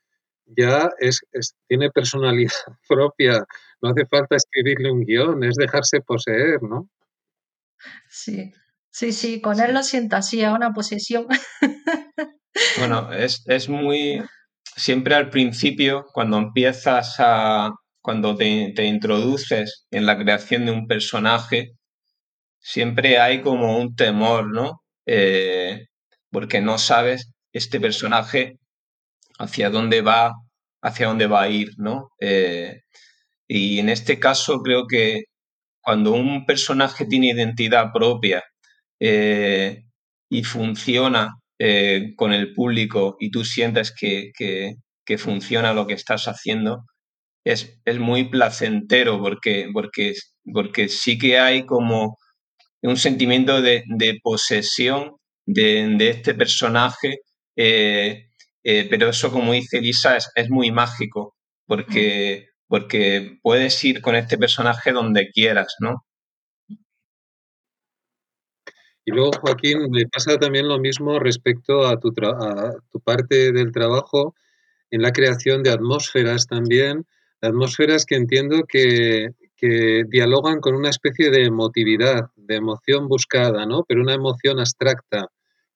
ya 0.46 0.90
es, 0.98 1.20
tiene 1.68 1.90
personalidad 1.90 2.52
propia. 2.88 3.44
No 3.82 3.90
hace 3.90 4.06
falta 4.06 4.36
escribirle 4.36 4.90
un 4.90 5.04
guion, 5.04 5.44
es 5.44 5.54
dejarse 5.56 6.00
poseer, 6.00 6.62
¿no? 6.62 6.88
Sí, 8.08 8.52
sí, 8.90 9.12
sí, 9.12 9.40
con 9.40 9.60
él 9.60 9.72
lo 9.72 9.82
siento 9.82 10.16
así, 10.16 10.42
a 10.42 10.52
una 10.52 10.72
posesión. 10.72 11.26
Bueno, 12.78 13.12
es, 13.12 13.44
es 13.46 13.68
muy, 13.68 14.20
siempre 14.76 15.14
al 15.14 15.30
principio, 15.30 16.06
cuando 16.12 16.36
empiezas 16.36 17.14
a, 17.18 17.70
cuando 18.00 18.36
te, 18.36 18.84
introduces 18.84 19.86
en 19.90 20.06
la 20.06 20.18
creación 20.18 20.66
de 20.66 20.72
un 20.72 20.86
personaje, 20.86 21.72
siempre 22.58 23.18
hay 23.18 23.42
como 23.42 23.78
un 23.78 23.94
temor, 23.94 24.52
¿no? 24.52 24.82
Eh, 25.12 25.86
porque 26.30 26.61
no 26.61 26.78
sabes 26.78 27.32
este 27.52 27.80
personaje 27.80 28.58
hacia 29.40 29.68
dónde 29.68 30.02
va, 30.02 30.34
hacia 30.82 31.08
dónde 31.08 31.26
va 31.26 31.42
a 31.42 31.48
ir, 31.48 31.70
¿no? 31.78 32.11
Eh, 32.20 32.82
y 33.48 33.80
en 33.80 33.88
este 33.88 34.20
caso 34.20 34.62
creo 34.62 34.86
que 34.86 35.24
cuando 35.80 36.12
un 36.12 36.46
personaje 36.46 37.06
tiene 37.06 37.30
identidad 37.32 37.92
propia 37.92 38.44
eh, 39.00 39.82
y 40.30 40.44
funciona 40.44 41.34
con 42.16 42.32
el 42.32 42.54
público 42.54 43.16
y 43.20 43.30
tú 43.30 43.44
sientes 43.44 43.92
que, 43.94 44.32
funciona 45.18 45.74
lo 45.74 45.86
que 45.86 45.94
estás 45.94 46.26
haciendo, 46.28 46.84
es, 47.44 47.80
es 47.84 47.98
muy 47.98 48.30
placentero 48.30 49.20
porque, 49.20 49.68
porque, 49.72 50.14
porque 50.52 50.88
sí 50.88 51.18
que 51.18 51.38
hay 51.38 51.66
como 51.66 52.16
un 52.82 52.96
sentimiento 52.96 53.60
de, 53.60 53.84
posesión 54.22 55.16
de, 55.46 56.10
este 56.10 56.34
personaje, 56.34 57.20
eh, 57.56 58.28
eh, 58.62 58.86
pero 58.90 59.08
eso, 59.10 59.30
como 59.30 59.52
dice 59.52 59.80
Lisa, 59.80 60.16
es, 60.16 60.50
muy 60.50 60.70
mágico 60.70 61.36
porque, 61.66 62.48
porque 62.66 63.38
puedes 63.42 63.82
ir 63.84 64.00
con 64.00 64.16
este 64.16 64.38
personaje 64.38 64.92
donde 64.92 65.30
quieras, 65.30 65.76
¿no? 65.80 66.04
Y 69.04 69.12
luego, 69.12 69.32
Joaquín, 69.40 69.90
me 69.90 70.06
pasa 70.06 70.38
también 70.38 70.68
lo 70.68 70.78
mismo 70.78 71.18
respecto 71.18 71.86
a 71.86 71.98
tu, 71.98 72.12
tu 72.12 73.00
parte 73.00 73.50
del 73.52 73.72
trabajo 73.72 74.34
en 74.90 75.02
la 75.02 75.12
creación 75.12 75.62
de 75.62 75.70
atmósferas 75.70 76.46
también, 76.46 77.06
atmósferas 77.40 78.04
que 78.04 78.16
entiendo 78.16 78.64
que, 78.68 79.30
que, 79.56 80.04
dialogan 80.08 80.60
con 80.60 80.74
una 80.74 80.90
especie 80.90 81.30
de 81.30 81.44
emotividad, 81.44 82.30
de 82.51 82.57
emoción 82.57 83.09
buscada, 83.09 83.64
¿no? 83.64 83.84
Pero 83.86 84.03
una 84.03 84.14
emoción 84.14 84.59
abstracta 84.59 85.28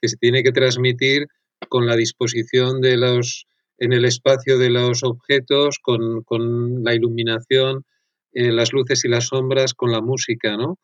que 0.02 0.08
se 0.08 0.16
tiene 0.16 0.42
que 0.42 0.52
transmitir 0.52 1.28
con 1.68 1.86
la 1.86 1.96
disposición 1.96 2.80
de 2.80 2.96
los 2.96 3.46
en 3.78 3.92
el 3.92 4.04
espacio 4.04 4.58
de 4.58 4.70
los 4.70 5.02
objetos, 5.02 5.78
con, 5.80 6.22
con 6.22 6.84
la 6.84 6.94
iluminación, 6.94 7.84
eh, 8.32 8.52
las 8.52 8.72
luces 8.72 9.04
y 9.04 9.08
las 9.08 9.26
sombras, 9.28 9.74
con 9.74 9.90
la 9.90 10.00
música, 10.00 10.56
¿no? 10.56 10.78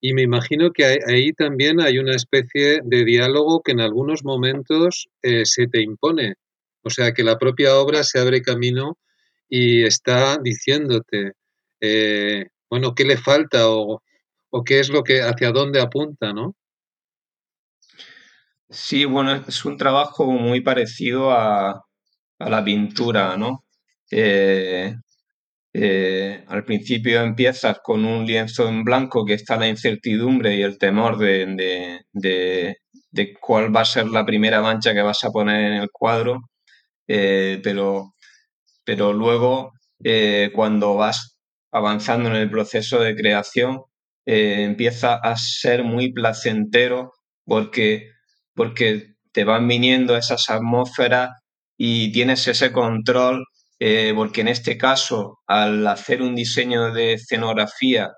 Y 0.00 0.12
me 0.12 0.22
imagino 0.22 0.70
que 0.72 0.84
ahí 0.84 1.32
también 1.32 1.80
hay 1.80 1.98
una 1.98 2.14
especie 2.14 2.80
de 2.84 3.04
diálogo 3.04 3.62
que 3.62 3.72
en 3.72 3.80
algunos 3.80 4.24
momentos 4.24 5.08
eh, 5.22 5.44
se 5.44 5.66
te 5.66 5.80
impone. 5.80 6.34
O 6.82 6.90
sea, 6.90 7.12
que 7.12 7.24
la 7.24 7.38
propia 7.38 7.76
obra 7.76 8.04
se 8.04 8.20
abre 8.20 8.42
camino 8.42 8.98
y 9.48 9.82
está 9.84 10.38
diciéndote, 10.42 11.32
eh, 11.80 12.46
bueno, 12.70 12.94
qué 12.94 13.04
le 13.04 13.16
falta 13.16 13.68
o, 13.68 14.02
qué 14.64 14.80
es 14.80 14.88
lo 14.88 15.02
que, 15.02 15.22
hacia 15.22 15.52
dónde 15.52 15.80
apunta, 15.80 16.32
¿no? 16.32 16.54
Sí, 18.68 19.04
bueno, 19.04 19.34
es 19.46 19.64
un 19.64 19.76
trabajo 19.76 20.26
muy 20.26 20.60
parecido 20.60 21.30
a, 21.30 21.82
la 22.38 22.64
pintura, 22.64 23.36
¿no? 23.36 23.64
Eh, 24.10 24.94
al 26.48 26.64
principio 26.64 27.22
empiezas 27.22 27.78
con 27.82 28.04
un 28.04 28.26
lienzo 28.26 28.68
en 28.68 28.82
blanco 28.84 29.24
que 29.24 29.34
está 29.34 29.56
la 29.56 29.68
incertidumbre 29.68 30.54
y 30.56 30.62
el 30.62 30.78
temor 30.78 31.18
de, 31.18 32.04
de 33.16 33.34
cuál 33.40 33.74
va 33.74 33.80
a 33.82 33.84
ser 33.84 34.06
la 34.08 34.24
primera 34.24 34.60
mancha 34.62 34.94
que 34.94 35.02
vas 35.02 35.24
a 35.24 35.30
poner 35.30 35.72
en 35.72 35.74
el 35.82 35.90
cuadro, 35.90 36.42
eh, 37.08 37.60
pero, 37.64 38.14
pero 38.84 39.12
luego 39.12 39.72
eh, 40.04 40.50
cuando 40.54 40.96
vas 40.96 41.38
avanzando 41.72 42.28
en 42.30 42.36
el 42.36 42.50
proceso 42.50 43.00
de 43.00 43.16
creación, 43.16 43.82
eh, 44.26 44.64
empieza 44.64 45.14
a 45.14 45.36
ser 45.36 45.84
muy 45.84 46.12
placentero 46.12 47.12
porque, 47.44 48.10
porque 48.54 49.14
te 49.32 49.44
van 49.44 49.66
viniendo 49.68 50.16
esas 50.16 50.50
atmósferas 50.50 51.30
y 51.78 52.12
tienes 52.12 52.46
ese 52.48 52.72
control, 52.72 53.44
porque 54.14 54.40
en 54.40 54.48
este 54.48 54.78
caso, 54.78 55.38
al 55.46 55.86
hacer 55.86 56.22
un 56.22 56.34
diseño 56.34 56.92
de 56.92 57.14
escenografía 57.14 58.12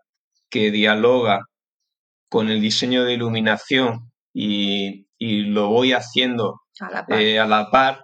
que 0.48 0.70
dialoga 0.70 1.40
con 2.28 2.48
el 2.50 2.60
diseño 2.60 3.04
de 3.04 3.14
iluminación 3.14 4.12
y, 4.32 5.06
lo 5.20 5.68
voy 5.68 5.92
haciendo 5.92 6.60
a 6.80 7.46
la 7.46 7.70
par, 7.72 8.02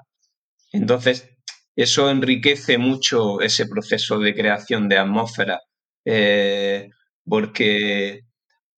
entonces, 0.74 1.30
eso 1.76 2.10
enriquece 2.10 2.78
mucho 2.78 3.40
ese 3.40 3.66
proceso 3.68 4.18
de 4.18 4.34
creación 4.34 4.88
de 4.88 4.98
atmósfera, 4.98 5.60
eh, 6.04 6.88
porque, 7.26 8.20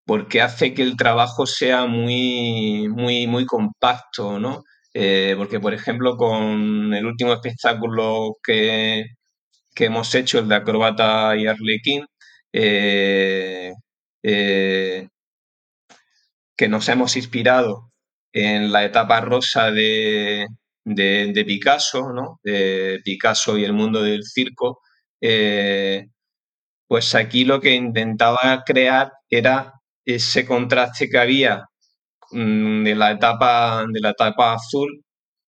porque 0.05 0.43
hace 0.43 0.75
que 0.75 0.83
el 0.83 0.97
trabajo 0.97 1.47
sea 1.47 1.87
muy, 1.87 2.89
muy, 2.89 3.27
muy 3.27 3.47
compacto, 3.47 4.39
¿no? 4.41 4.65
Eh, 4.95 5.35
porque, 5.39 5.61
por 5.61 5.75
ejemplo, 5.75 6.17
con 6.17 6.95
el 6.95 7.07
último 7.07 7.33
espectáculo 7.35 8.37
que, 8.43 9.07
hemos 9.77 10.15
hecho, 10.15 10.39
el 10.41 10.49
de 10.49 10.57
Acrobata 10.57 11.37
y 11.37 11.47
Arlequín, 11.47 12.07
eh, 12.53 13.73
que 16.57 16.69
nos 16.69 16.89
hemos 16.89 17.17
inspirado 17.17 17.91
en 18.33 18.73
la 18.73 18.85
etapa 18.85 19.21
rosa 19.21 19.71
de, 19.71 20.47
de, 20.85 21.45
Picasso, 21.47 22.13
¿no? 22.13 22.41
De 22.43 23.01
Picasso 23.05 23.59
y 23.59 23.65
el 23.65 23.73
mundo 23.73 24.03
del 24.03 24.25
circo, 24.25 24.81
eh, 25.21 26.07
pues 26.89 27.15
aquí 27.15 27.45
lo 27.45 27.61
que 27.61 27.75
intentaba 27.75 28.63
crear 28.65 29.13
era 29.31 29.73
ese 30.05 30.47
contraste 30.47 31.09
que 31.09 31.19
había 31.19 31.65
mm, 32.33 32.85
de 32.85 32.95
la 32.95 33.13
etapa, 33.13 33.85
de 33.93 34.01
la 34.01 34.11
etapa 34.11 34.55
azul 34.55 35.03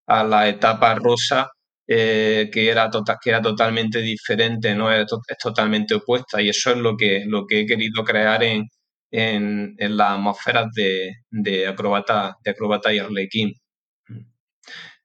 a 0.07 0.23
la 0.23 0.49
etapa 0.49 0.95
rosa, 0.95 1.49
eh, 1.87 2.49
que, 2.53 2.69
era 2.69 2.89
tota, 2.89 3.17
que 3.21 3.31
era 3.31 3.41
totalmente 3.41 4.01
diferente, 4.01 4.75
¿no? 4.75 4.91
Es, 4.91 5.07
totalmente 5.41 5.95
opuesta. 5.95 6.41
Y 6.41 6.49
eso 6.49 6.71
es 6.71 6.77
lo 6.77 6.97
que, 6.97 7.23
lo 7.27 7.45
que 7.47 7.61
he 7.61 7.65
querido 7.65 8.03
crear 8.03 8.43
en, 8.43 8.67
en, 9.11 9.75
las 9.97 10.11
atmósferas 10.11 10.67
de, 10.75 11.11
de, 11.31 11.67
acrobata, 11.67 12.35
de 12.43 12.51
acrobata 12.51 12.93
y 12.93 12.99
arlequín. 12.99 13.53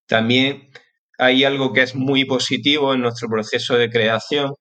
También 0.06 0.70
hay 1.18 1.44
algo 1.44 1.72
que 1.72 1.82
es 1.82 1.94
muy 1.94 2.24
positivo 2.24 2.94
en 2.94 3.02
nuestro 3.02 3.28
proceso 3.28 3.76
de 3.76 3.90
creación, 3.90 4.54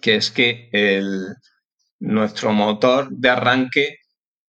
que 0.00 0.16
es 0.16 0.30
que 0.30 0.70
nuestro 2.00 2.52
motor 2.52 3.08
de 3.10 3.28
arranque, 3.30 3.96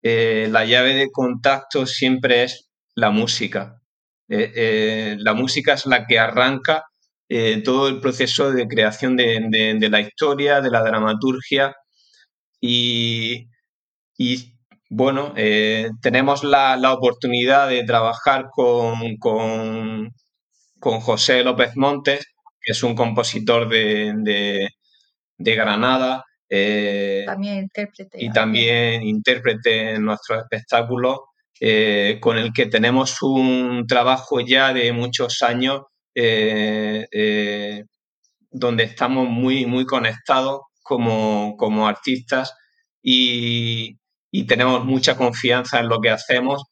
eh, 0.01 0.47
la 0.51 0.65
llave 0.65 0.93
de 0.93 1.09
contacto 1.11 1.85
siempre 1.85 2.43
es 2.43 2.69
la 2.95 3.09
música. 3.11 3.81
Eh, 4.29 4.51
eh, 4.55 5.15
la 5.19 5.33
música 5.33 5.73
es 5.73 5.85
la 5.85 6.05
que 6.05 6.19
arranca 6.19 6.83
todo 7.65 7.89
el 7.89 7.99
proceso 7.99 8.51
de 8.51 8.67
creación 8.69 9.17
de, 9.17 9.89
la 9.91 9.99
historia, 9.99 10.61
de 10.61 10.71
la 10.71 10.81
dramaturgia 10.81 11.75
y, 12.61 13.49
bueno, 14.89 15.33
tenemos 16.01 16.45
la, 16.45 16.79
oportunidad 16.93 17.67
de 17.67 17.83
trabajar 17.83 18.45
con, 18.49 19.17
con 19.17 20.99
José 21.01 21.43
López 21.43 21.75
Montes, 21.75 22.25
que 22.61 22.71
es 22.71 22.83
un 22.83 22.95
compositor 22.95 23.67
de, 23.67 24.69
Granada. 25.37 26.23
Eh, 26.49 27.23
también 27.25 27.57
intérprete. 27.59 28.23
Y 28.23 28.31
también 28.31 29.03
intérprete 29.03 29.95
en 29.95 30.05
nuestro 30.05 30.39
espectáculo, 30.39 31.25
eh, 31.59 32.17
con 32.21 32.37
el 32.37 32.53
que 32.53 32.67
tenemos 32.67 33.21
un 33.21 33.85
trabajo 33.87 34.39
ya 34.39 34.73
de 34.73 34.91
muchos 34.93 35.41
años, 35.41 35.81
eh, 36.15 37.83
donde 38.49 38.83
estamos 38.85 39.27
muy, 39.29 39.65
muy 39.65 39.85
conectados 39.85 40.61
como, 40.81 41.55
como 41.57 41.87
artistas 41.87 42.53
y, 43.03 43.99
y, 44.31 44.47
tenemos 44.47 44.83
mucha 44.83 45.15
confianza 45.15 45.79
en 45.79 45.89
lo 45.89 45.99
que 45.99 46.09
hacemos 46.09 46.63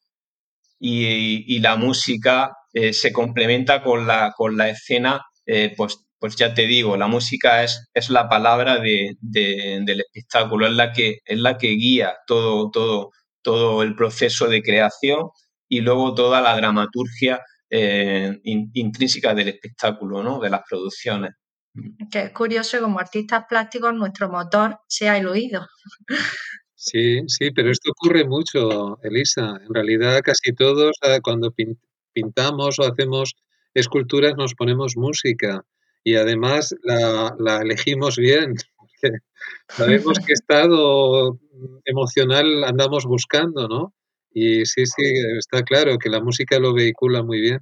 y, 0.80 1.44
y 1.54 1.60
la 1.60 1.76
música 1.76 2.52
eh, 2.78 2.92
se 2.92 3.10
complementa 3.10 3.82
con 3.82 4.06
la, 4.06 4.34
con 4.36 4.58
la 4.58 4.68
escena, 4.68 5.22
eh, 5.46 5.72
pues, 5.74 6.05
pues 6.18 6.36
ya 6.36 6.54
te 6.54 6.66
digo, 6.66 6.96
la 6.96 7.06
música 7.06 7.62
es, 7.62 7.88
es 7.94 8.10
la 8.10 8.28
palabra 8.28 8.78
del 8.78 10.00
espectáculo, 10.00 10.66
es 10.66 10.72
la 10.72 10.92
que, 10.92 11.18
es 11.24 11.38
la 11.38 11.58
que 11.58 11.68
guía 11.68 12.16
todo, 12.26 12.70
todo, 12.70 13.10
todo 13.42 13.82
el 13.82 13.94
proceso 13.94 14.48
de 14.48 14.62
creación 14.62 15.30
y 15.68 15.80
luego 15.80 16.14
toda 16.14 16.40
la 16.40 16.56
dramaturgia 16.56 17.40
eh, 17.68 18.40
intrínseca 18.42 19.34
del 19.34 19.48
espectáculo, 19.48 20.22
¿no? 20.22 20.38
de 20.40 20.50
las 20.50 20.62
producciones. 20.68 21.32
Que 22.10 22.22
es 22.22 22.30
curioso, 22.32 22.80
como 22.80 22.98
artistas 22.98 23.44
plásticos, 23.48 23.92
nuestro 23.92 24.30
motor 24.30 24.78
sea 24.88 25.18
el 25.18 25.26
oído. 25.26 25.66
Sí, 26.74 27.20
sí, 27.26 27.50
pero 27.50 27.70
esto 27.70 27.90
ocurre 27.90 28.24
mucho, 28.26 28.98
Elisa. 29.02 29.58
En 29.66 29.74
realidad, 29.74 30.20
casi 30.22 30.54
todos, 30.54 30.96
ah, 31.02 31.18
cuando 31.22 31.52
pintamos 32.12 32.78
o 32.78 32.84
hacemos 32.84 33.34
esculturas 33.74 34.34
nos 34.36 34.54
ponemos 34.54 34.96
música 34.96 35.64
y 36.06 36.14
además 36.14 36.72
la, 36.84 37.60
elegimos 37.62 38.16
bien, 38.16 38.54
sabemos 39.68 40.20
qué 40.24 40.34
estado 40.34 41.36
emocional 41.84 42.62
andamos 42.62 43.06
buscando, 43.06 43.66
¿no? 43.66 43.92
Y 44.30 44.64
sí, 44.66 44.86
sí, 44.86 45.02
está 45.36 45.64
claro 45.64 45.98
que 45.98 46.08
la 46.08 46.20
música 46.20 46.60
lo 46.60 46.72
vehicula 46.74 47.24
muy 47.24 47.40
bien. 47.40 47.58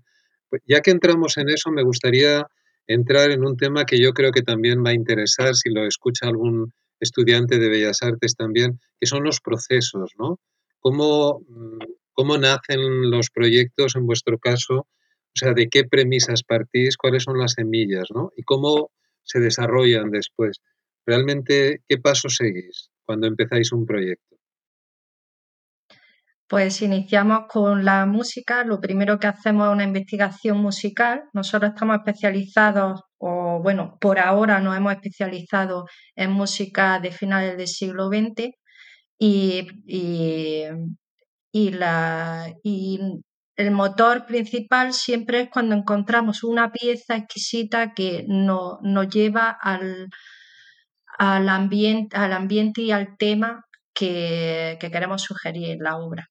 Pues 0.50 0.60
ya 0.66 0.82
que 0.82 0.90
entramos 0.90 1.38
en 1.38 1.48
eso, 1.48 1.70
me 1.70 1.84
gustaría 1.84 2.46
entrar 2.86 3.30
en 3.30 3.46
un 3.46 3.56
tema 3.56 3.86
que 3.86 3.98
yo 3.98 4.12
creo 4.12 4.30
que 4.30 4.42
también 4.42 4.84
va 4.84 4.90
a 4.90 4.94
interesar 4.94 5.54
si 5.54 5.70
lo 5.70 5.86
escucha 5.86 6.26
algún 6.26 6.70
estudiante 7.00 7.58
de 7.58 7.70
Bellas 7.70 8.02
Artes 8.02 8.36
también, 8.36 8.78
que 9.00 9.06
son 9.06 9.24
los 9.24 9.40
procesos, 9.40 10.12
¿no? 10.18 10.38
¿Cómo, 10.80 11.40
mm, 11.48 11.78
cómo 12.12 12.36
nacen 12.36 13.10
los 13.10 13.30
proyectos 13.30 13.96
en 13.96 14.04
vuestro 14.04 14.38
caso, 14.38 14.86
o 15.34 15.38
sea, 15.38 15.52
de 15.52 15.68
qué 15.68 15.84
premisas 15.84 16.42
partís, 16.42 16.96
cuáles 16.96 17.24
son 17.24 17.38
las 17.38 17.52
semillas, 17.52 18.08
¿no? 18.14 18.30
Y 18.36 18.42
cómo 18.42 18.90
se 19.22 19.40
desarrollan 19.40 20.10
después. 20.10 20.60
Realmente, 21.06 21.82
¿qué 21.88 21.98
pasos 21.98 22.36
seguís 22.36 22.90
cuando 23.04 23.26
empezáis 23.26 23.72
un 23.72 23.84
proyecto? 23.84 24.36
Pues 26.46 26.82
iniciamos 26.82 27.46
con 27.48 27.84
la 27.84 28.06
música. 28.06 28.64
Lo 28.64 28.80
primero 28.80 29.18
que 29.18 29.26
hacemos 29.26 29.66
es 29.66 29.72
una 29.72 29.84
investigación 29.84 30.58
musical. 30.58 31.24
Nosotros 31.32 31.72
estamos 31.74 31.96
especializados, 31.96 33.00
o 33.18 33.60
bueno, 33.62 33.98
por 34.00 34.18
ahora 34.18 34.60
nos 34.60 34.76
hemos 34.76 34.92
especializado 34.92 35.86
en 36.14 36.30
música 36.30 37.00
de 37.00 37.10
finales 37.10 37.56
del 37.56 37.66
siglo 37.66 38.08
XX 38.08 38.50
y, 39.18 39.66
y 39.86 40.64
y, 41.54 41.70
la, 41.70 42.52
y 42.64 42.98
el 43.56 43.70
motor 43.70 44.26
principal 44.26 44.92
siempre 44.92 45.42
es 45.42 45.50
cuando 45.50 45.74
encontramos 45.74 46.42
una 46.44 46.72
pieza 46.72 47.16
exquisita 47.16 47.92
que 47.94 48.24
nos 48.28 49.08
lleva 49.08 49.50
al, 49.50 50.08
al, 51.18 51.48
ambiente, 51.48 52.16
al 52.16 52.32
ambiente 52.32 52.82
y 52.82 52.90
al 52.90 53.16
tema 53.16 53.64
que, 53.94 54.76
queremos 54.80 55.22
sugerir 55.22 55.70
en 55.70 55.78
la 55.80 55.96
obra. 55.96 56.28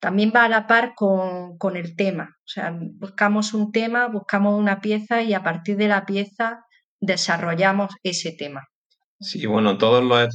También 0.00 0.32
va 0.34 0.44
a 0.44 0.48
la 0.48 0.66
par 0.66 0.94
con, 0.96 1.58
con, 1.58 1.76
el 1.76 1.94
tema, 1.94 2.36
o 2.38 2.48
sea, 2.48 2.74
buscamos 2.76 3.54
un 3.54 3.70
tema, 3.70 4.08
buscamos 4.08 4.58
una 4.58 4.80
pieza 4.80 5.22
y 5.22 5.32
a 5.32 5.44
partir 5.44 5.76
de 5.76 5.86
la 5.86 6.06
pieza 6.06 6.64
desarrollamos 7.00 7.94
ese 8.02 8.32
tema. 8.36 8.66
Sí, 9.20 9.46
bueno, 9.46 9.78
todos 9.78 10.02
los, 10.02 10.28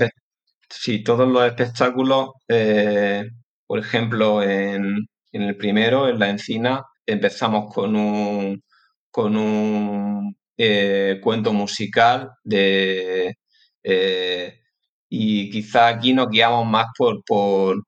Sí, 0.70 1.04
todos 1.04 1.28
los 1.30 1.46
espectáculos, 1.46 2.32
eh, 2.48 3.24
por 3.66 3.80
ejemplo, 3.80 4.44
en, 4.44 5.08
el 5.44 5.58
primero, 5.58 6.08
en 6.10 6.20
la 6.20 6.30
encina, 6.30 6.84
empezamos 7.06 7.74
con 7.74 7.96
un, 7.96 8.64
con 9.12 9.38
un 9.38 10.36
eh, 10.58 11.20
cuento 11.22 11.54
musical 11.54 12.32
de, 12.44 13.38
eh, 13.84 14.62
y 15.10 15.50
quizá 15.50 15.88
aquí 15.88 16.14
nos 16.14 16.30
guiamos 16.30 16.66
más 16.68 16.88
por, 16.98 17.24
por, 17.26 17.84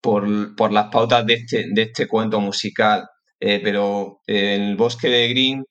por, 0.00 0.72
las 0.72 0.88
pautas 0.90 1.26
de 1.26 1.34
este, 1.34 1.66
de 1.72 1.82
este 1.82 2.06
cuento 2.08 2.40
musical. 2.40 3.08
pero 3.38 4.20
en 4.26 4.62
el 4.62 4.76
bosque 4.76 5.08
de 5.08 5.28
Green 5.28 5.64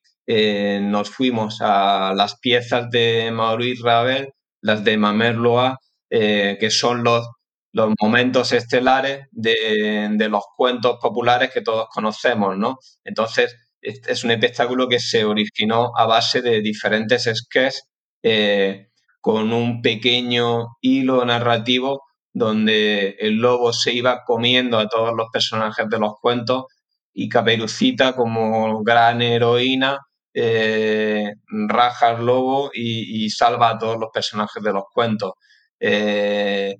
nos 0.92 1.10
fuimos 1.10 1.60
a 1.62 2.14
las 2.16 2.40
piezas 2.40 2.90
de 2.92 3.32
Maurice 3.32 3.84
Ravel, 3.84 4.30
las 4.62 4.84
de 4.84 4.98
Mamerloa, 4.98 5.78
que 6.10 6.70
son 6.70 7.04
los, 7.04 7.28
los 7.74 7.94
momentos 8.02 8.54
estelares 8.54 9.28
de, 9.32 10.28
los 10.30 10.44
cuentos 10.56 10.98
populares 11.02 11.52
que 11.52 11.62
todos 11.62 11.88
conocemos, 11.90 12.58
¿no? 12.58 12.78
Entonces, 13.04 13.56
es 13.82 14.24
un 14.24 14.32
espectáculo 14.32 14.88
que 14.88 15.00
se 15.00 15.26
originó 15.26 15.92
a 15.98 16.06
base 16.06 16.42
de 16.42 16.62
diferentes 16.62 17.24
sketches 17.24 17.84
eh, 18.22 18.88
con 19.20 19.52
un 19.52 19.82
pequeño 19.82 20.78
hilo 20.82 21.26
narrativo 21.26 22.04
donde 22.32 23.16
el 23.20 23.36
lobo 23.36 23.74
se 23.74 23.94
iba 23.94 24.24
comiendo 24.24 24.80
a 24.80 24.88
todos 24.88 25.14
los 25.16 25.28
personajes 25.32 25.88
de 25.90 26.00
los 26.00 26.14
cuentos 26.22 26.66
y 27.14 27.30
Caperucita 27.30 28.16
como 28.16 28.84
gran 28.84 29.22
heroína 29.22 30.00
eh, 30.34 31.32
raja 31.48 32.10
al 32.10 32.26
lobo 32.26 32.72
y, 32.74 33.30
salva 33.30 33.72
a 33.72 33.78
todos 33.78 33.98
los 34.00 34.10
personajes 34.12 34.64
de 34.64 34.74
los 34.74 34.84
cuentos. 34.94 35.34
Eh, 35.80 36.76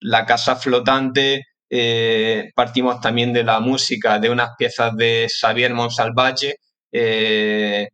la 0.00 0.26
casa 0.26 0.56
flotante 0.56 1.42
eh, 1.70 2.50
partimos 2.54 3.00
también 3.00 3.32
de 3.32 3.44
la 3.44 3.60
música 3.60 4.18
de 4.18 4.30
unas 4.30 4.50
piezas 4.56 4.96
de 4.96 5.28
Xavier 5.28 5.74
Monsalvalle 5.74 6.56
eh, 6.92 7.88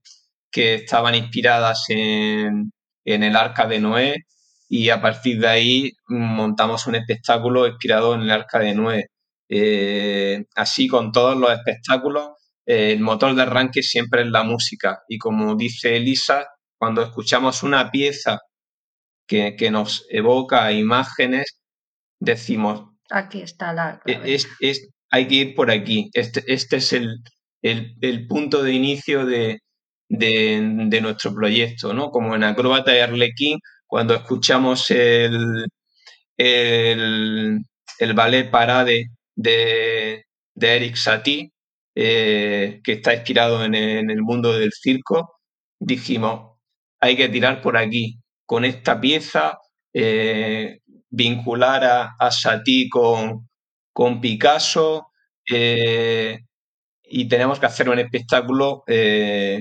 que 0.50 0.74
estaban 0.74 1.14
inspiradas 1.16 1.84
en, 1.88 2.70
el 3.04 3.36
arca 3.36 3.66
de 3.66 3.80
Noé 3.80 4.14
y 4.68 4.90
a 4.90 5.00
partir 5.02 5.40
de 5.40 5.48
ahí 5.48 5.92
montamos 6.08 6.86
un 6.86 6.94
espectáculo 6.94 7.66
inspirado 7.66 8.14
en 8.14 8.22
el 8.22 8.30
arca 8.30 8.60
de 8.60 8.74
Noé. 8.74 9.06
Eh, 9.48 10.44
así 10.54 10.88
con 10.88 11.12
todos 11.12 11.36
los 11.36 11.52
espectáculos, 11.52 12.30
el 12.66 13.00
motor 13.00 13.34
de 13.34 13.42
arranque 13.42 13.82
siempre 13.82 14.22
es 14.22 14.28
la 14.28 14.42
música 14.42 15.02
y 15.08 15.18
como 15.18 15.54
dice 15.56 15.96
Elisa, 15.96 16.46
cuando 16.78 17.02
escuchamos 17.02 17.62
una 17.62 17.90
pieza 17.90 18.40
que, 19.26 19.56
que 19.56 19.70
nos 19.70 20.06
evoca 20.10 20.72
imágenes, 20.72 21.63
decimos, 22.20 22.94
Aquí 23.10 23.42
está 23.42 23.72
la. 23.72 24.00
E, 24.06 24.34
es, 24.60 24.88
hay 25.10 25.28
que 25.28 25.34
ir 25.34 25.54
por 25.54 25.70
aquí. 25.70 26.10
Este, 26.14 26.42
este 26.52 26.76
es 26.76 26.92
el, 26.92 27.22
el, 27.62 28.26
punto 28.26 28.62
de 28.62 28.72
inicio 28.72 29.26
de, 29.26 29.60
de, 30.08 31.00
nuestro 31.00 31.34
proyecto, 31.34 31.94
¿no? 31.94 32.10
Como 32.10 32.34
en 32.34 32.44
Acróbata 32.44 32.96
y 32.96 33.00
Arlequín, 33.00 33.58
cuando 33.86 34.14
escuchamos 34.14 34.90
el, 34.90 35.66
el, 36.36 37.58
el 37.98 38.14
ballet 38.14 38.50
Parade 38.50 39.06
de, 39.36 40.24
de 40.54 40.76
Eric 40.76 40.96
Satie, 40.96 41.52
eh, 41.94 42.80
que 42.82 42.92
está 42.92 43.14
inspirado 43.14 43.64
en, 43.64 43.74
el 43.74 44.22
mundo 44.22 44.52
del 44.58 44.72
circo, 44.72 45.36
dijimos, 45.78 46.58
hay 47.00 47.16
que 47.16 47.28
tirar 47.28 47.62
por 47.62 47.76
aquí. 47.76 48.18
Con 48.46 48.64
esta 48.64 49.00
pieza 49.00 49.58
eh, 49.94 50.80
vincular 51.14 51.84
a, 52.18 52.30
Satie 52.30 52.88
con, 52.90 54.20
Picasso 54.20 55.08
eh, 55.50 56.38
y 57.04 57.28
tenemos 57.28 57.60
que 57.60 57.66
hacer 57.66 57.88
un 57.88 57.98
espectáculo 57.98 58.82
eh, 58.86 59.60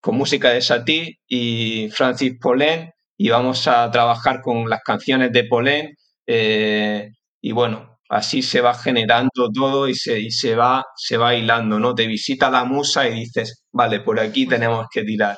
con 0.00 0.16
música 0.16 0.50
de 0.50 0.62
Satie 0.62 1.18
y 1.28 1.90
Francis 1.90 2.34
Paulen 2.40 2.90
y 3.16 3.28
vamos 3.28 3.68
a 3.68 3.90
trabajar 3.90 4.40
con 4.40 4.68
las 4.68 4.80
canciones 4.82 5.32
de 5.32 5.44
Paulen 5.44 5.94
eh, 6.26 7.10
y 7.42 7.52
bueno, 7.52 7.98
así 8.08 8.42
se 8.42 8.60
va 8.62 8.74
generando 8.74 9.50
todo 9.52 9.88
y 9.88 9.94
se, 9.94 10.30
se, 10.30 10.54
va, 10.54 10.84
se 10.96 11.16
va 11.18 11.34
hilando, 11.34 11.78
¿no? 11.78 11.94
Te 11.94 12.06
visita 12.06 12.50
la 12.50 12.64
musa 12.64 13.08
y 13.08 13.20
dices, 13.20 13.64
vale, 13.72 14.00
por 14.00 14.20
aquí 14.20 14.46
tenemos 14.46 14.86
que 14.90 15.02
tirar 15.04 15.36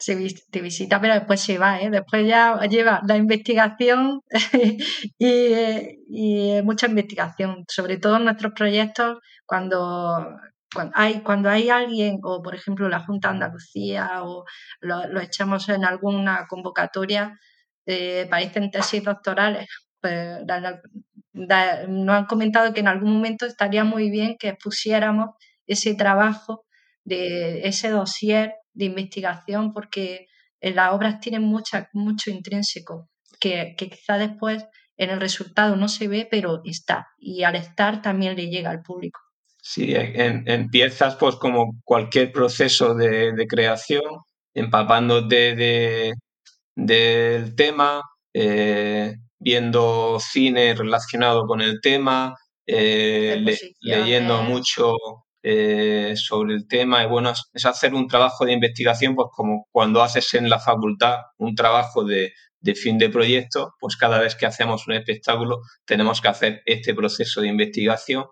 se 0.00 0.60
visita, 0.60 1.00
pero 1.00 1.14
después 1.14 1.40
se 1.40 1.58
va, 1.58 1.80
¿eh? 1.80 1.90
Después 1.90 2.26
ya 2.26 2.58
lleva 2.62 3.02
la 3.06 3.16
investigación 3.16 4.22
y, 5.18 6.60
mucha 6.64 6.86
investigación, 6.86 7.64
sobre 7.68 7.98
todo 7.98 8.16
en 8.16 8.24
nuestros 8.24 8.52
proyectos, 8.54 9.18
cuando, 9.44 10.36
cuando, 10.74 10.92
hay, 10.96 11.20
cuando 11.20 11.50
hay 11.50 11.68
alguien, 11.68 12.18
o 12.22 12.42
por 12.42 12.54
ejemplo 12.54 12.88
la 12.88 13.00
Junta 13.00 13.28
de 13.28 13.34
Andalucía, 13.34 14.22
o 14.24 14.44
lo, 14.80 15.20
echamos 15.20 15.68
en 15.68 15.84
alguna 15.84 16.46
convocatoria, 16.48 17.38
eh, 17.86 18.26
parecen 18.30 18.70
tesis 18.70 19.04
doctorales, 19.04 19.68
pues 20.00 20.38
nos 21.32 22.16
han 22.16 22.26
comentado 22.26 22.72
que 22.72 22.80
en 22.80 22.88
algún 22.88 23.12
momento 23.14 23.44
estaría 23.46 23.84
muy 23.84 24.10
bien 24.10 24.36
que 24.38 24.54
pusiéramos 24.54 25.30
ese 25.66 25.94
trabajo 25.94 26.64
de 27.04 27.66
ese 27.68 27.90
dossier 27.90 28.54
de 28.72 28.86
investigación 28.86 29.72
porque 29.72 30.26
las 30.60 30.92
obras 30.92 31.20
tienen 31.20 31.42
mucha, 31.42 31.88
mucho 31.92 32.30
intrínseco 32.30 33.10
que, 33.40 33.74
quizá 33.76 34.18
después 34.18 34.64
en 34.96 35.10
el 35.10 35.20
resultado 35.20 35.76
no 35.76 35.88
se 35.88 36.06
ve, 36.06 36.28
pero 36.30 36.60
está. 36.64 37.08
Y 37.18 37.42
al 37.42 37.56
estar 37.56 38.02
también 38.02 38.36
le 38.36 38.48
llega 38.48 38.70
al 38.70 38.82
público. 38.82 39.18
Sí, 39.62 39.94
empiezas 39.94 41.16
pues 41.16 41.36
como 41.36 41.80
cualquier 41.84 42.32
proceso 42.32 42.94
de, 42.94 43.46
creación, 43.48 44.02
empapándote 44.54 45.54
de, 45.54 46.12
del 46.74 47.54
tema, 47.56 48.02
eh, 48.34 49.14
viendo 49.38 50.18
cine 50.20 50.74
relacionado 50.74 51.46
con 51.46 51.60
el 51.60 51.80
tema, 51.80 52.34
eh, 52.66 53.42
leyendo 53.80 54.42
mucho 54.42 54.94
eh, 55.42 56.14
sobre 56.16 56.54
el 56.54 56.68
tema 56.68 57.02
y 57.02 57.06
bueno, 57.06 57.32
es 57.54 57.66
hacer 57.66 57.94
un 57.94 58.08
trabajo 58.08 58.44
de 58.44 58.52
investigación, 58.52 59.14
pues 59.14 59.28
como 59.32 59.66
cuando 59.70 60.02
haces 60.02 60.34
en 60.34 60.50
la 60.50 60.58
facultad 60.58 61.16
un 61.38 61.54
trabajo 61.54 62.04
de, 62.04 62.32
fin 62.74 62.98
de 62.98 63.08
proyecto, 63.08 63.74
pues 63.80 63.96
cada 63.96 64.18
vez 64.18 64.34
que 64.34 64.44
hacemos 64.44 64.86
un 64.86 64.94
espectáculo 64.94 65.60
tenemos 65.86 66.20
que 66.20 66.28
hacer 66.28 66.62
este 66.66 66.94
proceso 66.94 67.40
de 67.40 67.48
investigación 67.48 68.26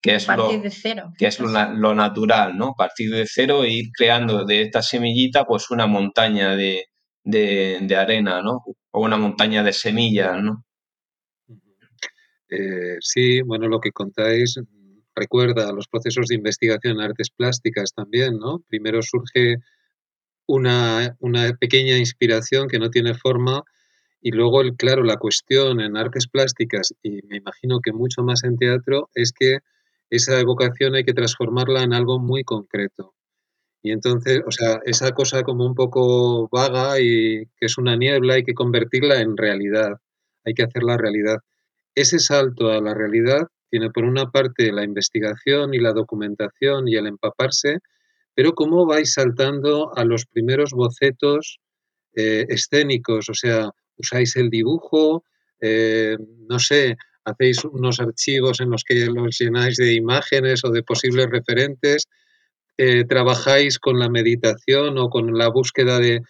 que 0.00 0.14
es, 0.14 0.28
lo, 0.28 0.48
que 1.18 1.26
es 1.26 1.40
lo, 1.40 1.94
natural, 1.94 2.56
¿no? 2.56 2.74
Partir 2.76 3.10
de 3.10 3.26
cero 3.26 3.64
e 3.64 3.70
ir 3.70 3.86
creando 3.92 4.44
de 4.44 4.62
esta 4.62 4.80
semillita 4.80 5.44
pues 5.44 5.70
una 5.70 5.86
montaña 5.86 6.54
de, 6.54 6.86
de, 7.24 7.96
arena, 7.96 8.40
¿no? 8.42 8.62
O 8.92 9.04
una 9.04 9.16
montaña 9.16 9.62
de 9.62 9.72
semillas, 9.72 10.36
¿no? 10.40 10.64
Eh, 12.50 12.96
sí, 13.00 13.42
bueno, 13.42 13.68
lo 13.68 13.80
que 13.80 13.90
contáis 13.92 14.58
recuerda 15.18 15.72
los 15.72 15.88
procesos 15.88 16.26
de 16.28 16.36
investigación 16.36 16.94
en 16.96 17.02
artes 17.02 17.30
plásticas 17.30 17.92
también, 17.92 18.38
¿no? 18.38 18.60
Primero 18.68 19.02
surge 19.02 19.56
una, 20.48 21.16
pequeña 21.60 21.98
inspiración 21.98 22.68
que 22.68 22.78
no 22.78 22.90
tiene 22.90 23.14
forma 23.14 23.62
y 24.20 24.32
luego, 24.32 24.62
el, 24.62 24.74
claro, 24.76 25.04
la 25.04 25.16
cuestión 25.16 25.80
en 25.80 25.96
artes 25.96 26.26
plásticas 26.28 26.92
y 27.02 27.20
me 27.28 27.36
imagino 27.36 27.80
que 27.80 27.92
mucho 27.92 28.22
más 28.22 28.42
en 28.44 28.56
teatro 28.56 29.10
es 29.14 29.32
que 29.32 29.58
esa 30.10 30.40
evocación 30.40 30.94
hay 30.94 31.04
que 31.04 31.12
transformarla 31.12 31.82
en 31.82 31.92
algo 31.92 32.18
muy 32.18 32.42
concreto. 32.44 33.14
Y 33.82 33.92
entonces, 33.92 34.40
o 34.46 34.50
sea, 34.50 34.80
esa 34.84 35.12
cosa 35.12 35.42
como 35.42 35.64
un 35.64 35.74
poco 35.74 36.48
vaga 36.48 37.00
y 37.00 37.46
que 37.58 37.66
es 37.66 37.78
una 37.78 37.96
niebla, 37.96 38.34
hay 38.34 38.42
que 38.42 38.54
convertirla 38.54 39.20
en 39.20 39.36
realidad, 39.36 39.98
hay 40.44 40.54
que 40.54 40.64
hacerla 40.64 40.96
realidad. 40.96 41.38
Ese 41.94 42.18
salto 42.18 42.70
a 42.70 42.80
la 42.80 42.94
realidad 42.94 43.48
tiene 43.70 43.90
por 43.90 44.04
una 44.04 44.30
parte 44.30 44.72
la 44.72 44.84
investigación 44.84 45.74
y 45.74 45.78
la 45.78 45.92
documentación 45.92 46.88
y 46.88 46.96
el 46.96 47.06
empaparse, 47.06 47.78
pero 48.34 48.52
cómo 48.54 48.86
vais 48.86 49.12
saltando 49.12 49.96
a 49.96 50.04
los 50.04 50.26
primeros 50.26 50.72
bocetos 50.72 51.58
eh, 52.14 52.46
escénicos, 52.48 53.28
o 53.28 53.34
sea, 53.34 53.70
usáis 53.96 54.36
el 54.36 54.48
dibujo, 54.48 55.24
eh, 55.60 56.16
no 56.48 56.58
sé, 56.58 56.96
hacéis 57.24 57.64
unos 57.64 58.00
archivos 58.00 58.60
en 58.60 58.70
los 58.70 58.84
que 58.84 59.06
los 59.06 59.38
llenáis 59.38 59.76
de 59.76 59.92
imágenes 59.92 60.64
o 60.64 60.70
de 60.70 60.82
posibles 60.82 61.26
referentes, 61.30 62.06
eh, 62.76 63.04
trabajáis 63.04 63.78
con 63.78 63.98
la 63.98 64.08
meditación 64.08 64.98
o 64.98 65.10
con 65.10 65.36
la 65.36 65.48
búsqueda 65.48 65.98
de, 65.98 66.22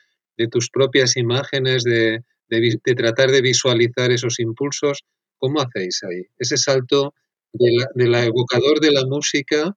tus 0.51 0.71
propias 0.71 1.17
imágenes, 1.17 1.83
de, 1.83 2.23
de, 2.49 2.95
tratar 2.95 3.31
de 3.31 3.43
visualizar 3.43 4.13
esos 4.13 4.39
impulsos. 4.39 5.03
¿Cómo 5.37 5.61
hacéis 5.61 6.01
ahí? 6.05 6.23
Ese 6.39 6.57
salto 6.57 7.13
de 7.53 8.09
la, 8.09 8.25
evocador 8.25 8.81
de 8.81 8.93
la 8.93 9.05
música 9.07 9.75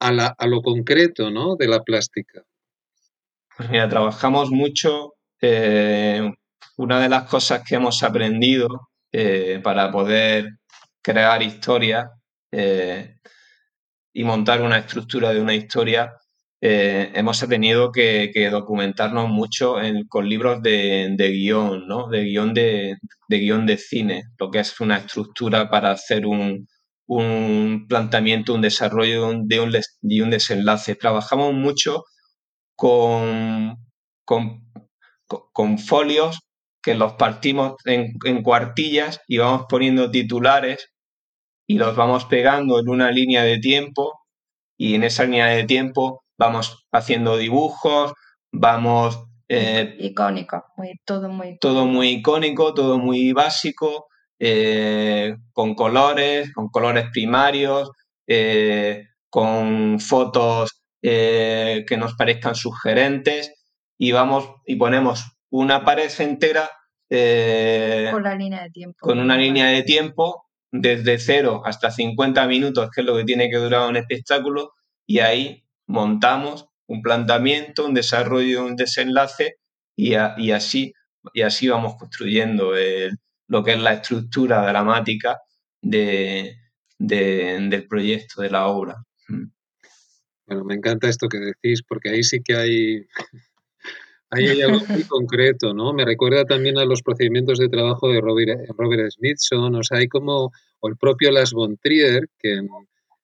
a, 0.00 0.12
la, 0.12 0.34
a, 0.38 0.46
lo 0.46 0.62
concreto, 0.62 1.30
¿no? 1.30 1.56
De 1.56 1.68
la 1.68 1.82
plástica. 1.82 2.42
Pues 3.56 3.70
mira, 3.70 3.88
trabajamos 3.88 4.50
mucho. 4.50 5.14
Eh, 5.40 6.30
una 6.76 7.00
de 7.00 7.08
las 7.08 7.28
cosas 7.28 7.62
que 7.66 7.74
hemos 7.76 8.02
aprendido 8.02 8.88
eh, 9.12 9.60
para 9.62 9.90
poder 9.90 10.50
crear 11.02 11.42
historias 11.42 12.06
eh, 12.50 13.16
y 14.12 14.24
montar 14.24 14.62
una 14.62 14.78
estructura 14.78 15.32
de 15.32 15.40
una 15.40 15.54
historia, 15.54 16.12
hemos 16.60 17.40
tenido 17.48 17.90
que, 17.90 18.48
documentarnos 18.50 19.28
mucho 19.28 19.76
con 20.08 20.28
libros 20.28 20.62
de, 20.62 21.16
guion, 21.18 21.88
¿no? 21.88 22.08
De 22.08 22.24
guion 22.24 22.54
de, 22.54 22.98
de 23.28 23.38
guion 23.38 23.66
de 23.66 23.76
cine, 23.78 24.22
lo 24.38 24.48
que 24.48 24.60
es 24.60 24.80
una 24.80 24.98
estructura 24.98 25.68
para 25.68 25.90
hacer 25.90 26.24
un, 26.24 26.68
un 27.18 27.86
planteamiento, 27.88 28.54
un 28.54 28.62
desarrollo 28.62 29.32
de 29.44 29.60
un, 29.60 29.72
un 30.22 30.30
desenlace. 30.30 30.94
Trabajamos 30.94 31.54
mucho 31.54 32.04
con, 32.76 33.76
con, 34.24 35.78
folios 35.78 36.40
que 36.82 36.94
los 36.94 37.14
partimos 37.14 37.74
en, 37.84 38.14
en, 38.24 38.42
cuartillas 38.42 39.20
y 39.28 39.38
vamos 39.38 39.66
poniendo 39.68 40.10
titulares 40.10 40.92
y 41.66 41.78
los 41.78 41.94
vamos 41.94 42.24
pegando 42.24 42.80
en 42.80 42.88
una 42.88 43.10
línea 43.10 43.42
de 43.44 43.58
tiempo 43.58 44.12
y 44.76 44.94
en 44.94 45.04
esa 45.04 45.24
línea 45.24 45.46
de 45.46 45.64
tiempo 45.64 46.24
vamos 46.38 46.84
haciendo 46.92 47.36
dibujos, 47.36 48.12
vamos... 48.50 49.26
Eh, 49.48 49.96
icónico, 50.00 50.64
todo 51.04 51.28
muy 51.28 51.58
Todo 51.58 51.86
muy 51.86 52.08
icónico, 52.08 52.74
todo 52.74 52.98
muy 52.98 53.32
básico, 53.32 54.06
eh, 54.44 55.36
con 55.52 55.76
colores, 55.76 56.52
con 56.52 56.68
colores 56.68 57.06
primarios, 57.12 57.92
eh, 58.26 59.06
con 59.30 60.00
fotos 60.00 60.82
que 61.00 61.96
nos 61.96 62.14
parezcan 62.14 62.56
sugerentes 62.56 63.54
y 63.98 64.10
vamos 64.10 64.48
y 64.66 64.76
ponemos 64.76 65.24
una 65.50 65.84
pared 65.84 66.10
entera 66.18 66.70
con 67.08 68.22
la 68.22 68.34
línea 68.34 68.62
de 68.64 68.70
tiempo. 68.70 68.98
Con 69.00 69.20
una 69.20 69.36
línea 69.36 69.66
de 69.66 69.82
tiempo 69.84 70.46
desde 70.72 71.18
0 71.18 71.62
hasta 71.64 71.92
50 71.92 72.44
minutos, 72.48 72.90
que 72.90 73.02
es 73.02 73.06
lo 73.06 73.16
que 73.16 73.24
tiene 73.24 73.48
que 73.48 73.58
durar 73.58 73.88
un 73.88 73.96
espectáculo, 73.96 74.72
y 75.06 75.20
ahí 75.20 75.64
montamos 75.86 76.66
un 76.88 77.00
planteamiento, 77.00 77.86
un 77.86 77.94
desarrollo, 77.94 78.64
un 78.64 78.74
desenlace, 78.74 79.56
y, 79.94 80.14
así, 80.14 80.94
y 81.32 81.42
así 81.42 81.68
vamos 81.68 81.94
construyendo 81.96 82.72
lo 83.48 83.62
que 83.62 83.72
es 83.72 83.80
la 83.80 83.94
estructura 83.94 84.66
dramática 84.66 85.40
de, 85.80 86.56
del 86.98 87.86
proyecto, 87.88 88.42
de 88.42 88.50
la 88.50 88.66
obra. 88.66 89.04
Mm. 89.28 89.46
Bueno, 90.46 90.64
me 90.64 90.74
encanta 90.74 91.08
esto 91.08 91.28
que 91.28 91.38
decís, 91.38 91.82
porque 91.82 92.10
ahí 92.10 92.22
sí 92.22 92.42
que 92.42 92.56
hay 92.56 93.06
hay 94.32 94.62
algo 94.62 94.80
muy 94.86 95.04
concreto, 95.04 95.74
¿no? 95.74 95.92
Me 95.92 96.06
recuerda 96.06 96.44
también 96.44 96.78
a 96.78 96.86
los 96.86 97.02
procedimientos 97.02 97.58
de 97.58 97.68
trabajo 97.68 98.08
de 98.08 98.20
Robert, 98.20 98.60
Robert 98.78 99.10
Smithson, 99.10 99.74
o 99.74 99.82
sea, 99.82 99.98
hay 99.98 100.08
como, 100.08 100.50
o 100.80 100.88
el 100.88 100.96
propio 100.96 101.30
Las 101.30 101.52
von 101.52 101.76
Trier, 101.76 102.28
que 102.38 102.60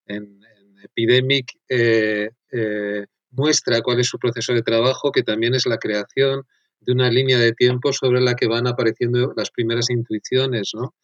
en, 0.06 0.38
Epidemic 0.80 1.58
eh, 1.68 2.30
eh, 2.52 3.06
muestra 3.30 3.80
cuál 3.80 3.98
es 3.98 4.06
su 4.06 4.18
proceso 4.18 4.52
de 4.52 4.62
trabajo, 4.62 5.10
que 5.10 5.22
también 5.22 5.54
es 5.54 5.66
la 5.66 5.78
creación 5.78 6.44
de 6.80 6.92
una 6.92 7.10
línea 7.10 7.38
de 7.38 7.52
tiempo 7.52 7.92
sobre 7.92 8.20
la 8.20 8.34
que 8.34 8.46
van 8.46 8.66
apareciendo 8.66 9.32
las 9.36 9.50
primeras 9.50 9.90
intuiciones, 9.90 10.70
¿no? 10.74 10.94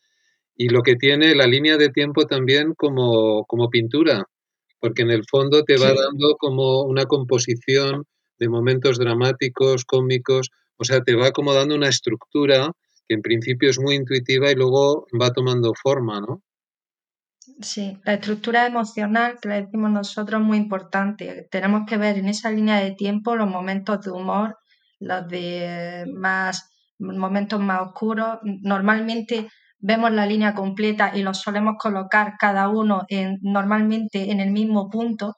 Y 0.56 0.68
lo 0.68 0.82
que 0.82 0.96
tiene 0.96 1.34
la 1.34 1.46
línea 1.46 1.76
de 1.76 1.88
tiempo 1.88 2.26
también 2.26 2.74
como, 2.74 3.44
como 3.46 3.70
pintura, 3.70 4.24
porque 4.78 5.02
en 5.02 5.10
el 5.10 5.24
fondo 5.28 5.64
te 5.64 5.76
va 5.76 5.88
dando 5.88 6.36
como 6.38 6.82
una 6.82 7.06
composición 7.06 8.04
de 8.38 8.48
momentos 8.48 8.98
dramáticos, 8.98 9.84
cómicos, 9.84 10.50
o 10.76 10.84
sea, 10.84 11.00
te 11.00 11.14
va 11.14 11.32
como 11.32 11.54
dando 11.54 11.74
una 11.74 11.88
estructura 11.88 12.70
que 13.08 13.14
en 13.14 13.22
principio 13.22 13.70
es 13.70 13.78
muy 13.78 13.96
intuitiva 13.96 14.50
y 14.50 14.54
luego 14.54 15.06
va 15.20 15.30
tomando 15.30 15.72
forma, 15.74 16.20
¿no? 16.20 16.42
Sí, 17.60 17.98
la 18.04 18.14
estructura 18.14 18.66
emocional, 18.66 19.38
que 19.40 19.48
la 19.48 19.60
decimos 19.60 19.90
nosotros, 19.90 20.40
es 20.40 20.46
muy 20.46 20.56
importante. 20.56 21.46
Tenemos 21.50 21.82
que 21.86 21.98
ver 21.98 22.16
en 22.16 22.28
esa 22.28 22.50
línea 22.50 22.80
de 22.80 22.92
tiempo 22.92 23.36
los 23.36 23.48
momentos 23.48 24.00
de 24.00 24.10
humor, 24.10 24.56
los 25.04 25.28
de 25.28 26.06
más 26.14 26.70
momentos 26.98 27.60
más 27.60 27.82
oscuros. 27.82 28.38
Normalmente 28.42 29.48
vemos 29.78 30.10
la 30.12 30.26
línea 30.26 30.54
completa 30.54 31.12
y 31.14 31.22
los 31.22 31.40
solemos 31.40 31.74
colocar 31.78 32.34
cada 32.38 32.68
uno 32.68 33.04
en, 33.08 33.38
normalmente 33.42 34.30
en 34.30 34.40
el 34.40 34.50
mismo 34.50 34.88
punto 34.90 35.36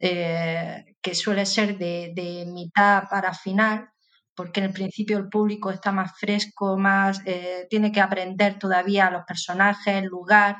eh, 0.00 0.96
que 1.02 1.14
suele 1.14 1.46
ser 1.46 1.78
de, 1.78 2.44
mitad 2.52 3.04
para 3.10 3.32
final, 3.34 3.88
porque 4.34 4.60
en 4.60 4.66
el 4.66 4.72
principio 4.72 5.18
el 5.18 5.28
público 5.28 5.70
está 5.70 5.90
más 5.90 6.12
fresco, 6.18 6.76
más 6.76 7.20
eh, 7.24 7.66
tiene 7.70 7.90
que 7.90 8.00
aprender 8.00 8.58
todavía 8.58 9.10
los 9.10 9.24
personajes, 9.24 9.94
el 9.94 10.06
lugar, 10.06 10.56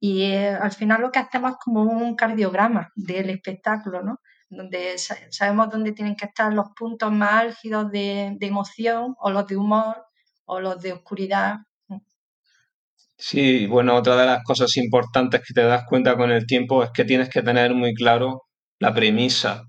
y 0.00 0.22
eh, 0.22 0.48
al 0.48 0.72
final 0.72 1.00
lo 1.02 1.12
que 1.12 1.20
hacemos 1.20 1.52
es 1.52 1.56
como 1.58 1.82
un 1.82 2.16
cardiograma 2.16 2.90
del 2.96 3.30
espectáculo, 3.30 4.02
¿no? 4.02 4.18
Donde 4.56 4.96
sabemos 4.98 5.70
dónde 5.70 5.92
tienen 5.92 6.14
que 6.14 6.26
estar 6.26 6.52
los 6.52 6.68
puntos 6.76 7.10
más 7.10 7.32
álgidos 7.32 7.90
de, 7.90 8.36
de 8.38 8.46
emoción, 8.46 9.14
o 9.18 9.30
los 9.30 9.46
de 9.46 9.56
humor, 9.56 10.04
o 10.44 10.60
los 10.60 10.80
de 10.80 10.92
oscuridad. 10.92 11.56
Sí, 13.16 13.66
bueno, 13.66 13.94
otra 13.94 14.16
de 14.16 14.26
las 14.26 14.42
cosas 14.42 14.76
importantes 14.76 15.40
que 15.46 15.54
te 15.54 15.62
das 15.62 15.84
cuenta 15.88 16.16
con 16.16 16.30
el 16.32 16.44
tiempo 16.44 16.82
es 16.82 16.90
que 16.90 17.04
tienes 17.04 17.28
que 17.28 17.42
tener 17.42 17.72
muy 17.72 17.94
claro 17.94 18.42
la 18.80 18.92
premisa. 18.92 19.62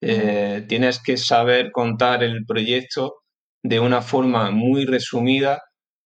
Eh, 0.00 0.64
tienes 0.68 1.00
que 1.00 1.16
saber 1.16 1.70
contar 1.70 2.22
el 2.22 2.44
proyecto 2.44 3.22
de 3.62 3.80
una 3.80 4.02
forma 4.02 4.50
muy 4.50 4.84
resumida. 4.84 5.60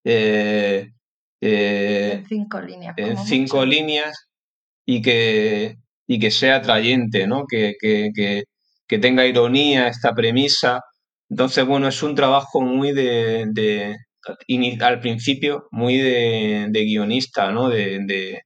Eh, 0.05 0.91
eh, 1.41 2.13
en 2.13 2.27
cinco 2.27 2.61
líneas. 2.61 2.95
En 2.99 3.19
cinco 3.19 3.65
líneas 3.65 4.29
y 4.87 5.01
que, 5.01 5.77
y 6.07 6.19
que 6.19 6.31
sea 6.31 6.57
atrayente, 6.57 7.27
¿no? 7.27 7.45
Que, 7.49 7.75
tenga 9.01 9.27
ironía 9.27 9.89
esta 9.89 10.13
premisa. 10.15 10.81
Entonces, 11.31 11.65
bueno, 11.65 11.89
es 11.89 12.03
un 12.03 12.15
trabajo 12.15 12.61
muy 12.61 12.93
de, 12.93 13.47
de 13.53 13.97
al 14.81 15.01
principio, 15.01 15.67
muy 15.71 15.97
de, 15.97 16.69
guionista, 16.73 17.51
¿no? 17.51 17.71
de, 17.71 18.43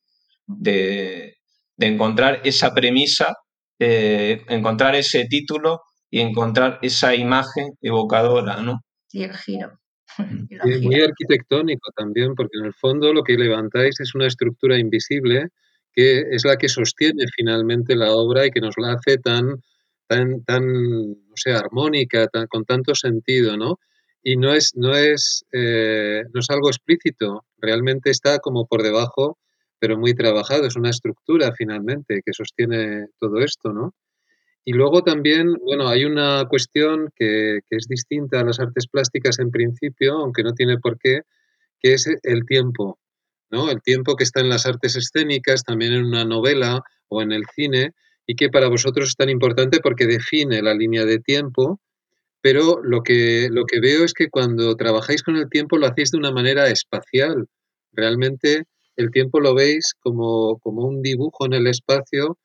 de 0.46 1.36
encontrar 1.78 2.40
esa 2.44 2.72
premisa 2.72 3.34
eh, 3.78 4.42
encontrar 4.48 4.94
ese 4.94 5.26
título 5.26 5.82
y 6.10 6.20
encontrar 6.20 6.78
esa 6.80 7.14
imagen 7.14 7.66
evocadora, 7.82 8.62
¿no? 8.62 8.80
Y 9.12 9.24
el 9.24 9.36
giro. 9.36 9.78
Y 10.64 10.80
muy 10.80 11.02
arquitectónico 11.02 11.90
también, 11.94 12.34
porque 12.34 12.58
en 12.58 12.66
el 12.66 12.74
fondo 12.74 13.12
lo 13.12 13.22
que 13.22 13.34
levantáis 13.34 14.00
es 14.00 14.14
una 14.14 14.26
estructura 14.26 14.78
invisible 14.78 15.48
que 15.96 16.26
es 16.30 16.44
la 16.44 16.56
que 16.56 16.68
sostiene 16.68 17.24
finalmente 17.34 17.96
la 17.96 18.12
obra 18.12 18.46
y 18.46 18.50
que 18.50 18.60
nos 18.60 18.74
la 18.78 18.92
hace 18.92 19.18
tan, 19.18 19.62
tan, 20.06 20.44
tan 20.44 20.64
no 20.64 21.36
sé, 21.36 21.52
armónica, 21.52 22.28
tan, 22.28 22.46
con 22.46 22.64
tanto 22.64 22.94
sentido, 22.94 23.56
¿no? 23.56 23.80
Y 24.22 24.36
no 24.36 24.52
es, 24.54 24.72
no, 24.76 24.94
es, 24.94 25.44
eh, 25.52 26.22
no 26.32 26.40
es 26.40 26.50
algo 26.50 26.68
explícito, 26.68 27.46
realmente 27.58 28.10
está 28.10 28.38
como 28.38 28.66
por 28.66 28.82
debajo 28.82 29.38
pero 29.78 29.98
muy 29.98 30.14
trabajado, 30.14 30.66
es 30.66 30.76
una 30.76 30.90
estructura 30.90 31.52
finalmente 31.56 32.22
que 32.24 32.32
sostiene 32.32 33.06
todo 33.18 33.40
esto, 33.40 33.72
¿no? 33.72 33.94
Y 34.64 34.72
luego 34.72 35.02
también, 35.02 35.54
bueno, 35.64 35.88
hay 35.88 36.04
una 36.04 36.44
cuestión 36.48 37.10
que, 37.14 37.60
es 37.70 37.86
distinta 37.88 38.40
a 38.40 38.44
las 38.44 38.58
artes 38.58 38.88
plásticas 38.88 39.38
en 39.38 39.50
principio, 39.50 40.14
aunque 40.14 40.42
no 40.42 40.52
tiene 40.54 40.78
por 40.78 40.98
qué, 40.98 41.20
que 41.78 41.94
es 41.94 42.08
el 42.22 42.44
tiempo, 42.46 42.98
¿no? 43.50 43.70
El 43.70 43.82
tiempo 43.82 44.16
que 44.16 44.24
está 44.24 44.40
en 44.40 44.48
las 44.48 44.66
artes 44.66 44.96
escénicas, 44.96 45.62
también 45.62 45.92
en 45.92 46.04
una 46.04 46.24
novela 46.24 46.80
o 47.08 47.22
en 47.22 47.32
el 47.32 47.44
cine, 47.54 47.92
y 48.26 48.34
que 48.34 48.48
para 48.48 48.68
vosotros 48.68 49.10
es 49.10 49.16
tan 49.16 49.30
importante 49.30 49.78
porque 49.80 50.06
define 50.06 50.62
la 50.62 50.74
línea 50.74 51.04
de 51.04 51.18
tiempo, 51.18 51.80
pero 52.40 52.80
lo 52.82 53.02
que, 53.02 53.48
lo 53.50 53.64
que 53.64 53.80
veo 53.80 54.04
es 54.04 54.12
que 54.12 54.28
cuando 54.28 54.76
trabajáis 54.76 55.22
con 55.22 55.36
el 55.36 55.48
tiempo 55.48 55.78
lo 55.78 55.86
hacéis 55.86 56.10
de 56.10 56.18
una 56.18 56.32
manera 56.32 56.68
espacial. 56.68 57.46
Realmente 57.92 58.64
el 58.96 59.10
tiempo 59.10 59.40
lo 59.40 59.54
veis 59.54 59.94
como, 60.00 60.60
un 60.64 61.02
dibujo 61.02 61.46
en 61.46 61.54
el 61.54 61.66
espacio 61.66 62.38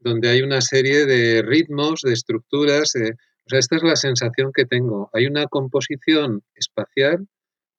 donde 0.00 0.28
hay 0.28 0.42
una 0.42 0.60
serie 0.60 1.06
de 1.06 1.42
ritmos, 1.42 2.02
de 2.02 2.12
estructuras. 2.12 2.92
o 2.94 3.48
sea, 3.48 3.58
esta 3.58 3.76
es 3.76 3.82
la 3.82 3.96
sensación 3.96 4.52
que 4.54 4.64
tengo. 4.64 5.10
Hay 5.12 5.26
una 5.26 5.46
composición 5.46 6.42
espacial 6.54 7.26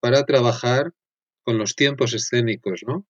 para 0.02 0.24
trabajar 0.24 0.92
con 1.50 1.58
los 1.58 1.74
tiempos 1.74 2.14
escénicos, 2.14 2.82
¿no? 2.86 3.08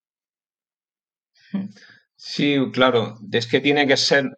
Sí, 2.16 2.56
claro. 2.72 3.18
Es 3.34 3.48
que 3.48 3.60
tiene 3.60 3.86
que 3.86 3.98
ser, 3.98 4.30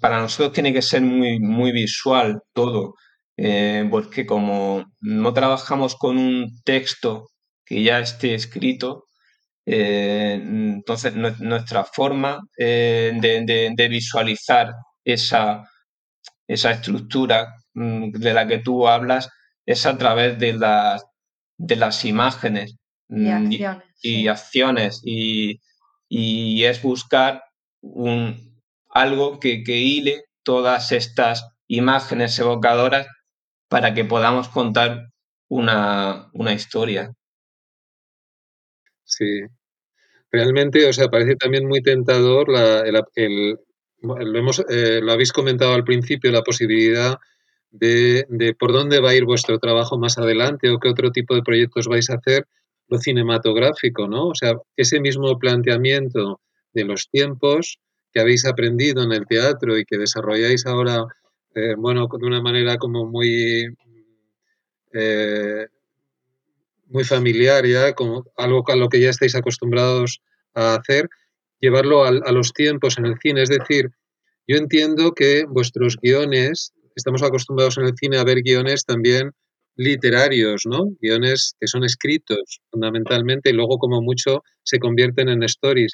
para 0.00 0.20
nosotros 0.20 0.52
tiene 0.52 0.72
que 0.72 0.82
ser 0.82 1.02
muy, 1.02 1.38
muy 1.38 1.70
visual 1.70 2.40
todo, 2.52 2.94
eh, 3.36 3.86
porque 3.88 4.26
como 4.26 4.84
no 5.00 5.32
trabajamos 5.32 5.94
con 5.94 6.18
un 6.18 6.60
texto 6.64 7.28
que 7.64 7.84
ya 7.84 8.00
esté 8.00 8.34
escrito, 8.34 9.04
eh, 9.66 10.34
entonces, 10.42 11.14
nuestra 11.14 11.84
forma 11.84 12.40
eh, 12.58 13.12
de, 13.20 13.88
visualizar 13.88 14.72
esa, 15.04 15.62
esa 16.48 16.72
estructura 16.72 17.54
mm, 17.74 18.10
de 18.10 18.34
la 18.34 18.48
que 18.48 18.58
tú 18.58 18.88
hablas 18.88 19.28
es 19.64 19.86
a 19.86 19.96
través 19.96 20.40
de 20.40 20.54
las, 20.54 21.04
de 21.56 21.76
las 21.76 22.04
imágenes 22.04 22.76
y 24.02 24.24
mm, 24.24 24.28
acciones, 24.28 25.02
y, 25.04 25.60
es 26.64 26.82
buscar 26.82 27.42
un, 27.80 28.60
algo 28.90 29.38
que, 29.40 29.62
que 29.62 29.78
hile 29.78 30.24
todas 30.42 30.92
estas 30.92 31.48
imágenes 31.66 32.38
evocadoras 32.38 33.06
para 33.68 33.94
que 33.94 34.04
podamos 34.04 34.48
contar 34.48 35.08
una, 35.48 36.28
una 36.32 36.52
historia. 36.52 37.12
Sí. 39.04 39.42
Realmente, 40.30 40.88
o 40.88 40.92
sea, 40.92 41.08
parece 41.08 41.36
también 41.36 41.68
muy 41.68 41.82
tentador 41.82 42.48
el, 43.14 43.58
lo, 44.02 44.38
hemos, 44.38 44.64
eh, 44.70 45.00
lo 45.02 45.12
habéis 45.12 45.32
comentado 45.32 45.74
al 45.74 45.84
principio, 45.84 46.32
la 46.32 46.42
posibilidad 46.42 47.18
de, 47.70 48.26
de, 48.28 48.54
por 48.54 48.72
dónde 48.72 49.00
va 49.00 49.10
a 49.10 49.14
ir 49.14 49.24
vuestro 49.24 49.58
trabajo 49.58 49.98
más 49.98 50.18
adelante 50.18 50.70
o 50.70 50.78
qué 50.78 50.88
otro 50.88 51.10
tipo 51.10 51.34
de 51.34 51.42
proyectos 51.42 51.86
vais 51.86 52.08
a 52.10 52.14
hacer, 52.14 52.46
lo 52.92 52.98
cinematográfico, 52.98 54.06
¿no? 54.06 54.28
O 54.28 54.34
sea, 54.34 54.54
ese 54.76 55.00
mismo 55.00 55.38
planteamiento 55.38 56.40
de 56.74 56.84
los 56.84 57.08
tiempos 57.10 57.78
que 58.12 58.20
habéis 58.20 58.44
aprendido 58.44 59.02
en 59.02 59.12
el 59.12 59.26
teatro 59.26 59.78
y 59.78 59.84
que 59.86 59.96
desarrolláis 59.96 60.66
ahora, 60.66 61.06
eh, 61.54 61.74
bueno, 61.76 62.06
de 62.06 62.26
una 62.26 62.42
manera 62.42 62.76
como 62.76 63.06
muy, 63.06 63.64
eh, 64.92 65.66
muy 66.88 67.04
familiar 67.04 67.64
ya, 67.66 67.94
como 67.94 68.26
algo 68.36 68.62
a 68.68 68.76
lo 68.76 68.90
que 68.90 69.00
ya 69.00 69.08
estáis 69.08 69.34
acostumbrados 69.34 70.20
a 70.54 70.74
hacer, 70.74 71.08
llevarlo 71.60 72.04
a, 72.04 72.08
a 72.08 72.32
los 72.32 72.52
tiempos 72.52 72.98
en 72.98 73.06
el 73.06 73.16
cine. 73.22 73.42
Es 73.42 73.48
decir, 73.48 73.90
yo 74.46 74.56
entiendo 74.58 75.12
que 75.12 75.46
vuestros 75.48 75.96
guiones, 75.96 76.74
estamos 76.94 77.22
acostumbrados 77.22 77.78
en 77.78 77.86
el 77.86 77.94
cine 77.96 78.18
a 78.18 78.24
ver 78.24 78.42
guiones 78.42 78.84
también 78.84 79.32
literarios, 79.76 80.62
¿no? 80.66 80.90
Guiones 81.00 81.54
que 81.60 81.66
son 81.66 81.84
escritos 81.84 82.60
fundamentalmente 82.70 83.50
y 83.50 83.52
luego 83.52 83.78
como 83.78 84.02
mucho 84.02 84.42
se 84.62 84.78
convierten 84.78 85.28
en 85.28 85.42
stories. 85.42 85.92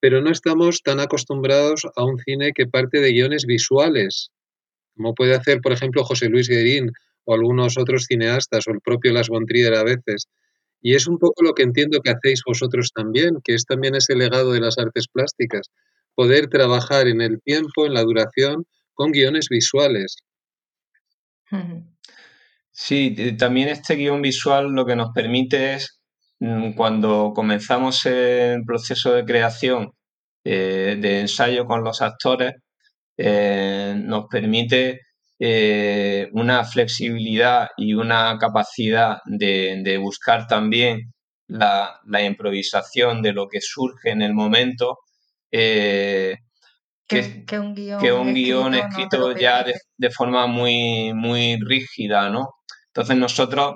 Pero 0.00 0.20
no 0.20 0.30
estamos 0.30 0.82
tan 0.82 1.00
acostumbrados 1.00 1.86
a 1.96 2.04
un 2.04 2.18
cine 2.18 2.52
que 2.52 2.66
parte 2.66 3.00
de 3.00 3.12
guiones 3.12 3.44
visuales, 3.46 4.30
como 4.96 5.14
puede 5.14 5.34
hacer, 5.34 5.60
por 5.60 5.72
ejemplo, 5.72 6.04
José 6.04 6.28
Luis 6.28 6.48
Guerín 6.48 6.90
o 7.24 7.34
algunos 7.34 7.78
otros 7.78 8.06
cineastas 8.06 8.66
o 8.66 8.72
el 8.72 8.80
propio 8.80 9.12
Las 9.12 9.28
von 9.28 9.44
a 9.44 9.84
veces. 9.84 10.26
Y 10.82 10.94
es 10.94 11.06
un 11.06 11.18
poco 11.18 11.42
lo 11.42 11.52
que 11.52 11.62
entiendo 11.62 12.00
que 12.00 12.10
hacéis 12.10 12.42
vosotros 12.46 12.90
también, 12.94 13.36
que 13.44 13.54
es 13.54 13.66
también 13.66 13.94
ese 13.94 14.16
legado 14.16 14.52
de 14.52 14.60
las 14.60 14.78
artes 14.78 15.06
plásticas, 15.12 15.68
poder 16.14 16.48
trabajar 16.48 17.06
en 17.06 17.20
el 17.20 17.40
tiempo, 17.42 17.86
en 17.86 17.94
la 17.94 18.02
duración, 18.02 18.66
con 18.94 19.12
guiones 19.12 19.48
visuales. 19.50 20.16
Sí, 22.82 23.14
también 23.36 23.68
este 23.68 23.94
guion 23.96 24.22
visual 24.22 24.72
lo 24.72 24.86
que 24.86 24.96
nos 24.96 25.10
permite 25.14 25.74
es, 25.74 26.00
mm, 26.40 26.72
cuando 26.72 27.32
comenzamos 27.34 28.06
el 28.06 28.64
proceso 28.64 29.12
de 29.12 29.24
creación 29.24 29.92
eh, 30.44 30.96
de 31.00 31.20
ensayo 31.20 31.66
con 31.66 31.84
los 31.84 32.00
actores, 32.02 32.54
eh, 33.18 33.94
nos 33.96 34.26
permite 34.30 35.00
eh, 35.38 36.28
una 36.32 36.64
flexibilidad 36.64 37.68
y 37.76 37.94
una 37.94 38.38
capacidad 38.38 39.18
de, 39.26 39.98
buscar 39.98 40.46
también 40.46 41.12
la, 41.48 42.00
improvisación 42.24 43.22
de 43.22 43.32
lo 43.34 43.48
que 43.48 43.60
surge 43.60 44.10
en 44.10 44.22
el 44.22 44.34
momento. 44.34 44.98
Que, 47.10 47.58
un 47.58 47.74
guion, 48.34 48.74
escrito, 48.74 49.36
ya 49.36 49.64
de, 49.64 50.10
forma 50.10 50.46
muy, 50.46 51.12
muy 51.12 51.58
rígida, 51.60 52.30
¿no? 52.30 52.50
Entonces 52.86 53.16
nosotros 53.16 53.74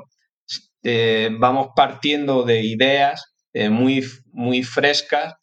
eh, 0.82 1.30
vamos 1.38 1.68
partiendo 1.74 2.44
de 2.44 2.62
ideas 2.62 3.34
eh, 3.52 3.70
muy, 3.70 4.04
muy 4.32 4.62
frescas 4.62 5.34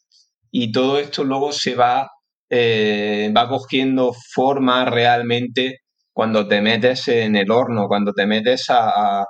y 0.50 0.72
todo 0.72 0.98
esto 0.98 1.24
luego 1.24 1.52
se 1.52 1.74
va, 1.74 2.08
eh, 2.48 3.32
va 3.36 3.48
cogiendo 3.48 4.12
forma 4.34 4.84
realmente 4.86 5.80
cuando 6.12 6.46
te 6.48 6.60
metes 6.60 7.08
en 7.08 7.36
el 7.36 7.50
horno, 7.50 7.88
cuando 7.88 8.12
te 8.12 8.26
metes 8.26 8.66
a, 8.68 9.24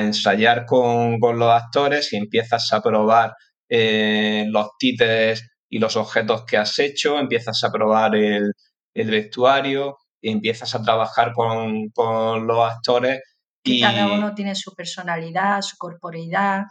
ensayar 0.00 0.64
con, 0.64 1.18
los 1.20 1.50
actores 1.50 2.10
y 2.14 2.16
empiezas 2.16 2.72
a 2.72 2.80
probar 2.80 3.34
los 3.68 4.68
títeres 4.78 5.53
y 5.74 5.80
los 5.80 5.96
objetos 5.96 6.44
que 6.44 6.56
has 6.56 6.78
hecho, 6.78 7.18
empiezas 7.18 7.64
a 7.64 7.72
probar 7.72 8.14
el, 8.14 8.52
vestuario, 8.94 9.98
empiezas 10.22 10.72
a 10.76 10.82
trabajar 10.82 11.32
con, 11.32 11.88
con 11.88 12.46
los 12.46 12.60
actores 12.70 13.20
y 13.64 13.80
cada 13.80 14.06
uno 14.06 14.36
tiene 14.36 14.54
su 14.54 14.72
personalidad, 14.72 15.62
su 15.62 15.76
corporeidad. 15.76 16.62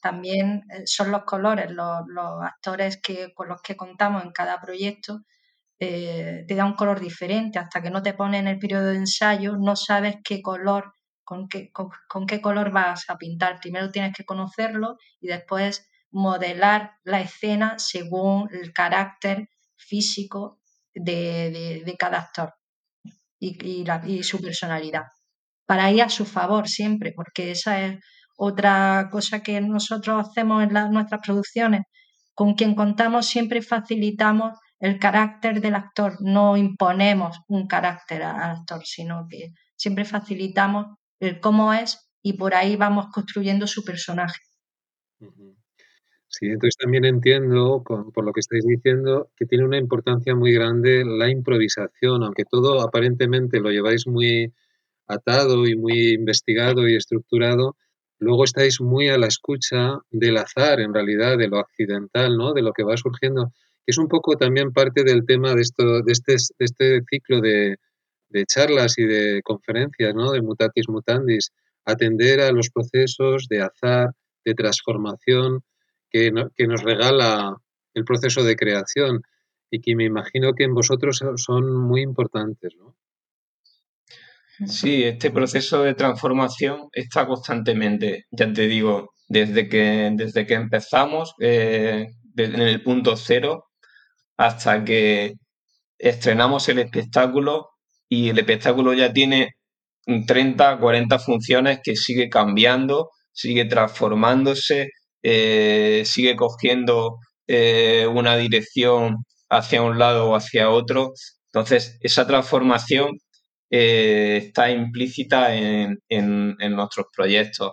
también 0.00 0.62
eh, 0.72 0.84
son 0.86 1.10
los 1.10 1.24
colores, 1.24 1.70
los, 1.70 2.00
actores 2.42 2.98
que, 3.02 3.34
con 3.34 3.48
los 3.48 3.60
que 3.60 3.76
contamos 3.76 4.24
en 4.24 4.32
cada 4.32 4.58
proyecto 4.58 5.20
eh, 5.78 6.46
te 6.48 6.54
da 6.54 6.64
un 6.64 6.76
color 6.76 7.00
diferente. 7.00 7.58
Hasta 7.58 7.82
que 7.82 7.90
no 7.90 8.02
te 8.02 8.14
pones 8.14 8.40
en 8.40 8.48
el 8.48 8.58
periodo 8.58 8.86
de 8.86 8.96
ensayo, 8.96 9.58
no 9.58 9.76
sabes 9.76 10.16
qué 10.24 10.40
color, 10.40 10.94
con 11.24 11.46
qué, 11.46 11.70
con, 11.72 12.26
qué 12.26 12.40
color 12.40 12.70
vas 12.70 13.04
a 13.10 13.18
pintar. 13.18 13.60
Primero 13.60 13.90
tienes 13.90 14.14
que 14.16 14.24
conocerlo 14.24 14.96
y 15.20 15.28
después 15.28 15.90
modelar 16.10 16.92
la 17.04 17.20
escena 17.20 17.78
según 17.78 18.48
el 18.52 18.72
carácter 18.72 19.48
físico 19.76 20.60
de, 20.94 21.82
de, 21.84 21.96
cada 21.96 22.18
actor 22.18 22.54
y, 23.38 23.84
y 24.06 24.22
su 24.22 24.40
personalidad 24.40 25.04
para 25.68 25.92
ir 25.92 26.02
a 26.02 26.08
su 26.08 26.24
favor 26.24 26.66
siempre, 26.66 27.12
porque 27.14 27.50
esa 27.50 27.84
es 27.84 27.98
otra 28.38 29.08
cosa 29.12 29.42
que 29.42 29.60
nosotros 29.60 30.26
hacemos 30.26 30.62
en 30.62 30.72
nuestras 30.92 31.20
producciones. 31.20 31.82
Con 32.34 32.54
quien 32.54 32.74
contamos 32.74 33.26
siempre 33.26 33.60
facilitamos 33.60 34.58
el 34.80 34.98
carácter 34.98 35.60
del 35.60 35.74
actor, 35.74 36.16
no 36.20 36.56
imponemos 36.56 37.36
un 37.48 37.66
carácter 37.66 38.22
al 38.22 38.56
actor, 38.58 38.80
sino 38.86 39.26
que 39.28 39.48
siempre 39.76 40.06
facilitamos 40.06 40.86
el 41.20 41.38
cómo 41.38 41.74
es 41.74 42.08
y 42.22 42.32
por 42.32 42.54
ahí 42.54 42.76
vamos 42.76 43.08
construyendo 43.12 43.66
su 43.66 43.84
personaje. 43.84 44.40
Sí, 46.28 46.46
entonces 46.46 46.76
también 46.76 47.04
entiendo, 47.04 47.82
por 47.84 48.24
lo 48.24 48.32
que 48.32 48.40
estáis 48.40 48.64
diciendo, 48.64 49.30
que 49.36 49.46
tiene 49.46 49.64
una 49.64 49.78
importancia 49.78 50.34
muy 50.34 50.52
grande 50.52 51.04
la 51.04 51.30
improvisación, 51.30 52.22
aunque 52.22 52.44
todo 52.44 52.80
aparentemente 52.82 53.60
lo 53.60 53.70
lleváis 53.70 54.06
muy, 54.06 54.52
atado 55.08 55.66
y 55.66 55.74
muy 55.76 56.12
investigado 56.12 56.86
y 56.86 56.94
estructurado, 56.94 57.76
luego 58.18 58.44
estáis 58.44 58.80
muy 58.80 59.08
a 59.08 59.18
la 59.18 59.26
escucha 59.26 59.98
del 60.10 60.36
azar, 60.36 60.80
en 60.80 60.94
realidad, 60.94 61.38
de 61.38 61.48
lo 61.48 61.58
accidental, 61.58 62.36
¿no? 62.36 62.52
De 62.52 62.62
lo 62.62 62.72
que 62.72 62.84
va 62.84 62.96
surgiendo, 62.96 63.52
es 63.86 63.98
un 63.98 64.08
poco 64.08 64.36
también 64.36 64.72
parte 64.72 65.02
del 65.02 65.24
tema 65.24 65.54
de, 65.54 65.62
esto, 65.62 66.02
de, 66.02 66.12
este, 66.12 66.36
este 66.58 67.00
ciclo 67.10 67.40
de, 67.40 67.76
de, 68.28 68.44
charlas 68.46 68.98
y 68.98 69.04
de 69.04 69.40
conferencias, 69.42 70.14
¿no? 70.14 70.32
De 70.32 70.42
mutatis 70.42 70.88
mutandis, 70.88 71.50
atender 71.84 72.40
a 72.40 72.52
los 72.52 72.70
procesos 72.70 73.46
de 73.48 73.62
azar, 73.62 74.10
de 74.44 74.54
transformación 74.54 75.62
que, 76.10 76.32
que 76.54 76.66
nos 76.66 76.82
regala 76.82 77.56
el 77.94 78.04
proceso 78.04 78.44
de 78.44 78.56
creación 78.56 79.22
y 79.70 79.80
que 79.80 79.96
me 79.96 80.04
imagino 80.04 80.54
que 80.54 80.64
en 80.64 80.74
vosotros 80.74 81.22
son 81.36 81.76
muy 81.76 82.02
importantes, 82.02 82.74
¿no? 82.78 82.96
Sí, 84.66 85.04
este 85.04 85.30
proceso 85.30 85.84
de 85.84 85.94
transformación 85.94 86.88
está 86.92 87.26
constantemente, 87.26 88.24
ya 88.32 88.52
te 88.52 88.66
digo, 88.66 89.14
desde 89.28 89.68
que, 89.68 90.10
desde 90.14 90.46
que 90.46 90.54
empezamos 90.54 91.34
eh, 91.40 92.08
en 92.36 92.60
el 92.60 92.82
punto 92.82 93.16
cero 93.16 93.66
hasta 94.36 94.84
que 94.84 95.34
estrenamos 95.98 96.68
el 96.68 96.80
espectáculo 96.80 97.68
y 98.08 98.30
el 98.30 98.38
espectáculo 98.38 98.94
ya 98.94 99.12
tiene 99.12 99.50
30, 100.26 100.78
40 100.78 101.18
funciones 101.18 101.80
que 101.84 101.94
sigue 101.94 102.28
cambiando, 102.28 103.10
sigue 103.32 103.66
transformándose, 103.66 104.90
eh, 105.22 106.02
sigue 106.06 106.36
cogiendo 106.36 107.18
eh, 107.46 108.06
una 108.06 108.36
dirección 108.36 109.24
hacia 109.50 109.82
un 109.82 109.98
lado 109.98 110.30
o 110.30 110.36
hacia 110.36 110.70
otro. 110.70 111.12
Entonces, 111.52 111.98
esa 112.02 112.26
transformación 112.26 113.18
eh, 113.70 114.38
está 114.46 114.70
implícita 114.70 115.54
en, 115.54 115.98
nuestros 116.70 117.06
proyectos. 117.14 117.72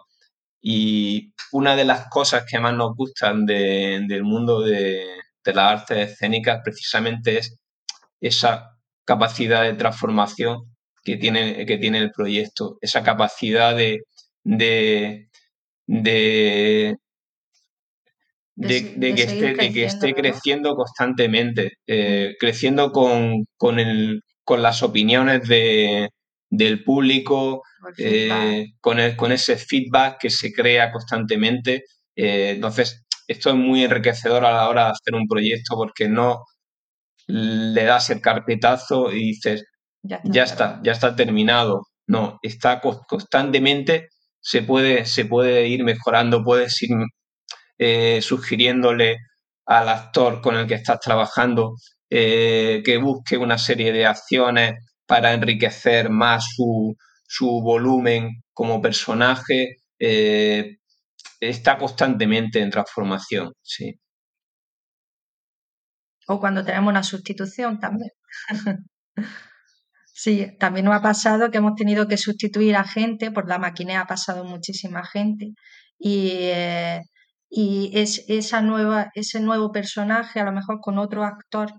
Y 0.62 1.34
una 1.52 1.76
de 1.76 1.86
las 1.86 2.08
cosas 2.10 2.46
que 2.50 2.60
más 2.60 2.74
nos 2.74 2.96
gustan 2.96 3.46
del 3.46 4.24
mundo 4.24 4.62
de, 4.62 5.06
las 5.46 5.58
artes 5.82 6.12
escénicas 6.12 6.62
precisamente 6.64 7.38
es 7.40 7.58
esa 8.22 8.72
capacidad 9.06 9.64
de 9.64 9.74
transformación 9.76 10.76
que 11.04 11.18
tiene, 11.18 11.66
que 11.66 11.78
tiene 11.78 12.00
el 12.00 12.12
proyecto, 12.12 12.78
esa 12.82 13.04
capacidad 13.04 13.76
de, 13.76 14.02
de, 14.44 15.30
de, 15.88 16.98
que, 18.60 18.78
esté, 18.78 19.72
que 19.74 19.86
esté 19.86 20.14
creciendo 20.14 20.76
constantemente, 20.76 21.74
eh, 21.88 22.36
creciendo 22.40 22.92
con, 22.92 23.46
con, 23.58 23.80
el, 23.80 24.22
con 24.44 24.62
las 24.62 24.84
opiniones 24.84 25.48
de, 25.48 26.10
del 26.50 26.84
público, 26.84 27.64
eh, 27.98 28.68
con, 28.80 28.98
con, 29.16 29.32
ese 29.32 29.58
feedback 29.58 30.20
que 30.20 30.30
se 30.30 30.54
crea 30.54 30.92
constantemente. 30.92 31.84
Eh, 32.16 32.52
entonces, 32.56 33.04
esto 33.28 33.50
es 33.50 33.56
muy 33.56 33.84
enriquecedor 33.84 34.46
a 34.46 34.54
la 34.54 34.70
hora 34.70 34.86
de 34.86 34.92
hacer 34.92 35.16
un 35.16 35.28
proyecto 35.28 35.76
porque 35.76 36.08
no 36.08 36.44
le 37.28 37.84
das 37.84 38.10
el 38.10 38.22
carpetazo 38.22 39.12
y 39.12 39.28
dices, 39.28 39.66
ya 40.04 40.44
está, 40.44 40.80
ya 40.84 40.92
está, 40.92 41.16
terminado. 41.16 41.82
No, 42.08 42.38
está 42.44 42.82
constantemente, 42.82 44.10
se 44.40 44.62
puede, 44.62 45.06
se 45.06 45.26
puede 45.26 45.68
ir 45.68 45.84
mejorando, 45.84 46.44
puedes 46.44 46.80
ir 46.84 46.92
eh, 47.78 48.22
sugiriéndole 48.22 49.18
al 49.66 49.90
actor 49.90 50.42
con 50.42 50.56
el 50.56 50.68
que 50.68 50.76
estás 50.76 51.00
trabajando 51.00 51.76
eh, 52.10 52.82
que 52.86 52.98
busque 52.98 53.38
una 53.38 53.58
serie 53.58 53.92
de 53.92 54.06
acciones 54.06 54.76
para 55.08 55.34
enriquecer 55.34 56.10
más 56.10 56.46
su, 56.56 56.96
volumen 57.64 58.44
como 58.54 58.82
personaje. 58.82 59.78
Eh, 60.00 60.78
está 61.40 61.78
constantemente 61.78 62.60
en 62.62 62.70
transformación, 62.70 63.54
sí. 63.62 64.00
O 66.28 66.40
cuando 66.40 66.64
tenemos 66.64 66.90
una 66.90 67.04
sustitución 67.04 67.80
también. 67.80 68.12
sí, 70.06 70.56
también 70.60 70.86
nos 70.86 70.96
ha 70.96 71.02
pasado 71.02 71.52
que 71.52 71.58
hemos 71.58 71.76
tenido 71.76 72.08
que 72.08 72.18
sustituir 72.18 72.76
a 72.76 72.84
gente, 72.84 73.32
por 73.32 73.48
la 73.48 73.60
maquinea 73.60 74.02
ha 74.02 74.08
pasado 74.08 74.44
muchísima 74.44 75.06
gente, 75.06 75.54
y, 76.00 76.50
y 77.58 77.92
es, 77.98 78.26
esa 78.28 78.62
nueva, 78.62 79.12
ese 79.16 79.40
nuevo 79.40 79.72
personaje, 79.72 80.42
a 80.42 80.46
lo 80.46 80.52
mejor 80.52 80.82
con 80.82 80.98
otro 81.00 81.24
actor, 81.24 81.72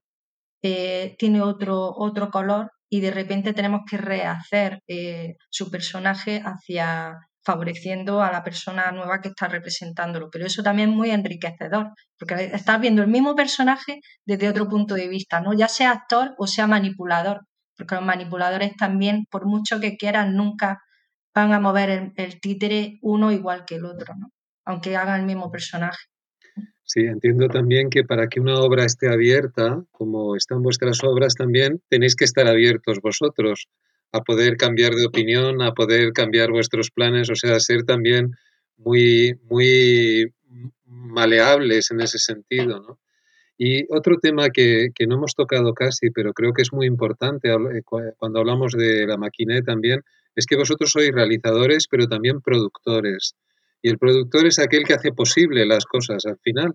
eh, 0.62 1.16
tiene 1.18 1.42
otro, 1.42 1.92
otro 1.96 2.30
color 2.30 2.70
y 2.88 3.00
de 3.00 3.10
repente 3.10 3.52
tenemos 3.52 3.82
que 3.88 3.98
rehacer 3.98 4.80
eh, 4.88 5.34
su 5.50 5.70
personaje 5.70 6.42
hacia 6.44 7.18
favoreciendo 7.44 8.22
a 8.22 8.32
la 8.32 8.42
persona 8.42 8.90
nueva 8.92 9.20
que 9.20 9.28
está 9.28 9.48
representándolo. 9.48 10.30
Pero 10.32 10.46
eso 10.46 10.62
también 10.62 10.90
es 10.90 10.96
muy 10.96 11.10
enriquecedor, 11.10 11.90
porque 12.18 12.50
estás 12.54 12.80
viendo 12.80 13.02
el 13.02 13.08
mismo 13.08 13.34
personaje 13.36 14.00
desde 14.24 14.48
otro 14.48 14.68
punto 14.68 14.94
de 14.94 15.08
vista, 15.08 15.40
¿no? 15.42 15.52
Ya 15.54 15.68
sea 15.68 15.90
actor 15.92 16.34
o 16.38 16.46
sea 16.46 16.66
manipulador, 16.66 17.42
porque 17.76 17.96
los 17.96 18.04
manipuladores 18.04 18.74
también, 18.76 19.26
por 19.30 19.46
mucho 19.46 19.78
que 19.80 19.96
quieran, 19.98 20.34
nunca 20.36 20.78
van 21.34 21.52
a 21.52 21.60
mover 21.60 21.90
el, 21.90 22.12
el 22.16 22.40
títere 22.40 22.98
uno 23.02 23.30
igual 23.32 23.64
que 23.66 23.76
el 23.76 23.84
otro, 23.86 24.14
¿no? 24.16 24.28
Aunque 24.66 24.96
hagan 24.96 25.20
el 25.20 25.26
mismo 25.26 25.50
personaje. 25.50 25.98
Sí, 26.84 27.00
entiendo 27.00 27.48
también 27.48 27.90
que 27.90 28.04
para 28.04 28.28
que 28.28 28.40
una 28.40 28.60
obra 28.60 28.84
esté 28.84 29.08
abierta, 29.08 29.82
como 29.90 30.36
están 30.36 30.62
vuestras 30.62 31.02
obras 31.02 31.34
también, 31.34 31.82
tenéis 31.88 32.14
que 32.14 32.24
estar 32.24 32.46
abiertos 32.46 33.00
vosotros 33.00 33.66
a 34.12 34.20
poder 34.22 34.56
cambiar 34.56 34.92
de 34.92 35.06
opinión, 35.06 35.62
a 35.62 35.72
poder 35.72 36.12
cambiar 36.12 36.50
vuestros 36.50 36.90
planes, 36.90 37.28
o 37.28 37.34
sea, 37.34 37.58
ser 37.58 37.82
también 37.82 38.36
muy, 38.76 39.34
muy 39.50 40.32
maleables 40.84 41.90
en 41.90 42.00
ese 42.00 42.18
sentido, 42.18 42.80
¿no? 42.80 43.00
Y 43.58 43.90
otro 43.92 44.18
tema 44.18 44.50
que, 44.50 44.90
que, 44.94 45.06
no 45.06 45.16
hemos 45.16 45.34
tocado 45.34 45.72
casi, 45.72 46.10
pero 46.10 46.34
creo 46.34 46.52
que 46.52 46.62
es 46.62 46.72
muy 46.72 46.86
importante 46.86 47.48
eh, 47.50 47.82
cuando 48.16 48.38
hablamos 48.38 48.72
de 48.72 49.06
la 49.06 49.16
maquiné 49.16 49.62
también, 49.62 50.02
es 50.34 50.44
que 50.44 50.56
vosotros 50.56 50.90
sois 50.90 51.10
realizadores, 51.10 51.88
pero 51.90 52.06
también 52.06 52.42
productores. 52.42 53.34
Y 53.82 53.90
el 53.90 53.98
productor 53.98 54.46
es 54.46 54.58
aquel 54.58 54.84
que 54.84 54.94
hace 54.94 55.12
posible 55.12 55.66
las 55.66 55.84
cosas 55.84 56.24
al 56.26 56.38
final. 56.42 56.74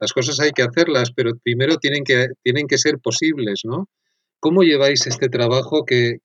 Las 0.00 0.12
cosas 0.12 0.40
hay 0.40 0.50
que 0.50 0.62
hacerlas, 0.62 1.12
pero 1.14 1.32
primero 1.42 1.76
tienen 1.76 2.04
que, 2.04 2.28
tienen 2.42 2.66
que 2.66 2.78
ser 2.78 2.98
posibles, 2.98 3.62
¿no? 3.64 3.88
¿Cómo 4.40 4.62
lleváis 4.62 5.06
este 5.06 5.28
trabajo 5.28 5.84
que, 5.84 6.18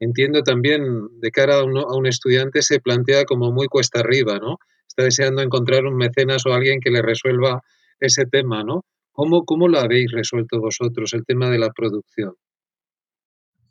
entiendo 0.00 0.42
también 0.42 0.82
de 1.20 1.30
cara 1.30 1.56
a, 1.56 1.60
a, 1.60 1.96
un 1.96 2.06
estudiante 2.06 2.60
se 2.62 2.80
plantea 2.80 3.24
como 3.24 3.52
muy 3.52 3.68
cuesta 3.68 4.00
arriba, 4.00 4.38
¿no? 4.38 4.58
Está 4.86 5.04
deseando 5.04 5.40
encontrar 5.40 5.86
un 5.86 5.96
mecenas 5.96 6.44
o 6.44 6.52
alguien 6.52 6.80
que 6.80 6.90
le 6.90 7.00
resuelva 7.00 7.62
ese 8.00 8.26
tema, 8.26 8.62
¿no? 8.64 8.84
¿Cómo, 9.12 9.44
cómo 9.44 9.68
lo 9.68 9.78
habéis 9.78 10.10
resuelto 10.10 10.58
vosotros, 10.60 11.12
el 11.14 11.24
tema 11.24 11.48
de 11.50 11.58
la 11.58 11.70
producción? 11.70 12.34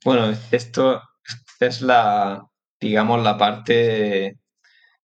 Bueno, 0.03 0.33
esto 0.51 1.01
es 1.59 1.81
la, 1.81 2.47
digamos, 2.79 3.23
la 3.23 3.37
parte 3.37 4.39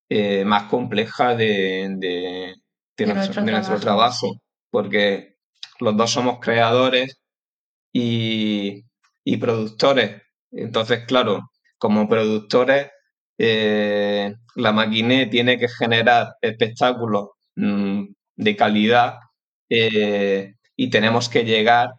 eh, 0.10 0.46
más 0.46 0.64
compleja 0.70 1.36
de, 1.36 2.56
nuestro, 2.98 3.80
trabajo, 3.80 4.42
porque 4.72 5.36
los 5.80 5.98
dos 5.98 6.12
somos 6.12 6.40
creadores 6.40 7.20
y, 7.92 8.84
productores. 9.40 10.22
Entonces, 10.52 11.06
claro, 11.06 11.50
como 11.78 12.08
productores, 12.08 12.90
eh, 13.38 14.34
la 14.56 14.72
maquiné 14.72 15.26
tiene 15.26 15.58
que 15.60 15.68
generar 15.68 16.36
espectáculos 16.42 17.32
mm, 17.56 18.06
de 18.38 18.56
calidad 18.56 19.16
eh, 19.70 20.54
y 20.78 20.90
tenemos 20.90 21.28
que 21.28 21.44
llegar 21.44 21.90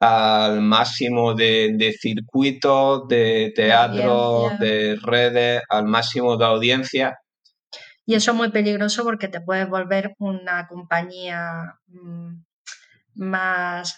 al 0.00 0.60
máximo 0.62 1.34
de, 1.34 1.74
de 1.74 1.92
circuitos, 1.92 3.06
de 3.08 3.52
teatros, 3.54 4.58
de 4.58 4.96
redes, 5.00 5.62
al 5.70 5.86
máximo 5.86 6.36
de 6.36 6.44
audiencia 6.44 7.16
y 8.06 8.14
eso 8.14 8.30
es 8.30 8.36
muy 8.36 8.50
peligroso 8.50 9.02
porque 9.02 9.26
te 9.26 9.40
puedes 9.40 9.68
volver 9.68 10.14
una 10.20 10.68
compañía 10.68 11.74
mm, 11.88 12.36
más, 13.16 13.96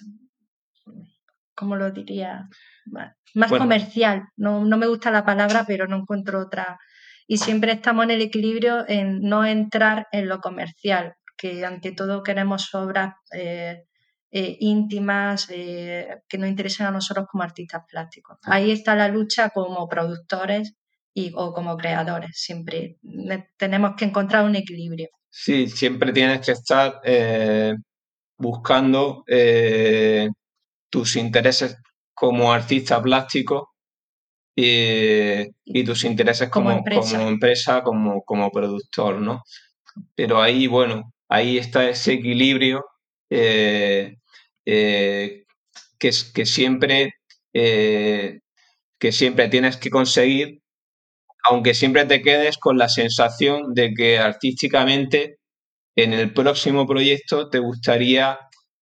¿cómo 1.55 1.77
lo 1.77 1.91
diría? 1.91 2.49
Más 3.35 3.53
comercial. 3.53 4.25
No, 4.37 4.63
me 4.63 4.87
gusta 4.87 5.11
la 5.11 5.27
palabra, 5.27 5.65
pero 5.67 5.87
no 5.87 5.97
encuentro 5.97 6.41
otra. 6.41 6.79
Y 7.27 7.37
siempre 7.37 7.73
estamos 7.73 8.05
en 8.05 8.13
el 8.13 8.23
equilibrio 8.23 8.89
en 8.89 9.21
no 9.21 9.45
entrar 9.45 10.09
en 10.11 10.27
lo 10.27 10.41
comercial, 10.41 11.15
que 11.37 11.67
ante 11.67 11.93
todo 11.93 12.23
queremos 12.23 12.75
obras 12.75 13.15
eh, 13.31 13.85
eh, 14.31 14.57
íntimas 14.61 15.49
eh, 15.51 16.23
que 16.27 16.39
nos 16.39 16.49
interesen 16.49 16.87
a 16.87 16.91
nosotros 16.91 17.27
como 17.31 17.43
artistas 17.43 17.83
plásticos. 17.87 18.39
Ahí 18.45 18.71
está 18.71 18.95
la 18.95 19.09
lucha 19.09 19.51
como 19.51 19.87
productores 19.87 20.78
o 21.35 21.53
como 21.53 21.77
creadores. 21.77 22.31
Siempre 22.35 22.97
tenemos 23.57 23.95
que 23.97 24.05
encontrar 24.05 24.45
un 24.45 24.57
equilibrio. 24.57 25.09
Sí, 25.31 25.69
siempre 25.69 26.13
tienes 26.13 26.45
que 26.45 26.53
estar 26.53 27.01
eh, 27.05 27.75
buscando 28.37 29.25
eh, 29.27 30.29
tus 30.91 31.17
intereses 31.17 31.77
como 32.15 32.53
artista 32.53 33.01
plástico 33.03 33.71
y, 34.57 35.85
tus 35.85 36.03
intereses 36.05 36.49
como, 36.49 36.73
empresa, 36.73 37.83
como, 37.85 38.23
como, 38.25 38.51
productor, 38.51 39.21
¿no? 39.21 39.43
Pero 40.17 40.43
ahí, 40.43 40.67
bueno, 40.67 41.13
ahí 41.29 41.59
está 41.59 41.89
ese 41.89 42.15
equilibrio 42.15 42.85
eh, 43.31 44.17
que, 44.65 45.45
que, 46.35 46.47
siempre, 46.47 47.15
que 47.53 49.13
siempre 49.13 49.49
tienes 49.49 49.77
que 49.77 49.91
conseguir 49.91 50.61
aunque 51.45 51.75
siempre 51.75 52.05
te 52.07 52.23
quedes 52.23 52.59
con 52.59 52.79
la 52.79 52.89
sensación 52.89 53.75
de 53.75 53.93
que 53.95 54.19
artísticamente 54.19 55.39
en 55.97 56.13
el 56.13 56.33
próximo 56.33 56.87
proyecto 56.87 57.49
te 57.51 57.59
gustaría 57.59 58.39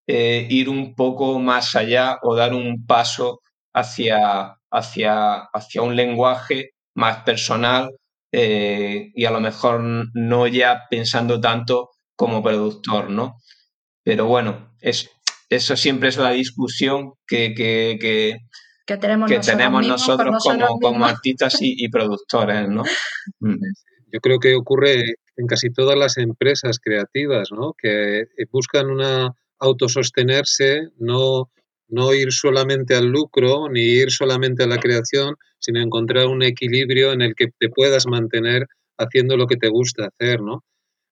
eh, 0.07 0.47
ir 0.51 0.69
un 0.69 0.95
poco 0.95 1.39
más 1.41 1.75
allá 1.75 2.19
o 2.23 2.37
dar 2.37 2.55
un 2.55 2.87
paso 2.87 3.41
hacia, 3.75 4.57
hacia, 4.71 5.39
hacia 5.53 5.83
un 5.83 5.97
lenguaje 5.97 6.71
más 6.95 7.23
personal 7.25 7.91
eh, 8.33 9.11
y 9.15 9.25
a 9.25 9.31
lo 9.31 9.41
mejor 9.41 9.83
no 10.15 10.47
ya 10.47 10.83
pensando 10.91 11.41
tanto 11.41 11.91
como 12.17 12.43
productor, 12.43 13.11
¿no? 13.11 13.37
Pero 14.05 14.27
bueno, 14.27 14.75
es, 14.81 15.11
eso 15.49 15.77
siempre 15.77 16.09
es 16.11 16.17
la 16.17 16.31
discusión 16.31 17.15
que, 17.27 17.55
que, 17.55 17.99
que 18.01 18.39
tenemos 18.87 19.87
nosotros, 19.87 20.45
como, 20.81 21.05
artistas 21.05 21.57
y, 21.61 21.89
productores, 21.89 22.69
¿no? 22.69 22.83
Mm. 23.41 23.57
Yo 24.13 24.21
creo 24.21 24.39
que 24.39 24.55
ocurre 24.55 25.17
en 25.37 25.47
casi 25.49 25.71
todas 25.71 25.99
las 25.99 26.17
empresas 26.17 26.79
creativas, 26.79 27.49
¿no? 27.51 27.75
Que 27.77 28.21
eh, 28.21 28.47
buscan 28.53 28.89
una 28.89 29.35
autosostenerse, 29.59 30.91
no, 30.99 31.51
no 31.89 32.15
ir 32.15 32.33
solamente 32.33 32.95
al 32.95 33.07
lucro, 33.07 33.69
ni 33.69 33.81
ir 33.81 34.13
solamente 34.13 34.63
a 34.63 34.69
la 34.69 34.79
creación, 34.79 35.35
sino 35.59 35.81
encontrar 35.81 36.27
un 36.27 36.45
equilibrio 36.45 37.13
en 37.13 37.23
el 37.23 37.35
que 37.35 37.49
te 37.59 37.69
puedas 37.69 38.07
mantener 38.07 38.67
haciendo 38.97 39.37
lo 39.37 39.47
que 39.47 39.57
te 39.57 39.69
gusta 39.69 40.07
hacer, 40.07 40.41
¿no? 40.41 40.65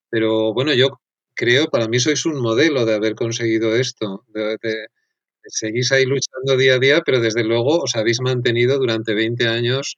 Pero 0.09 0.53
bueno, 0.53 0.73
yo 0.73 1.01
creo, 1.35 1.67
para 1.67 1.87
mí 1.87 1.99
sois 1.99 2.25
un 2.25 2.41
modelo 2.41 2.85
de 2.85 2.95
haber 2.95 3.15
conseguido 3.15 3.75
esto, 3.75 4.23
de, 4.33 4.87
seguís 5.47 5.91
ahí 5.91 6.05
luchando 6.05 6.57
día 6.57 6.75
a 6.75 6.79
día, 6.79 7.01
pero 7.05 7.19
desde 7.19 7.43
luego 7.43 7.79
os 7.81 7.95
habéis 7.95 8.21
mantenido 8.21 8.77
durante 8.79 9.13
20 9.13 9.47
años, 9.47 9.97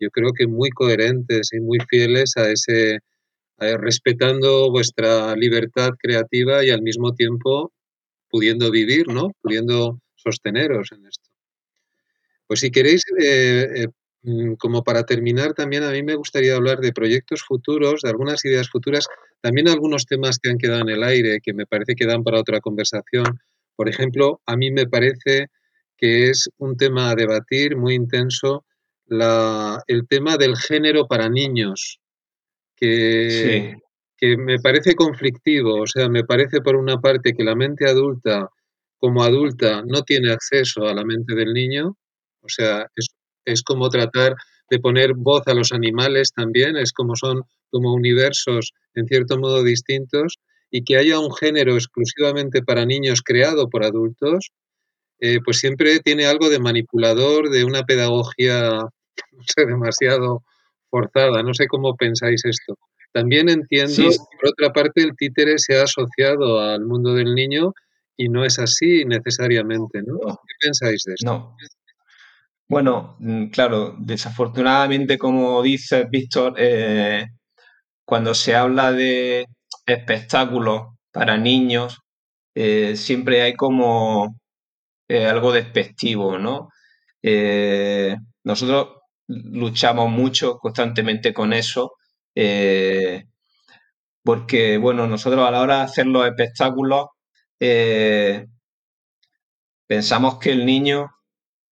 yo 0.00 0.10
creo 0.10 0.32
que 0.32 0.46
muy 0.46 0.70
coherentes 0.70 1.50
y 1.52 1.60
muy 1.60 1.78
fieles 1.88 2.36
a 2.36 2.50
ese, 2.50 3.00
respetando 3.58 4.70
vuestra 4.70 5.34
libertad 5.36 5.90
creativa 5.98 6.64
y 6.64 6.70
al 6.70 6.82
mismo 6.82 7.14
tiempo 7.14 7.72
pudiendo 8.28 8.70
vivir, 8.70 9.08
¿no? 9.08 9.30
Pudiendo 9.40 10.00
sosteneros 10.16 10.90
en 10.92 11.06
esto. 11.06 11.30
Pues 12.46 12.60
si 12.60 12.70
queréis, 12.70 13.04
eh, 13.22 13.68
eh, 13.76 13.86
mm, 14.22 14.54
como 14.54 14.82
para 14.82 15.04
terminar, 15.04 15.54
también 15.54 15.84
a 15.84 15.90
mí 15.90 16.02
me 16.02 16.16
gustaría 16.16 16.56
hablar 16.56 16.78
de 16.80 16.92
proyectos 16.92 17.42
futuros, 17.42 18.02
de 18.02 18.10
algunas 18.10 18.44
ideas 18.44 18.68
futuras, 18.68 19.06
también 19.40 19.68
algunos 19.68 20.06
temas 20.06 20.38
que 20.38 20.50
han 20.50 20.58
quedado 20.58 20.82
en 20.82 20.88
el 20.88 21.02
aire, 21.04 21.40
que 21.42 21.54
me 21.54 21.66
parece 21.66 21.94
que 21.94 22.06
dan 22.06 22.24
para 22.24 22.40
otra 22.40 22.60
conversación, 22.60 23.24
por 23.76 23.88
ejemplo, 23.88 24.40
a 24.46 24.56
mí 24.56 24.70
me 24.70 24.86
parece 24.86 25.48
que 25.96 26.30
es 26.30 26.48
un 26.58 26.76
tema 26.76 27.10
a 27.10 27.14
debatir 27.14 27.76
muy 27.76 27.94
intenso 27.94 28.64
el 29.86 30.06
tema 30.08 30.36
del 30.36 30.56
género 30.56 31.06
para 31.06 31.28
niños, 31.28 32.00
que, 32.76 33.76
que 34.16 34.36
me 34.36 34.58
parece 34.58 34.94
conflictivo, 34.94 35.82
o 35.82 35.86
sea, 35.86 36.08
me 36.08 36.24
parece 36.24 36.60
por 36.60 36.76
una 36.76 36.98
parte 36.98 37.34
que 37.34 37.44
la 37.44 37.54
mente 37.54 37.88
adulta, 37.88 38.48
como 38.98 39.22
adulta, 39.22 39.82
no 39.86 40.02
tiene 40.02 40.32
acceso 40.32 40.86
a 40.86 40.94
la 40.94 41.04
mente 41.04 41.34
del 41.34 41.52
niño, 41.52 41.96
o 42.40 42.48
sea, 42.48 42.86
es, 42.96 43.08
es 43.44 43.62
como 43.62 43.88
tratar 43.88 44.34
de 44.70 44.78
poner 44.78 45.12
voz 45.14 45.46
a 45.46 45.54
los 45.54 45.72
animales 45.72 46.32
también, 46.34 46.76
es 46.76 46.92
como 46.92 47.14
son 47.16 47.42
como 47.70 47.92
universos 47.92 48.72
en 48.94 49.06
cierto 49.06 49.38
modo 49.38 49.62
distintos, 49.62 50.38
y 50.76 50.82
que 50.82 50.96
haya 50.96 51.20
un 51.20 51.32
género 51.32 51.74
exclusivamente 51.76 52.60
para 52.60 52.84
niños 52.84 53.22
creado 53.22 53.68
por 53.68 53.84
adultos, 53.84 54.50
eh, 55.20 55.38
pues 55.44 55.58
siempre 55.58 56.00
tiene 56.00 56.26
algo 56.26 56.50
de 56.50 56.58
manipulador, 56.58 57.48
de 57.48 57.62
una 57.62 57.84
pedagogía, 57.84 58.80
no 59.32 59.42
sé, 59.46 59.66
demasiado 59.66 60.42
forzada. 60.90 61.44
No 61.44 61.54
sé 61.54 61.68
cómo 61.68 61.94
pensáis 61.94 62.44
esto. 62.44 62.76
También 63.12 63.48
entiendo 63.48 63.94
que, 63.94 64.16
por 64.16 64.50
otra 64.50 64.72
parte, 64.72 65.02
el 65.02 65.14
títere 65.16 65.60
se 65.60 65.78
ha 65.78 65.84
asociado 65.84 66.58
al 66.58 66.84
mundo 66.84 67.14
del 67.14 67.36
niño 67.36 67.72
y 68.16 68.28
no 68.28 68.44
es 68.44 68.58
así 68.58 69.04
necesariamente, 69.04 70.02
¿no? 70.04 70.18
¿Qué 70.18 70.54
pensáis 70.60 71.04
de 71.06 71.14
esto? 71.14 71.24
No. 71.24 71.56
Bueno, 72.66 73.14
mm, 73.20 73.50
claro, 73.50 73.94
desafortunadamente, 74.00 75.18
como 75.18 75.62
dice 75.62 76.08
Víctor, 76.10 76.54
eh, 76.58 77.26
cuando 78.04 78.34
se 78.34 78.56
habla 78.56 78.90
de 78.90 79.46
espectáculos 79.86 80.94
para 81.12 81.36
niños, 81.38 82.00
eh, 82.54 82.96
siempre 82.96 83.42
hay 83.42 83.54
como 83.54 84.36
eh, 85.08 85.26
algo 85.26 85.52
despectivo, 85.52 86.38
¿no? 86.38 86.70
Eh, 87.22 88.16
nosotros 88.44 89.00
luchamos 89.28 90.10
mucho 90.10 90.58
constantemente 90.58 91.34
con 91.34 91.52
eso, 91.52 91.92
porque, 94.22 94.78
bueno, 94.78 95.06
nosotros 95.06 95.46
a 95.46 95.50
la 95.50 95.60
hora 95.62 95.76
de 95.78 95.82
hacer 95.84 96.06
los 96.06 96.26
espectáculos, 96.26 97.06
pensamos 99.86 100.38
que 100.38 100.52
el 100.52 100.66
niño 100.66 101.10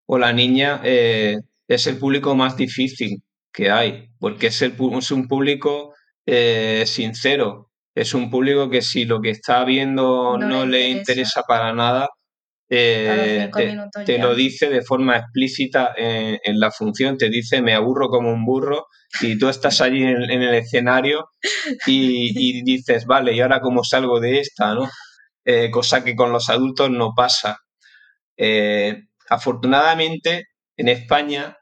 o 0.06 0.18
la 0.18 0.32
niña 0.32 0.80
es 0.84 1.86
el 1.86 1.98
público 1.98 2.34
más 2.34 2.56
difícil 2.56 3.22
que 3.52 3.70
hay, 3.70 4.08
porque 4.18 4.48
es, 4.48 4.62
el, 4.62 4.76
es 4.98 5.10
un 5.10 5.28
público 5.28 5.94
sincero, 6.86 7.71
es 7.94 8.14
un 8.14 8.30
público 8.30 8.70
que 8.70 8.82
si 8.82 9.04
lo 9.04 9.20
que 9.20 9.30
está 9.30 9.64
viendo 9.64 10.38
no, 10.38 10.64
le, 10.66 10.88
interesa. 10.88 11.42
para 11.42 11.72
nada, 11.72 12.08
eh, 12.70 13.50
te, 14.06 14.18
lo 14.18 14.34
dice 14.34 14.70
de 14.70 14.82
forma 14.82 15.18
explícita 15.18 15.92
en, 15.96 16.58
la 16.58 16.70
función, 16.70 17.18
te 17.18 17.28
dice 17.28 17.60
me 17.60 17.74
aburro 17.74 18.08
como 18.08 18.32
un 18.32 18.46
burro 18.46 18.86
y 19.20 19.38
tú 19.38 19.50
estás 19.50 19.82
allí 19.82 20.02
en, 20.02 20.30
el 20.30 20.54
escenario 20.54 21.26
y, 21.86 22.62
dices, 22.64 23.04
vale, 23.04 23.34
¿y 23.34 23.40
ahora 23.40 23.60
cómo 23.60 23.84
salgo 23.84 24.20
de 24.20 24.40
esta? 24.40 24.74
¿no? 24.74 24.88
Eh, 25.44 25.70
cosa 25.70 26.02
que 26.02 26.16
con 26.16 26.32
los 26.32 26.48
adultos 26.48 26.88
no 26.90 27.12
pasa. 27.14 27.58
Eh, 28.38 29.02
afortunadamente, 29.28 30.46
en 30.76 30.88
España 30.88 31.56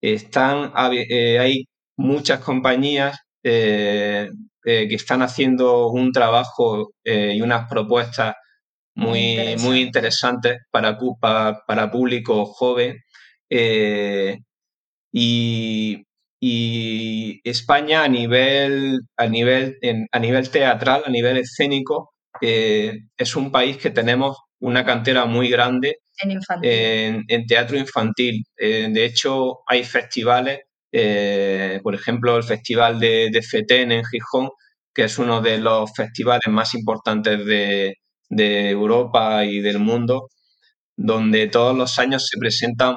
están, 0.00 0.72
hay 0.74 1.64
muchas 1.96 2.40
compañías 2.40 3.18
eh, 3.42 4.28
eh, 4.64 4.88
que 4.88 4.94
están 4.96 5.22
haciendo 5.22 5.88
un 5.90 6.12
trabajo 6.12 6.92
eh, 7.04 7.34
y 7.36 7.40
unas 7.40 7.68
propuestas 7.68 8.34
muy, 8.94 9.56
muy 9.60 9.80
interesantes 9.80 10.58
para, 10.70 10.98
para, 11.66 11.90
público 11.90 12.44
joven. 12.46 12.98
Y, 15.12 16.04
España 17.44 18.04
a 18.04 18.08
nivel, 18.08 19.00
a 19.16 19.26
nivel, 19.26 19.78
a 20.12 20.18
nivel 20.18 20.50
teatral, 20.50 21.02
a 21.06 21.10
nivel 21.10 21.38
escénico, 21.38 22.12
es 22.40 23.36
un 23.36 23.50
país 23.52 23.76
que 23.76 23.90
tenemos 23.90 24.36
una 24.60 24.84
cantera 24.84 25.24
muy 25.26 25.48
grande 25.48 25.98
en, 26.62 27.24
en 27.28 27.46
teatro 27.46 27.78
infantil. 27.78 28.44
de 28.56 29.04
hecho, 29.04 29.60
hay 29.66 29.84
festivales 29.84 30.60
eh, 30.92 31.80
por 31.82 31.94
ejemplo, 31.94 32.36
el 32.36 32.44
Festival 32.44 32.98
de, 33.00 33.30
de, 33.30 33.42
FETEN 33.42 33.92
en 33.92 34.04
Gijón, 34.04 34.50
que 34.94 35.04
es 35.04 35.18
uno 35.18 35.40
de 35.40 35.58
los 35.58 35.92
festivales 35.94 36.48
más 36.48 36.74
importantes 36.74 37.44
de, 37.46 37.94
Europa 38.30 39.44
y 39.44 39.60
del 39.60 39.78
mundo, 39.78 40.28
donde 40.96 41.48
todos 41.48 41.76
los 41.76 41.98
años 41.98 42.26
se 42.28 42.38
presentan 42.38 42.96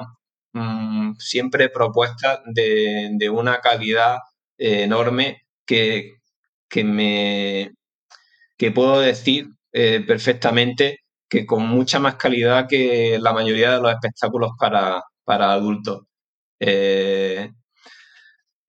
mm, 0.52 1.14
siempre 1.18 1.68
propuestas 1.70 2.40
de, 2.46 3.30
una 3.30 3.60
calidad 3.60 4.18
eh, 4.58 4.82
enorme 4.84 5.42
que, 5.66 6.14
me 6.84 7.72
que 8.58 8.70
puedo 8.72 9.00
decir 9.00 9.48
eh, 9.72 10.00
perfectamente 10.06 10.98
que 11.28 11.46
con 11.46 11.66
mucha 11.66 11.98
más 12.00 12.16
calidad 12.16 12.66
que 12.68 13.18
la 13.20 13.32
mayoría 13.32 13.72
de 13.72 13.80
los 13.82 13.92
espectáculos 13.92 14.52
para, 14.58 15.02
adultos. 15.26 16.02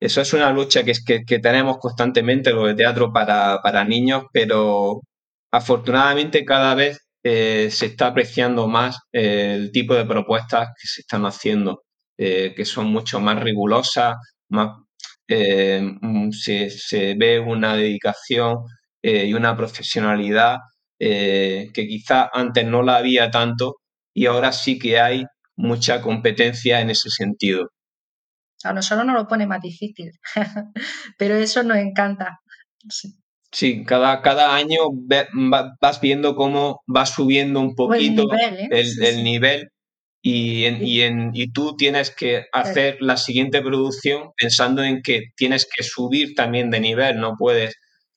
Eso 0.04 0.20
es 0.20 0.34
una 0.34 0.52
lucha 0.52 0.84
que, 0.84 1.40
tenemos 1.40 1.78
constantemente, 1.78 2.52
lo 2.52 2.66
de 2.66 2.76
teatro 2.76 3.14
para, 3.14 3.86
niños, 3.86 4.26
pero 4.34 5.00
afortunadamente 5.50 6.44
cada 6.44 6.76
vez 6.76 7.00
eh, 7.24 7.70
se 7.72 7.86
está 7.86 8.08
apreciando 8.08 8.68
más 8.68 8.98
eh, 9.14 9.54
el 9.56 9.72
tipo 9.72 9.94
de 9.96 10.04
propuestas 10.06 10.68
que 10.78 10.88
se 10.88 11.02
están 11.02 11.26
haciendo, 11.26 11.84
eh, 12.18 12.54
que 12.54 12.66
son 12.66 12.88
mucho 12.88 13.22
más 13.22 13.42
rigurosas, 13.42 14.16
más, 14.50 14.78
mm, 15.30 16.32
se, 16.32 17.16
ve 17.18 17.40
una 17.40 17.78
dedicación 17.78 18.58
y 19.02 19.34
una 19.34 19.56
profesionalidad 19.56 20.58
que 21.00 21.72
quizá 21.74 22.30
antes 22.34 22.66
no 22.66 22.84
la 22.84 22.98
había 22.98 23.32
tanto 23.32 23.78
y 24.14 24.26
ahora 24.26 24.52
sí 24.52 24.80
que 24.80 25.00
hay 25.00 25.26
mucha 25.56 26.02
competencia 26.02 26.82
en 26.82 26.90
ese 26.90 27.10
sentido. 27.10 27.70
A 28.66 28.74
nosotros 28.74 29.06
nos 29.06 29.16
lo 29.16 29.28
pone 29.28 29.48
más 29.48 29.62
difícil, 29.62 30.12
pero 31.18 31.36
eso 31.36 31.64
nos 31.64 31.78
encanta. 31.78 32.40
Sí. 33.52 33.84
cada, 33.86 34.22
cada 34.22 34.56
año 34.56 34.80
vas 35.80 36.02
viendo 36.02 36.36
cómo 36.36 36.82
va 36.94 37.06
subiendo 37.06 37.60
un 37.60 37.76
poquito 37.76 38.26
¿eh? 38.34 38.70
el 38.72 39.24
nivel, 39.24 39.70
y, 40.26 40.66
y, 40.66 41.02
en, 41.02 41.32
y, 41.34 41.52
tú 41.52 41.76
tienes 41.76 42.10
que 42.10 42.46
hacer 42.54 42.96
la 43.02 43.18
siguiente 43.18 43.62
producción 43.62 44.30
pensando 44.38 44.82
en 44.82 45.02
que 45.02 45.24
tienes 45.36 45.68
que 45.70 45.84
subir 45.84 46.34
también 46.34 46.72
de 46.72 46.80
nivel, 46.80 47.20
no 47.20 47.36
puedes, 47.38 47.76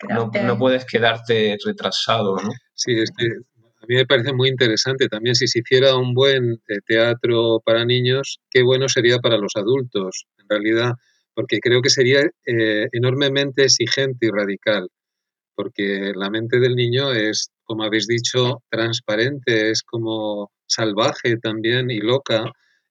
no, 0.09 0.31
no, 0.45 0.57
puedes 0.57 0.85
quedarte 0.85 1.57
retrasado. 1.65 2.37
¿no? 2.37 2.51
Sí, 2.75 2.93
es 2.93 3.11
que 3.11 3.27
a 3.27 3.87
mí 3.89 3.97
me 3.97 4.07
parece 4.07 4.33
muy 4.33 4.49
interesante 4.49 5.09
también 5.09 5.35
si 5.35 5.49
se 5.49 5.59
hiciera 5.59 5.97
un 5.97 6.15
buen 6.15 6.53
eh, 6.69 6.79
teatro 6.87 7.61
para 7.65 7.85
niños, 7.85 8.39
qué 8.51 8.63
bueno 8.63 8.89
sería 8.89 9.19
para 9.19 9.37
los 9.37 9.57
adultos, 9.57 10.27
realidad, 10.49 10.93
porque 11.35 11.61
creo 11.61 11.83
que 11.83 11.91
sería 11.91 12.21
eh, 12.47 12.89
enormemente 12.93 13.65
exigente 13.65 14.27
y 14.27 14.31
radical, 14.31 14.89
porque 15.55 16.13
la 16.15 16.31
mente 16.31 16.59
del 16.59 16.77
niño 16.77 17.13
es, 17.13 17.51
como 17.65 17.85
habéis 17.85 18.07
dicho, 18.07 18.63
transparente, 18.71 19.71
es 19.71 19.83
como 19.83 20.51
salvaje 20.67 21.37
también 21.37 21.91
y 21.91 21.99
loca, 21.99 22.45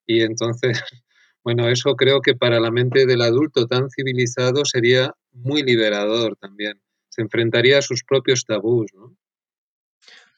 y 0.06 0.22
entonces, 0.22 0.82
bueno, 1.44 1.68
eso 1.70 1.96
creo 1.96 2.22
que 2.22 2.36
para 2.36 2.60
la 2.60 2.72
mente 2.72 3.06
del 3.06 3.22
adulto 3.22 3.68
tan 3.68 3.90
civilizado 3.90 4.66
sería 4.66 5.12
muy 5.32 5.64
liberador 5.64 6.38
también, 6.38 6.82
se 7.10 7.22
enfrentaría 7.22 7.80
a 7.80 7.82
sus 7.82 8.04
propios 8.04 8.46
tabús, 8.46 8.88
¿no? 8.94 9.16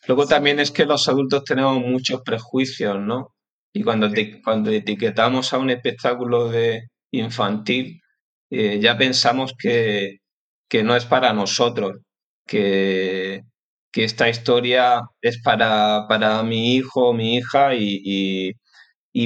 Luego 0.08 0.26
también 0.26 0.60
es 0.60 0.72
que 0.72 0.86
los 0.86 1.10
adultos 1.10 1.44
tenemos 1.44 1.82
muchos 1.82 2.22
prejuicios, 2.22 2.98
¿no? 2.98 3.36
Y 3.74 3.84
cuando, 3.84 4.10
cuando 4.44 4.72
etiquetamos 4.72 5.52
a 5.52 5.58
un 5.58 5.70
espectáculo 5.70 6.48
de 6.50 6.88
infantil, 7.12 8.02
eh, 8.50 8.80
ya 8.80 8.98
pensamos 8.98 9.54
que, 9.58 10.20
no 10.84 10.96
es 10.96 11.06
para 11.06 11.34
nosotros, 11.34 11.98
que, 12.46 13.42
esta 13.94 14.30
historia 14.30 15.02
es 15.22 15.42
para, 15.42 16.06
para 16.08 16.44
mi 16.44 16.76
hijo 16.76 17.14
mi 17.14 17.38
hija 17.38 17.74
y, 17.74 18.54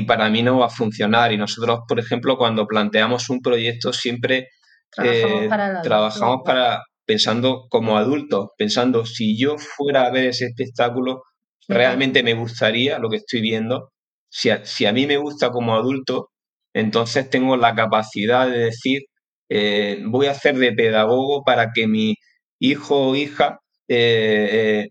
para 0.07 0.29
mí 0.29 0.41
no 0.43 0.59
va 0.59 0.67
a 0.67 0.69
funcionar. 0.69 1.33
Y 1.33 1.37
nosotros, 1.37 1.81
por 1.87 1.99
ejemplo, 1.99 2.37
cuando 2.37 2.65
planteamos 2.65 3.29
un 3.29 3.41
proyecto 3.41 3.91
siempre 3.91 4.47
trabajamos 4.95 6.37
eh, 6.37 6.43
para, 6.45 6.83
pensando 7.05 7.67
como 7.69 7.97
adulto, 7.97 8.53
pensando 8.57 9.05
si 9.05 9.37
yo 9.37 9.57
fuera 9.57 10.03
a 10.03 10.11
ver 10.11 10.27
ese 10.27 10.45
espectáculo, 10.45 11.23
realmente 11.67 12.23
me 12.23 12.33
gustaría 12.33 12.97
lo 12.99 13.09
que 13.09 13.17
estoy 13.17 13.41
viendo. 13.41 13.91
Si 14.29 14.49
a, 14.49 14.63
si 14.63 14.85
a 14.85 14.93
mí 14.93 15.05
me 15.05 15.17
gusta 15.17 15.49
como 15.51 15.75
adulto, 15.75 16.30
entonces 16.73 17.29
tengo 17.29 17.57
la 17.57 17.75
capacidad 17.75 18.49
de 18.49 18.57
decir, 18.59 19.01
eh, 19.49 20.01
voy 20.05 20.27
a 20.27 20.31
hacer 20.31 20.57
de 20.57 20.71
pedagogo 20.73 21.43
para 21.43 21.71
que 21.73 21.87
mi 21.87 22.15
hijo 22.59 23.09
o 23.09 23.15
hija 23.15 23.59
eh, 23.87 24.89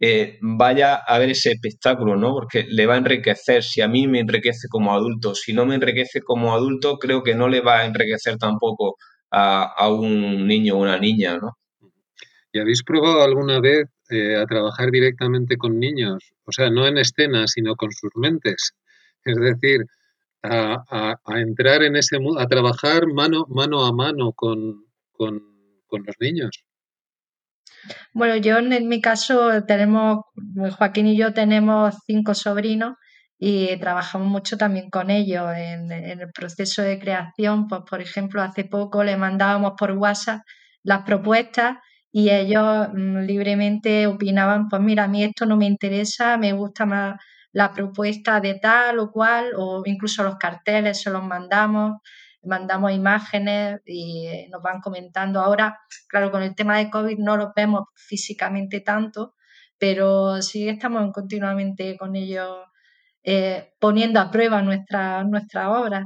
eh, 0.00 0.38
vaya 0.40 0.94
a 0.96 1.18
ver 1.18 1.30
ese 1.30 1.52
espectáculo, 1.52 2.16
¿no? 2.16 2.32
Porque 2.34 2.64
le 2.68 2.86
va 2.86 2.94
a 2.94 2.98
enriquecer. 2.98 3.62
Si 3.64 3.82
a 3.82 3.88
mí 3.88 4.06
me 4.08 4.20
enriquece 4.20 4.68
como 4.70 4.94
adulto, 4.94 5.34
si 5.34 5.52
no 5.52 5.66
me 5.66 5.74
enriquece 5.74 6.22
como 6.22 6.54
adulto, 6.54 6.98
creo 6.98 7.22
que 7.22 7.34
no 7.34 7.48
le 7.48 7.60
va 7.60 7.80
a 7.80 7.86
enriquecer 7.86 8.38
tampoco 8.38 8.96
a, 9.30 9.88
un 9.90 10.46
niño 10.46 10.76
o 10.76 10.78
una 10.82 10.98
niña, 10.98 11.38
¿no? 11.38 11.58
¿Y 12.52 12.60
habéis 12.60 12.82
probado 12.84 13.22
alguna 13.22 13.60
vez 13.60 13.86
a 14.40 14.46
trabajar 14.46 14.90
directamente 14.90 15.56
con 15.58 15.78
niños? 15.78 16.32
O 16.44 16.52
sea, 16.52 16.70
no 16.70 16.86
en 16.86 16.98
escena, 16.98 17.46
sino 17.46 17.76
con 17.76 17.90
sus 17.92 18.10
mentes. 18.16 18.72
Es 19.24 19.36
decir, 19.36 19.84
a, 20.42 21.16
entrar 21.36 21.82
en 21.82 21.96
ese 21.96 22.18
mundo, 22.18 22.40
a 22.40 22.46
trabajar 22.46 23.06
mano, 23.06 23.46
mano 23.48 23.84
a 23.84 23.92
mano 23.92 24.32
con, 24.32 24.84
con, 25.12 25.40
con 25.86 26.02
los 26.04 26.16
niños. 26.20 26.64
Bueno, 28.12 28.36
yo 28.36 28.58
en 28.58 28.88
mi 28.88 29.00
caso 29.00 29.64
tenemos, 29.64 30.24
Joaquín 30.76 31.06
y 31.06 31.16
yo 31.16 31.32
tenemos 31.32 31.94
cinco 32.06 32.34
sobrinos 32.34 32.94
y 33.38 33.76
trabajamos 33.78 34.28
mucho 34.28 34.56
también 34.56 34.90
con 34.90 35.10
ellos 35.10 35.46
en, 35.56 35.92
el 35.92 36.30
proceso 36.32 36.82
de 36.82 36.98
creación. 36.98 37.68
Pues, 37.68 37.82
por 37.88 38.00
ejemplo, 38.00 38.42
hace 38.42 38.64
poco 38.64 39.04
le 39.04 39.16
mandábamos 39.16 39.74
por 39.78 39.92
WhatsApp 39.92 40.40
las 40.82 41.02
propuestas 41.04 41.78
y 42.10 42.30
ellos 42.30 42.88
mm, 42.92 43.18
libremente 43.20 44.06
opinaban, 44.06 44.68
pues 44.68 44.82
mira, 44.82 45.04
a 45.04 45.08
mí 45.08 45.22
esto 45.22 45.46
no 45.46 45.56
me 45.56 45.66
interesa, 45.66 46.36
me 46.38 46.52
gusta 46.52 46.86
más 46.86 47.20
la 47.58 47.72
propuesta 47.72 48.40
de 48.40 48.54
tal 48.54 49.00
o 49.00 49.10
cual, 49.10 49.50
o 49.56 49.82
incluso 49.84 50.22
los 50.22 50.36
carteles 50.36 51.02
se 51.02 51.10
los 51.10 51.24
mandamos 51.24 51.96
mandamos 52.44 52.92
imágenes 52.92 53.80
y 53.84 54.46
nos 54.48 54.62
van 54.62 54.80
comentando. 54.80 55.40
Ahora, 55.40 55.76
claro, 56.08 56.30
con 56.30 56.40
el 56.44 56.54
tema 56.54 56.78
de 56.78 56.88
COVID 56.88 57.18
no 57.18 57.36
los 57.36 57.48
vemos 57.56 57.82
físicamente 57.96 58.80
tanto, 58.80 59.34
pero 59.76 60.40
sí 60.40 60.68
estamos 60.68 61.12
continuamente 61.12 61.96
con 61.98 62.14
ellos 62.14 62.48
eh, 63.24 63.72
poniendo 63.80 64.20
a 64.20 64.30
prueba 64.30 64.62
nuestras 64.62 65.26
nuestra 65.26 65.70
obras. 65.70 66.04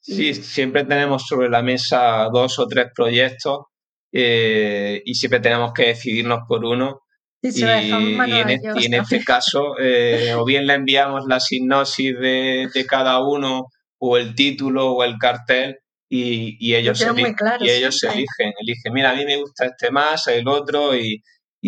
Sí, 0.00 0.34
siempre 0.34 0.84
tenemos 0.84 1.26
sobre 1.28 1.48
la 1.48 1.62
mesa 1.62 2.28
dos 2.32 2.58
o 2.58 2.66
tres 2.66 2.88
proyectos 2.92 3.66
eh, 4.12 5.00
y 5.04 5.14
siempre 5.14 5.38
tenemos 5.38 5.72
que 5.72 5.86
decidirnos 5.86 6.40
por 6.48 6.64
uno. 6.64 7.02
Y, 7.40 7.62
en 7.62 8.94
este, 8.94 9.24
caso, 9.24 9.78
eh, 9.78 10.34
o 10.34 10.44
bien 10.44 10.66
le 10.66 10.74
enviamos 10.74 11.24
la 11.28 11.38
sinopsis 11.38 12.18
de, 12.18 12.68
de 12.72 12.86
cada 12.86 13.24
uno 13.24 13.66
o 13.98 14.16
el 14.16 14.34
título 14.34 14.92
o 14.92 15.04
el 15.04 15.18
cartel 15.18 15.78
y, 16.10 16.74
ellos, 16.74 17.00
eligen, 17.02 17.36
y 17.60 17.68
ellos 17.68 18.02
eligen, 18.02 18.52
eligen, 18.58 18.92
mira, 18.92 19.10
a 19.10 19.14
mí 19.14 19.24
me 19.26 19.36
gusta 19.36 19.66
este 19.66 19.90
más, 19.90 20.26
el 20.28 20.48
otro 20.48 20.96
y, 20.96 21.22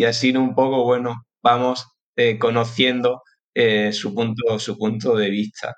así 0.05 0.35
un 0.35 0.55
poco, 0.55 0.83
bueno, 0.83 1.27
vamos 1.43 1.87
eh, 2.15 2.39
conociendo 2.39 3.21
eh, 3.53 3.93
su, 3.93 4.15
punto, 4.15 4.57
su 4.57 4.77
punto 4.77 5.15
de 5.15 5.29
vista. 5.29 5.75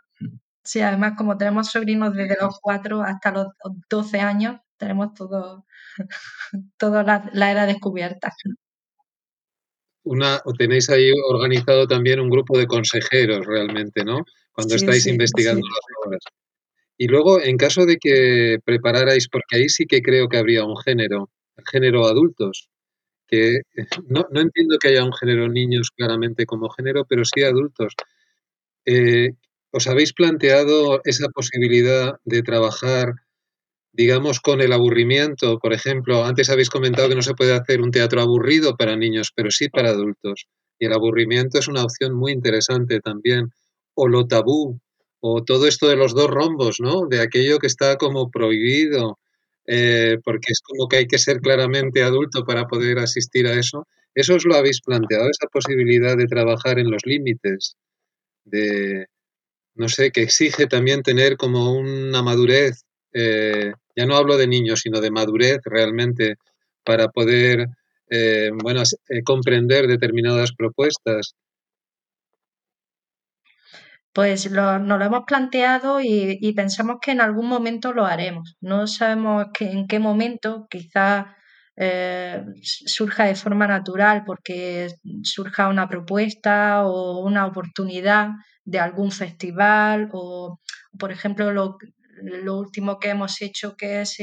Sí, 0.64 0.80
además 0.80 1.14
como 1.18 1.38
tenemos 1.38 1.70
sobrinos 1.70 2.14
desde 2.14 2.38
los 2.40 2.58
4 2.62 3.04
hasta 3.04 3.32
los 3.32 3.48
12 3.90 4.22
años, 4.22 4.62
tenemos 4.78 5.14
todo, 5.14 5.66
toda 6.78 7.04
la, 7.04 7.52
era 7.52 7.66
descubierta. 7.66 8.32
Una, 10.06 10.42
tenéis 10.58 10.90
ahí 10.90 11.12
organizado 11.30 11.88
también 11.88 12.20
un 12.20 12.30
grupo 12.30 12.58
de 12.58 12.68
consejeros 12.68 13.46
realmente, 13.46 14.04
¿no? 14.04 14.26
Cuando 14.52 14.76
estáis 14.76 15.08
investigando 15.08 15.66
las 15.66 16.06
obras. 16.06 16.24
Y 16.98 17.08
luego, 17.08 17.42
en 17.42 17.58
caso 17.58 17.86
de 17.86 17.98
que 17.98 18.60
prepararais, 18.66 19.28
porque 19.30 19.58
ahí 19.58 19.70
sí 19.70 19.86
que 19.86 20.02
creo 20.02 20.30
que 20.30 20.38
habría 20.38 20.66
un 20.66 20.78
género, 20.78 21.30
género 21.72 22.06
adultos, 22.06 22.70
que 23.28 23.62
no, 24.10 24.28
no 24.32 24.42
entiendo 24.42 24.78
que 24.80 24.90
haya 24.90 25.04
un 25.06 25.14
género 25.14 25.50
niños 25.50 25.90
claramente 25.96 26.46
como 26.46 26.70
género, 26.70 27.06
pero 27.08 27.24
sí 27.26 27.44
adultos. 27.44 27.94
Eh, 28.86 29.32
¿Os 29.72 29.88
habéis 29.88 30.14
planteado 30.14 31.02
esa 31.06 31.30
posibilidad 31.30 32.16
de 32.26 32.44
trabajar, 32.44 33.14
digamos, 33.94 34.40
con 34.42 34.62
el 34.62 34.74
aburrimiento? 34.74 35.60
Por 35.60 35.74
ejemplo, 35.74 36.26
antes 36.26 36.50
habéis 36.50 36.70
comentado 36.70 37.10
que 37.10 37.16
no 37.16 37.22
se 37.22 37.36
puede 37.36 37.54
hacer 37.54 37.82
un 37.82 37.92
teatro 37.92 38.22
aburrido 38.22 38.76
para 38.78 38.96
niños, 38.98 39.32
pero 39.36 39.52
sí 39.52 39.70
para 39.70 39.90
adultos. 39.92 40.48
Y 40.80 40.88
el 40.88 40.94
aburrimiento 40.94 41.60
es 41.60 41.68
una 41.68 41.84
opción 41.84 42.14
muy 42.16 42.32
interesante 42.34 43.00
también. 43.00 43.50
O 43.96 44.08
lo 44.08 44.28
tabú, 44.28 44.80
o 45.22 45.44
todo 45.44 45.68
esto 45.68 45.88
de 45.88 45.96
los 45.96 46.14
dos 46.16 46.30
rombos, 46.30 46.78
¿no? 46.80 47.08
De 47.08 47.22
aquello 47.22 47.60
que 47.60 47.68
está 47.68 47.98
como 47.98 48.30
prohibido, 48.32 49.20
eh, 49.68 50.18
porque 50.26 50.52
es 50.52 50.62
como 50.62 50.88
que 50.90 50.98
hay 50.98 51.08
que 51.08 51.20
ser 51.20 51.40
claramente 51.40 52.04
adulto 52.04 52.44
para 52.46 52.66
poder 52.68 53.00
asistir 53.00 53.48
a 53.48 53.54
eso. 53.54 53.88
¿Eso 54.16 54.36
os 54.36 54.46
lo 54.46 54.56
habéis 54.56 54.82
planteado, 54.82 55.30
esa 55.30 55.48
posibilidad 55.52 56.18
de 56.18 56.28
trabajar 56.28 56.80
en 56.80 56.92
los 56.92 57.02
límites? 57.06 57.76
De, 58.46 59.08
no 59.76 59.90
sé, 59.90 60.12
que 60.12 60.22
exige 60.24 60.68
también 60.68 61.04
tener 61.04 61.38
como 61.38 61.74
una 61.74 62.22
madurez, 62.24 62.84
eh, 63.14 63.74
ya 63.96 64.06
no 64.06 64.16
hablo 64.16 64.38
de 64.38 64.48
niños, 64.48 64.82
sino 64.82 65.02
de 65.02 65.12
madurez 65.12 65.60
realmente 65.66 66.36
para 66.84 67.10
poder, 67.10 67.68
eh, 68.10 68.52
bueno, 68.62 68.84
comprender 69.26 69.88
determinadas 69.88 70.54
propuestas 70.54 71.36
pues 74.14 74.50
lo, 74.52 74.80
nos 74.80 75.00
lo 75.00 75.06
hemos 75.06 75.24
planteado 75.26 76.00
y, 76.02 76.54
pensamos 76.56 76.98
que 77.02 77.12
en 77.12 77.22
algún 77.22 77.48
momento 77.48 77.94
lo 77.94 78.06
haremos. 78.06 78.56
No 78.62 78.86
sabemos 78.88 79.48
en 79.60 79.88
qué 79.88 80.00
momento, 80.00 80.68
quizás 80.70 81.26
eh, 81.76 82.44
surja 82.62 83.26
de 83.26 83.36
forma 83.36 83.68
natural 83.68 84.24
porque 84.26 84.90
surja 85.24 85.68
una 85.68 85.90
propuesta 85.90 86.86
o 86.86 87.26
una 87.26 87.48
oportunidad 87.48 88.30
de 88.64 88.80
algún 88.80 89.12
festival 89.12 90.10
o, 90.14 90.60
por 91.00 91.12
ejemplo, 91.12 91.52
lo, 91.52 91.78
último 92.48 93.00
que 93.00 93.10
hemos 93.10 93.42
hecho 93.42 93.76
que 93.76 94.02
es 94.02 94.18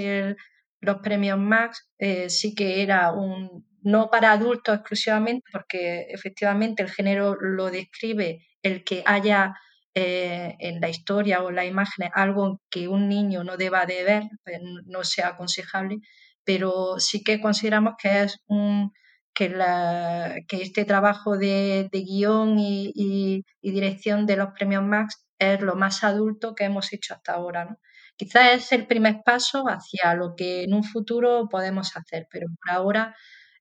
los 0.81 0.97
premios 0.99 1.39
Max, 1.39 1.89
eh, 1.99 2.31
sí 2.31 2.55
que 2.55 2.83
era 2.83 3.13
un 3.13 3.67
no 3.83 4.11
para 4.11 4.33
adultos 4.33 4.75
exclusivamente 4.75 5.45
porque 5.53 6.07
efectivamente 6.11 6.83
el 6.83 6.91
género 6.91 7.35
lo 7.41 7.71
describe 7.71 8.47
el 8.63 8.85
que 8.85 9.03
haya 9.07 9.55
eh, 9.95 10.55
en 10.59 10.81
la 10.81 10.89
historia 10.89 11.43
o 11.43 11.51
en 11.51 11.57
la 11.57 11.65
imagen 11.67 12.11
algo 12.15 12.61
que 12.71 12.89
un 12.89 13.09
niño 13.09 13.43
no 13.43 13.57
deba 13.57 13.87
de 13.87 14.05
ver, 14.05 14.23
pues, 14.45 14.59
no 14.87 15.03
sea 15.05 15.29
aconsejable, 15.29 15.99
pero 16.45 16.99
sí 16.99 17.25
que 17.25 17.41
consideramos 17.41 17.95
que 18.01 18.23
es 18.23 18.39
un 18.47 18.93
que, 19.35 19.49
la, 19.49 20.37
que 20.49 20.63
este 20.63 20.85
trabajo 20.85 21.37
de, 21.39 21.89
guion 21.93 22.59
y, 22.59 23.45
dirección 23.63 24.27
de 24.27 24.37
los 24.37 24.49
premios 24.53 24.85
Max 24.85 25.25
es 25.41 25.61
lo 25.61 25.75
más 25.75 26.05
adulto 26.05 26.55
que 26.55 26.65
hemos 26.65 26.93
hecho 26.93 27.15
hasta 27.15 27.33
ahora. 27.33 27.65
¿no? 27.65 27.79
Quizás 28.17 28.55
es 28.55 28.73
el 28.73 28.87
primer 28.87 29.23
paso 29.25 29.65
hacia 29.67 30.15
lo 30.15 30.35
que 30.37 30.63
en 30.63 30.75
un 30.75 30.85
futuro 30.85 31.49
podemos 31.51 31.97
hacer, 31.97 32.29
pero 32.31 32.47
por 32.49 32.71
ahora 32.71 33.17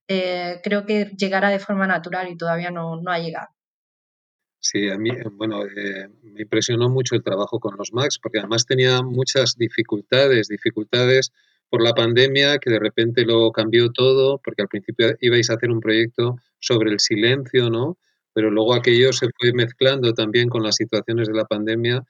eh, 0.06 0.60
creo 0.62 0.86
que 0.86 1.06
llegará 1.18 1.50
de 1.50 1.58
forma 1.58 1.86
natural 1.88 2.28
y 2.28 2.36
todavía 2.36 2.70
no 2.70 3.00
ha 3.06 3.18
llegado. 3.18 3.48
Sí, 4.62 4.90
a 4.90 4.98
mí, 4.98 5.08
eh, 5.08 5.24
bueno, 5.32 5.64
eh, 5.64 6.08
me 6.22 6.42
impresionó 6.42 6.90
mucho 6.90 7.14
el 7.14 7.22
trabajo 7.22 7.58
con 7.58 7.76
los 7.78 7.94
Max, 7.94 8.18
porque 8.22 8.38
además 8.38 8.66
tenía 8.66 9.02
muchas 9.02 9.56
dificultades, 9.56 10.48
dificultades 10.48 11.32
por 11.70 11.82
la 11.82 11.94
pandemia, 11.94 12.58
que 12.58 12.70
de 12.70 12.78
repente 12.78 13.24
lo 13.24 13.52
cambió 13.52 13.90
todo, 13.90 14.38
porque 14.44 14.60
al 14.60 14.68
principio 14.68 15.16
ibais 15.20 15.48
a 15.48 15.54
hacer 15.54 15.70
un 15.70 15.80
proyecto 15.80 16.36
sobre 16.58 16.90
el 16.90 17.00
silencio, 17.00 17.70
¿no? 17.70 17.96
Pero 18.40 18.50
luego 18.50 18.72
aquello 18.72 19.12
se 19.12 19.28
fue 19.38 19.52
mezclando 19.52 20.14
también 20.14 20.48
con 20.48 20.62
las 20.62 20.76
situaciones 20.76 21.28
de 21.28 21.34
la 21.34 21.44
pandemia 21.44 22.02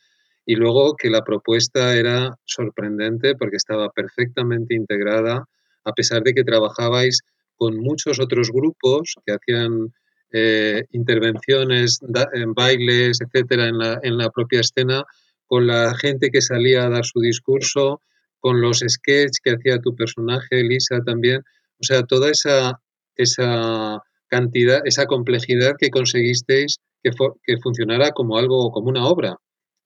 y 0.46 0.54
luego 0.54 0.94
que 0.94 1.10
la 1.10 1.24
propuesta 1.24 1.96
era 1.96 2.38
sorprendente 2.44 3.34
porque 3.34 3.56
estaba 3.56 3.90
perfectamente 3.90 4.76
integrada, 4.76 5.44
a 5.84 5.92
pesar 5.92 6.22
de 6.22 6.32
que 6.32 6.44
trabajabais 6.44 7.18
con 7.56 7.78
muchos 7.78 8.20
otros 8.20 8.52
grupos 8.52 9.16
que 9.26 9.32
hacían 9.32 9.92
eh, 10.32 10.84
intervenciones, 10.92 11.98
en 12.32 12.54
bailes, 12.54 13.18
etcétera, 13.20 13.66
en 13.66 13.78
la, 13.78 13.98
en 14.04 14.16
la 14.16 14.30
propia 14.30 14.60
escena, 14.60 15.02
con 15.48 15.66
la 15.66 15.92
gente 15.96 16.30
que 16.30 16.42
salía 16.42 16.84
a 16.84 16.90
dar 16.90 17.04
su 17.04 17.18
discurso, 17.18 18.02
con 18.38 18.60
los 18.60 18.84
sketches 18.86 19.40
que 19.42 19.50
hacía 19.50 19.80
tu 19.80 19.96
personaje, 19.96 20.62
Lisa 20.62 21.00
también. 21.04 21.40
O 21.80 21.82
sea, 21.82 22.04
toda 22.04 22.30
esa, 22.30 22.80
esa 23.16 24.00
cantidad, 24.30 24.80
esa 24.84 25.06
complejidad 25.06 25.74
que 25.78 25.90
conseguisteis 25.90 26.78
que, 27.02 27.10
que 27.42 27.58
funcionara 27.58 28.12
como 28.12 28.38
algo, 28.38 28.70
como 28.70 28.88
una 28.88 29.06
obra. 29.06 29.36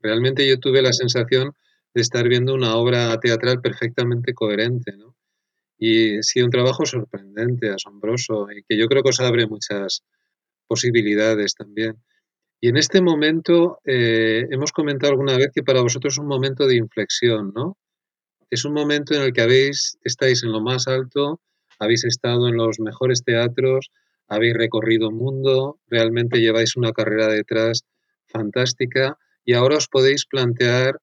Realmente 0.00 0.46
yo 0.48 0.58
tuve 0.58 0.82
la 0.82 0.92
sensación 0.92 1.52
de 1.94 2.02
estar 2.02 2.28
viendo 2.28 2.54
una 2.54 2.76
obra 2.76 3.18
teatral 3.20 3.60
perfectamente 3.60 4.34
coherente, 4.34 4.96
¿no? 4.96 5.16
Y 5.78 6.22
sí, 6.22 6.42
un 6.42 6.50
trabajo 6.50 6.86
sorprendente, 6.86 7.70
asombroso, 7.70 8.46
y 8.50 8.62
que 8.62 8.76
yo 8.76 8.86
creo 8.86 9.02
que 9.02 9.10
os 9.10 9.20
abre 9.20 9.46
muchas, 9.46 10.02
posibilidades 10.66 11.54
también. 11.54 12.02
Y 12.60 12.68
en 12.68 12.76
este 12.76 13.02
momento, 13.02 13.78
eh, 13.84 14.46
hemos 14.50 14.72
comentado 14.72 15.12
alguna 15.12 15.36
vez 15.36 15.48
que 15.54 15.62
para 15.62 15.82
vosotros 15.82 16.14
es 16.14 16.18
un 16.18 16.26
momento 16.26 16.66
de 16.66 16.76
inflexión, 16.76 17.52
¿no? 17.54 17.76
Es 18.50 18.64
un 18.64 18.72
momento 18.72 19.14
en 19.14 19.22
el 19.22 19.32
que 19.32 19.42
habéis, 19.42 19.98
estáis 20.02 20.42
en 20.44 20.52
lo 20.52 20.60
más 20.60 20.88
alto, 20.88 21.40
habéis 21.78 22.04
estado 22.04 22.48
en 22.48 22.56
los 22.56 22.80
mejores 22.80 23.22
teatros, 23.24 23.90
habéis 24.28 24.54
recorrido 24.54 25.10
mundo, 25.10 25.80
realmente 25.86 26.40
lleváis 26.40 26.76
una 26.76 26.92
carrera 26.92 27.28
detrás 27.28 27.84
fantástica 28.26 29.16
y 29.44 29.54
ahora 29.54 29.76
os 29.76 29.88
podéis 29.88 30.26
plantear 30.26 30.98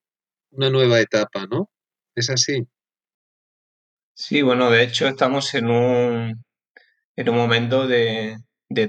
una 0.52 0.70
nueva 0.70 1.00
etapa, 1.00 1.48
¿no? 1.48 1.70
¿Es 2.16 2.30
así? 2.30 2.68
Sí, 4.14 4.42
bueno, 4.42 4.70
de 4.70 4.84
hecho 4.84 5.08
estamos 5.08 5.54
en 5.56 5.70
un, 5.70 6.44
en 7.16 7.30
un 7.30 7.36
momento 7.36 7.88
de, 7.88 8.38
de, 8.70 8.88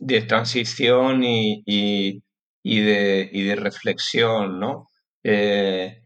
de 0.00 0.22
transición 0.22 1.24
y, 1.24 1.62
y, 1.66 2.80
de, 2.80 3.30
y, 3.32 3.44
de, 3.44 3.56
reflexión, 3.56 4.58
¿no? 4.58 4.88
Eh, 5.22 6.02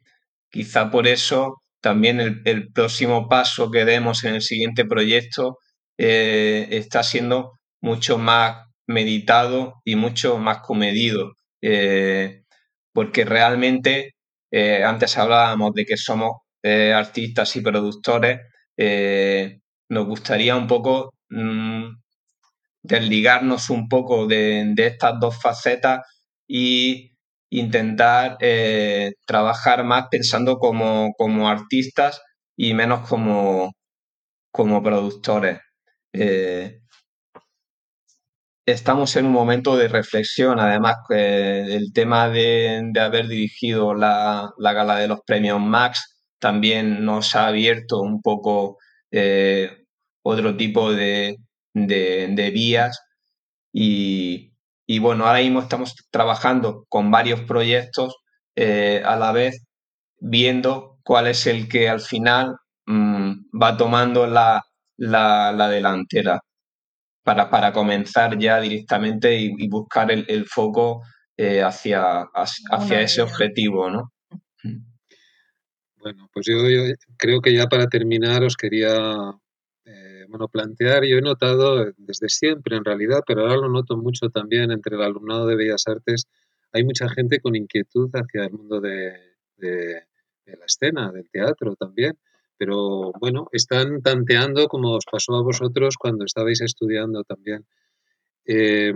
quizá 0.51 0.91
por 0.91 1.07
eso 1.07 1.63
también 1.81 2.21
el, 2.45 2.73
próximo 2.73 3.29
paso 3.29 3.71
que 3.71 3.85
demos 3.85 4.25
en 4.25 4.37
el 4.37 4.43
siguiente 4.43 4.85
proyecto 4.85 5.59
eh, 6.05 6.67
está 6.73 7.05
siendo 7.05 7.61
mucho 7.81 8.19
más 8.19 8.67
meditado 8.89 9.75
y 9.85 9.95
mucho 9.95 10.37
más 10.39 10.59
comedido, 10.59 11.35
eh, 11.61 12.43
porque 12.93 13.25
realmente 13.25 14.17
eh, 14.51 14.83
antes 14.83 15.17
hablábamos 15.17 15.73
de 15.75 15.85
que 15.85 15.97
somos 15.97 16.33
artistas 16.65 17.57
y 17.57 17.61
productores, 17.61 18.41
nos 19.89 20.07
gustaría 20.07 20.57
un 20.57 20.67
poco 20.69 21.15
mmm, 21.31 21.89
desligarnos 22.83 23.71
un 23.71 23.89
poco 23.89 24.27
de, 24.27 24.65
de, 24.75 24.87
estas 24.87 25.21
dos 25.21 25.41
facetas 25.41 26.01
y 26.49 27.13
intentar 27.51 28.39
trabajar 29.27 29.85
más 29.85 30.07
pensando 30.11 30.59
como, 30.59 31.13
como, 31.17 31.49
artistas 31.49 32.23
y 32.57 32.75
menos 32.75 33.09
como, 33.09 33.73
como 34.53 34.83
productores. 34.83 35.61
Eh, 36.13 36.81
estamos 38.67 39.17
en 39.17 39.27
un 39.27 39.33
momento 39.33 39.77
de 39.77 39.89
reflexión, 39.89 40.61
además 40.61 40.97
eh, 41.11 41.65
el 41.71 41.93
tema 41.93 42.29
de, 42.29 42.81
de 42.93 43.01
haber 43.01 43.29
dirigido 43.29 43.95
la, 43.95 44.51
la, 44.59 44.73
gala 44.73 44.97
de 44.99 45.09
los 45.09 45.21
premios 45.27 45.61
Max 45.61 46.19
también 46.39 47.05
nos 47.05 47.35
ha 47.37 47.47
abierto 47.49 48.01
un 48.01 48.21
poco 48.23 48.79
eh, 49.11 49.85
otro 50.23 50.57
tipo 50.57 50.93
de, 50.93 51.37
de, 51.75 52.51
vías. 52.53 53.01
Y, 53.73 54.55
y, 54.87 54.99
bueno, 54.99 55.27
ahora 55.27 55.41
mismo 55.41 55.61
estamos 55.61 55.95
trabajando 56.11 56.85
con 56.89 57.11
varios 57.11 57.41
proyectos 57.43 58.17
a 58.57 59.17
la 59.17 59.33
vez, 59.33 59.65
viendo 60.19 60.99
cuál 61.05 61.29
es 61.29 61.47
el 61.47 61.69
que 61.69 61.89
al 61.89 62.01
final 62.01 62.57
mmm, 62.87 63.33
va 63.61 63.77
tomando 63.77 64.27
la, 64.27 64.63
la, 65.03 65.53
la 65.53 65.69
delantera 65.69 66.41
para, 67.25 67.51
para, 67.51 67.73
comenzar 67.73 68.39
ya 68.39 68.61
directamente 68.61 69.37
y, 69.37 69.53
y 69.59 69.69
buscar 69.69 70.11
el, 70.11 70.25
el 70.29 70.47
foco 70.47 71.03
eh, 71.37 71.63
hacia, 71.63 72.23
hacia 72.33 73.01
ese 73.01 73.23
objetivo, 73.23 73.91
¿no? 73.91 74.13
Bueno, 75.97 76.29
pues 76.33 76.47
yo, 76.47 76.69
yo, 76.69 76.83
creo 77.17 77.41
que 77.41 77.55
ya 77.55 77.67
para 77.69 77.87
terminar 77.87 78.43
os 78.43 78.57
quería 78.57 79.33
eh, 79.85 80.25
bueno, 80.29 80.49
plantear, 80.49 81.05
yo 81.05 81.19
he 81.19 81.23
notado 81.23 81.93
desde 81.97 82.29
siempre 82.29 82.77
en 82.77 82.85
realidad, 82.85 83.21
pero 83.27 83.43
ahora 83.43 83.57
lo 83.57 83.69
noto 83.69 83.97
mucho 83.97 84.29
también 84.29 84.73
entre 84.73 84.97
el 84.97 85.03
alumnado 85.03 85.47
de 85.47 85.57
Bellas 85.57 85.85
Artes, 85.87 86.27
hay 86.73 86.85
mucha 86.85 87.09
gente 87.09 87.41
con 87.41 87.55
inquietud 87.55 88.11
hacia 88.15 88.45
el 88.45 88.53
mundo 88.53 88.81
de, 88.81 89.13
de, 89.57 90.03
de 90.45 90.57
la 90.57 90.65
escena, 90.67 91.13
del 91.13 91.31
teatro 91.31 91.77
también, 91.77 92.19
pero 92.59 93.13
bueno, 93.21 93.49
están 93.53 94.03
tanteando 94.03 94.69
como 94.69 94.93
os 94.93 95.05
pasó 95.11 95.35
a 95.35 95.43
vosotros 95.43 95.97
cuando 95.99 96.25
estabais 96.25 96.61
estudiando 96.61 97.25
también. 97.25 97.67
Eh, 98.47 98.93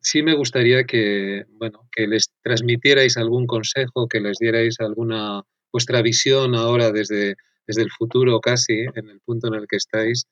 sí 0.00 0.22
me 0.22 0.34
gustaría 0.34 0.84
que, 0.84 1.44
bueno, 1.50 1.88
que 1.92 2.06
les 2.06 2.32
transmitierais 2.42 3.16
algún 3.16 3.46
consejo, 3.46 4.08
que 4.08 4.20
les 4.20 4.38
dierais 4.38 4.80
alguna 4.80 5.42
vuestra 5.72 6.02
visión 6.02 6.54
ahora 6.54 6.92
desde, 6.92 7.36
desde 7.66 7.82
el 7.82 7.90
futuro 7.90 8.40
casi, 8.40 8.86
en 8.94 9.08
el 9.08 9.20
punto 9.20 9.48
en 9.48 9.54
el 9.54 9.66
que 9.68 9.76
estáis, 9.76 10.26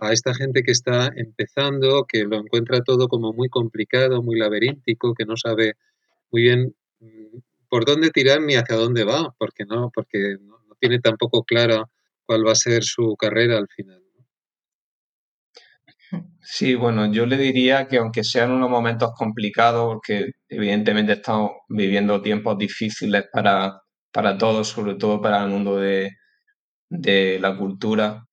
a 0.00 0.12
esta 0.12 0.34
gente 0.34 0.62
que 0.62 0.72
está 0.72 1.10
empezando, 1.16 2.06
que 2.06 2.24
lo 2.24 2.36
encuentra 2.36 2.82
todo 2.82 3.08
como 3.08 3.32
muy 3.32 3.48
complicado, 3.48 4.22
muy 4.22 4.38
laberíntico, 4.38 5.14
que 5.14 5.24
no 5.24 5.36
sabe 5.36 5.74
muy 6.30 6.42
bien 6.42 6.74
mm, 7.00 7.38
por 7.68 7.84
dónde 7.84 8.10
tirar 8.10 8.40
ni 8.40 8.54
hacia 8.54 8.76
dónde 8.76 9.04
va, 9.04 9.34
porque 9.38 9.64
no, 9.64 9.90
porque 9.94 10.36
no, 10.40 10.60
no 10.68 10.74
tiene 10.80 11.00
tampoco 11.00 11.42
clara 11.44 11.88
cuál 12.30 12.46
va 12.46 12.52
a 12.52 12.54
ser 12.54 12.84
su 12.84 13.16
carrera 13.16 13.58
al 13.58 13.66
final. 13.74 14.00
Sí, 16.42 16.74
bueno, 16.74 17.10
yo 17.12 17.26
le 17.26 17.36
diría 17.36 17.86
que 17.88 17.98
aunque 17.98 18.24
sean 18.24 18.50
unos 18.52 18.70
momentos 18.70 19.10
complicados, 19.16 19.86
porque 19.94 20.30
evidentemente 20.48 21.12
estamos 21.14 21.52
viviendo 21.68 22.22
tiempos 22.22 22.58
difíciles 22.58 23.24
para, 23.32 23.80
para 24.12 24.38
todos, 24.38 24.68
sobre 24.68 24.94
todo 24.96 25.20
para 25.20 25.42
el 25.44 25.50
mundo 25.50 25.76
de, 25.78 26.10
de 26.90 27.38
la 27.40 27.56
cultura, 27.56 28.24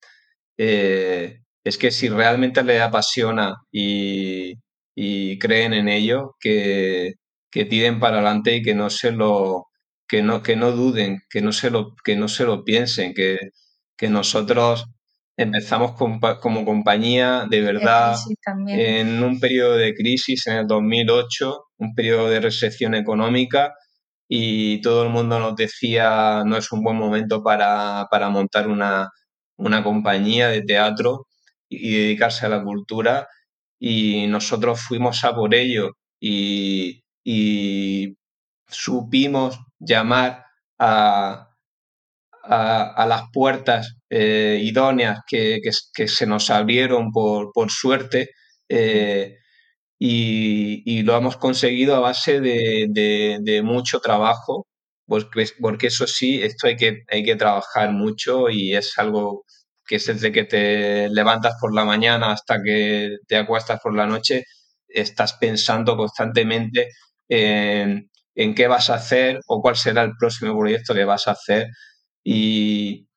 eh, 0.58 1.40
es 1.64 1.78
que 1.78 1.90
si 1.92 2.08
realmente 2.10 2.62
les 2.64 2.82
apasiona 2.82 3.56
y, 3.72 4.54
y 4.94 5.38
creen 5.38 5.74
en 5.74 5.88
ello, 5.88 6.36
que, 6.40 7.14
que, 7.50 7.64
tiren 7.66 8.00
para 8.00 8.16
adelante 8.18 8.56
y 8.56 8.62
que 8.62 8.74
no 8.74 8.90
se 8.90 9.12
lo 9.12 9.66
que 10.08 10.22
no, 10.22 10.42
que 10.42 10.56
no 10.56 10.72
duden, 10.72 11.20
que 11.30 11.42
no 11.42 11.52
se 11.52 11.70
lo, 11.70 11.94
que 12.04 12.16
no 12.16 12.28
se 12.28 12.44
lo 12.44 12.64
piensen, 12.64 13.14
que, 13.14 13.38
que 13.98 14.08
nosotros 14.08 14.86
empezamos 15.36 15.92
como 15.92 16.64
compañía 16.64 17.46
de 17.48 17.60
verdad 17.60 18.16
en 18.66 19.22
un 19.22 19.38
periodo 19.38 19.76
de 19.76 19.94
crisis 19.94 20.46
en 20.46 20.56
el 20.56 20.66
2008, 20.66 21.64
un 21.78 21.94
periodo 21.94 22.28
de 22.28 22.40
recesión 22.40 22.94
económica 22.94 23.74
y 24.28 24.80
todo 24.80 25.04
el 25.04 25.10
mundo 25.10 25.38
nos 25.38 25.56
decía 25.56 26.42
no 26.44 26.56
es 26.56 26.72
un 26.72 26.82
buen 26.82 26.96
momento 26.96 27.42
para, 27.42 28.06
para 28.10 28.30
montar 28.30 28.68
una, 28.68 29.10
una, 29.56 29.82
compañía 29.84 30.48
de 30.48 30.62
teatro 30.62 31.26
y 31.68 31.92
dedicarse 31.92 32.46
a 32.46 32.50
la 32.50 32.62
cultura 32.62 33.28
y 33.78 34.26
nosotros 34.26 34.80
fuimos 34.80 35.24
a 35.24 35.34
por 35.34 35.54
ello 35.54 35.92
y, 36.20 37.04
y 37.24 38.16
supimos 38.66 39.58
llamar 39.78 40.44
a, 40.78 41.47
a, 42.48 43.06
las 43.06 43.22
puertas 43.32 43.96
eh, 44.10 44.58
idóneas 44.62 45.20
que, 45.26 45.60
que, 45.94 46.08
se 46.08 46.26
nos 46.26 46.50
abrieron 46.50 47.12
por, 47.12 47.52
por 47.52 47.70
suerte 47.70 48.30
eh, 48.68 49.36
y, 49.98 50.82
y, 50.86 51.02
lo 51.02 51.16
hemos 51.16 51.36
conseguido 51.36 51.96
a 51.96 52.00
base 52.00 52.40
de, 52.40 52.86
de, 53.40 53.62
mucho 53.62 54.00
trabajo, 54.00 54.66
porque, 55.06 55.46
porque, 55.60 55.88
eso 55.88 56.06
sí, 56.06 56.42
esto 56.42 56.68
hay 56.68 56.76
que, 56.76 57.02
hay 57.08 57.24
que 57.24 57.36
trabajar 57.36 57.92
mucho 57.92 58.48
y 58.50 58.74
es 58.74 58.96
algo 58.98 59.44
que 59.86 59.96
es 59.96 60.06
desde 60.06 60.32
que 60.32 60.44
te 60.44 61.08
levantas 61.10 61.54
por 61.60 61.74
la 61.74 61.84
mañana 61.84 62.32
hasta 62.32 62.62
que 62.62 63.16
te 63.26 63.36
acuestas 63.36 63.80
por 63.82 63.94
la 63.96 64.06
noche, 64.06 64.44
estás 64.88 65.34
pensando 65.34 65.96
constantemente 65.96 66.88
en, 67.28 68.10
en 68.34 68.54
qué 68.54 68.68
vas 68.68 68.90
a 68.90 68.94
hacer 68.94 69.40
o 69.48 69.60
cuál 69.62 69.76
será 69.76 70.02
el 70.02 70.12
próximo 70.18 70.58
proyecto 70.58 70.94
que 70.94 71.04
vas 71.04 71.26
a 71.28 71.32
hacer. 71.32 71.68
Y, 72.30 73.08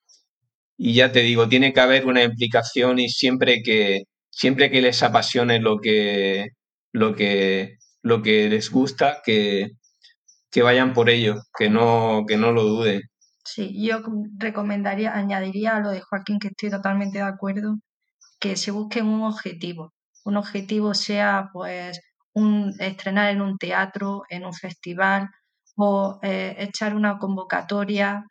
y 0.77 0.93
ya 0.93 1.11
te 1.11 1.19
digo, 1.19 1.49
tiene 1.49 1.73
que 1.73 1.81
haber 1.81 2.05
una 2.05 2.23
implicación 2.23 2.97
y 2.97 3.09
siempre 3.09 3.61
que, 3.61 4.03
siempre 4.29 4.71
que 4.71 4.81
les 4.81 5.03
apasione 5.03 5.59
lo 5.59 5.79
que, 5.79 6.47
lo 6.93 7.13
que, 7.13 7.75
lo 8.01 8.21
que 8.21 8.47
les 8.47 8.71
gusta, 8.71 9.21
que, 9.25 9.71
que 10.49 10.61
vayan 10.61 10.93
por 10.93 11.09
ello, 11.09 11.35
que 11.57 11.69
no, 11.69 12.23
que 12.25 12.37
no 12.37 12.53
lo 12.53 12.63
duden. 12.63 13.01
Sí, 13.43 13.85
yo 13.85 14.01
recomendaría, 14.37 15.13
añadiría 15.13 15.75
a 15.75 15.81
lo 15.81 15.89
de 15.89 15.99
Joaquín, 15.99 16.39
que 16.39 16.47
estoy 16.47 16.69
totalmente 16.69 17.17
de 17.17 17.25
acuerdo, 17.25 17.79
que 18.39 18.55
se 18.55 18.71
busquen 18.71 19.07
un 19.07 19.23
objetivo. 19.23 19.93
Un 20.23 20.37
objetivo 20.37 20.93
sea, 20.93 21.49
pues, 21.51 21.99
un, 22.33 22.73
estrenar 22.79 23.31
en 23.31 23.41
un 23.41 23.57
teatro, 23.57 24.23
en 24.29 24.45
un 24.45 24.53
festival, 24.53 25.27
o 25.75 26.17
eh, 26.23 26.55
echar 26.59 26.95
una 26.95 27.17
convocatoria 27.17 28.23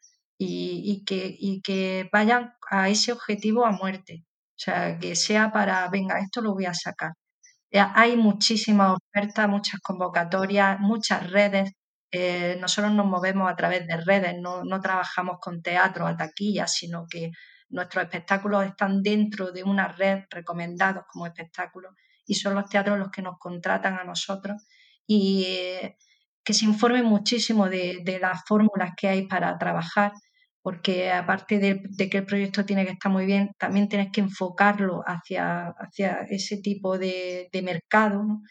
y, 0.42 0.82
y, 0.86 1.04
que, 1.04 1.36
y 1.38 1.60
que 1.60 2.08
vayan 2.10 2.54
a 2.70 2.88
ese 2.88 3.12
objetivo 3.12 3.66
a 3.66 3.72
muerte. 3.72 4.24
O 4.24 4.62
sea, 4.62 4.98
que 4.98 5.14
sea 5.14 5.52
para, 5.52 5.86
venga, 5.90 6.18
esto 6.18 6.40
lo 6.40 6.54
voy 6.54 6.64
a 6.64 6.72
sacar. 6.72 7.12
Hay 7.72 8.16
muchísimas 8.16 8.96
ofertas, 8.96 9.48
muchas 9.48 9.80
convocatorias, 9.80 10.80
muchas 10.80 11.30
redes. 11.30 11.72
Eh, 12.10 12.56
nosotros 12.58 12.92
nos 12.94 13.06
movemos 13.06 13.50
a 13.50 13.56
través 13.56 13.86
de 13.86 13.98
redes, 13.98 14.34
no, 14.40 14.64
no 14.64 14.80
trabajamos 14.80 15.36
con 15.40 15.62
teatro 15.62 16.06
a 16.06 16.16
taquilla, 16.16 16.66
sino 16.66 17.06
que 17.06 17.30
nuestros 17.68 18.04
espectáculos 18.04 18.64
están 18.64 19.02
dentro 19.02 19.52
de 19.52 19.62
una 19.62 19.88
red 19.88 20.24
recomendados 20.30 21.04
como 21.12 21.26
espectáculos 21.26 21.92
y 22.26 22.34
son 22.34 22.54
los 22.54 22.68
teatros 22.68 22.98
los 22.98 23.10
que 23.10 23.22
nos 23.22 23.38
contratan 23.38 23.98
a 23.98 24.04
nosotros 24.04 24.66
y 25.06 25.44
eh, 25.46 25.96
que 26.42 26.54
se 26.54 26.64
informen 26.64 27.04
muchísimo 27.04 27.68
de, 27.68 28.00
de, 28.04 28.18
las 28.18 28.42
fórmulas 28.46 28.92
que 28.96 29.08
hay 29.08 29.26
para 29.28 29.56
trabajar 29.58 30.12
porque 30.62 31.10
aparte 31.10 31.58
de, 31.58 31.82
de, 31.84 32.10
que 32.10 32.18
el 32.18 32.26
proyecto 32.26 32.64
tiene 32.64 32.84
que 32.84 32.92
estar 32.92 33.10
muy 33.10 33.26
bien, 33.26 33.50
también 33.58 33.88
tienes 33.88 34.10
que 34.12 34.20
enfocarlo 34.20 35.02
hacia, 35.06 35.68
hacia 35.78 36.26
ese 36.28 36.58
tipo 36.58 36.98
de, 36.98 37.48
mercado. 37.62 38.22
¿no? 38.22 38.42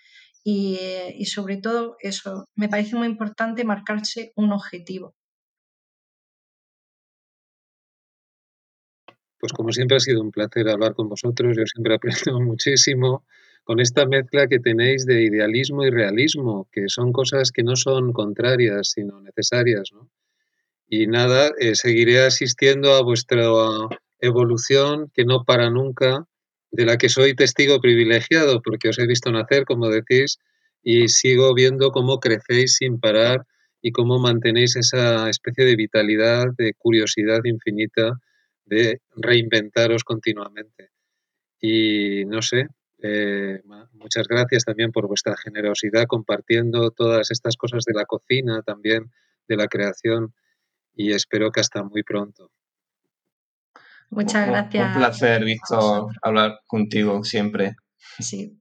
Y, 0.44 0.80
y, 1.15 1.26
sobre 1.26 1.57
todo 1.57 1.98
eso, 1.99 2.45
me 2.56 2.69
parece 2.69 2.95
muy 2.95 3.07
importante 3.07 3.64
marcarse 3.64 4.31
un 4.36 4.53
objetivo. 4.53 5.14
pues 9.40 9.53
como 9.53 9.72
siempre 9.72 9.98
ha 9.98 9.99
sido 10.02 10.22
un 10.22 10.31
placer 10.31 10.69
hablar 10.69 10.94
con 10.94 11.07
vosotros, 11.07 11.56
yo 11.57 11.64
siempre 11.65 11.95
aprendo 11.95 12.40
muchísimo 12.41 13.26
con 13.64 13.80
esta 13.80 14.06
mezcla 14.06 14.48
que 14.48 14.60
tenéis 14.60 15.06
de 15.06 15.23
idealismo 15.23 15.86
y 15.86 15.91
realismo, 15.91 16.68
que 16.72 16.90
son 16.90 17.11
cosas 17.11 17.52
que 17.52 17.64
no 17.64 17.76
son 17.76 18.14
contrarias, 18.14 18.91
sino 18.95 19.22
necesarias. 19.22 19.91
¿no? 19.94 20.10
Y 20.90 21.06
nada, 21.06 21.52
eh, 21.60 21.76
seguiré 21.76 22.26
asistiendo 22.26 22.94
a 22.94 23.03
vuestra 23.03 23.44
evolución 24.20 25.11
que 25.14 25.24
no 25.24 25.44
para 25.45 25.70
nunca, 25.70 26.26
de 26.72 26.86
la 26.86 26.98
que 26.98 27.10
soy 27.10 27.36
testigo 27.36 27.80
privilegiado, 27.80 28.61
porque 28.64 28.90
os 28.90 28.98
he 28.98 29.06
visto 29.06 29.32
nacer, 29.32 29.66
como 29.66 29.90
decís, 29.90 30.40
y 30.82 31.07
sigo 31.07 31.53
viendo 31.53 31.91
cómo 31.91 32.20
crecéis 32.20 32.76
sin 32.78 32.99
parar 32.99 33.45
y 33.82 33.91
cómo 33.91 34.18
mantenéis 34.20 34.76
esa 34.76 35.30
especie 35.30 35.64
de 35.64 35.76
vitalidad, 35.76 36.48
de 36.57 36.74
curiosidad 36.74 37.41
infinita, 37.44 38.20
de 38.66 38.99
reinventaros 39.16 40.03
continuamente. 40.03 40.90
Y 41.61 42.26
no 42.26 42.41
sé, 42.41 42.68
eh, 43.02 43.61
muchas 43.94 44.28
gracias 44.28 44.66
también 44.66 44.91
por 44.91 45.07
vuestra 45.07 45.38
generosidad 45.38 46.06
compartiendo 46.07 46.90
todas 46.91 47.30
estas 47.30 47.57
cosas 47.57 47.84
de 47.86 47.94
la 47.94 48.06
cocina, 48.06 48.64
también 48.64 49.11
de 49.48 49.56
la 49.56 49.68
creación 49.68 50.34
y 50.95 51.14
espero 51.14 51.52
que 51.52 51.61
hasta 51.61 51.84
muy 51.84 52.03
pronto. 52.03 52.52
Muchas 54.10 54.48
gracias. 54.48 54.88
Un 54.88 55.02
placer, 55.02 55.44
Víctor, 55.44 56.07
hablar 56.22 56.60
contigo 56.66 57.24
siempre. 57.24 57.76
Sí, 58.20 58.60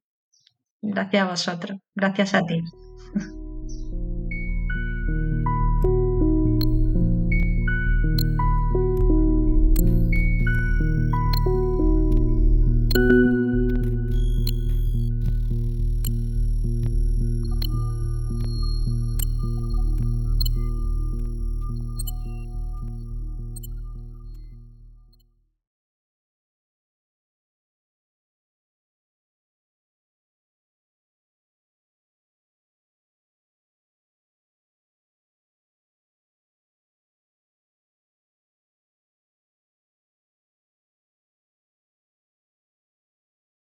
gracias 0.82 1.22
a 1.22 1.30
vosotros, 1.30 1.78
gracias 1.94 2.34
a 2.34 2.42
ti. 2.42 2.62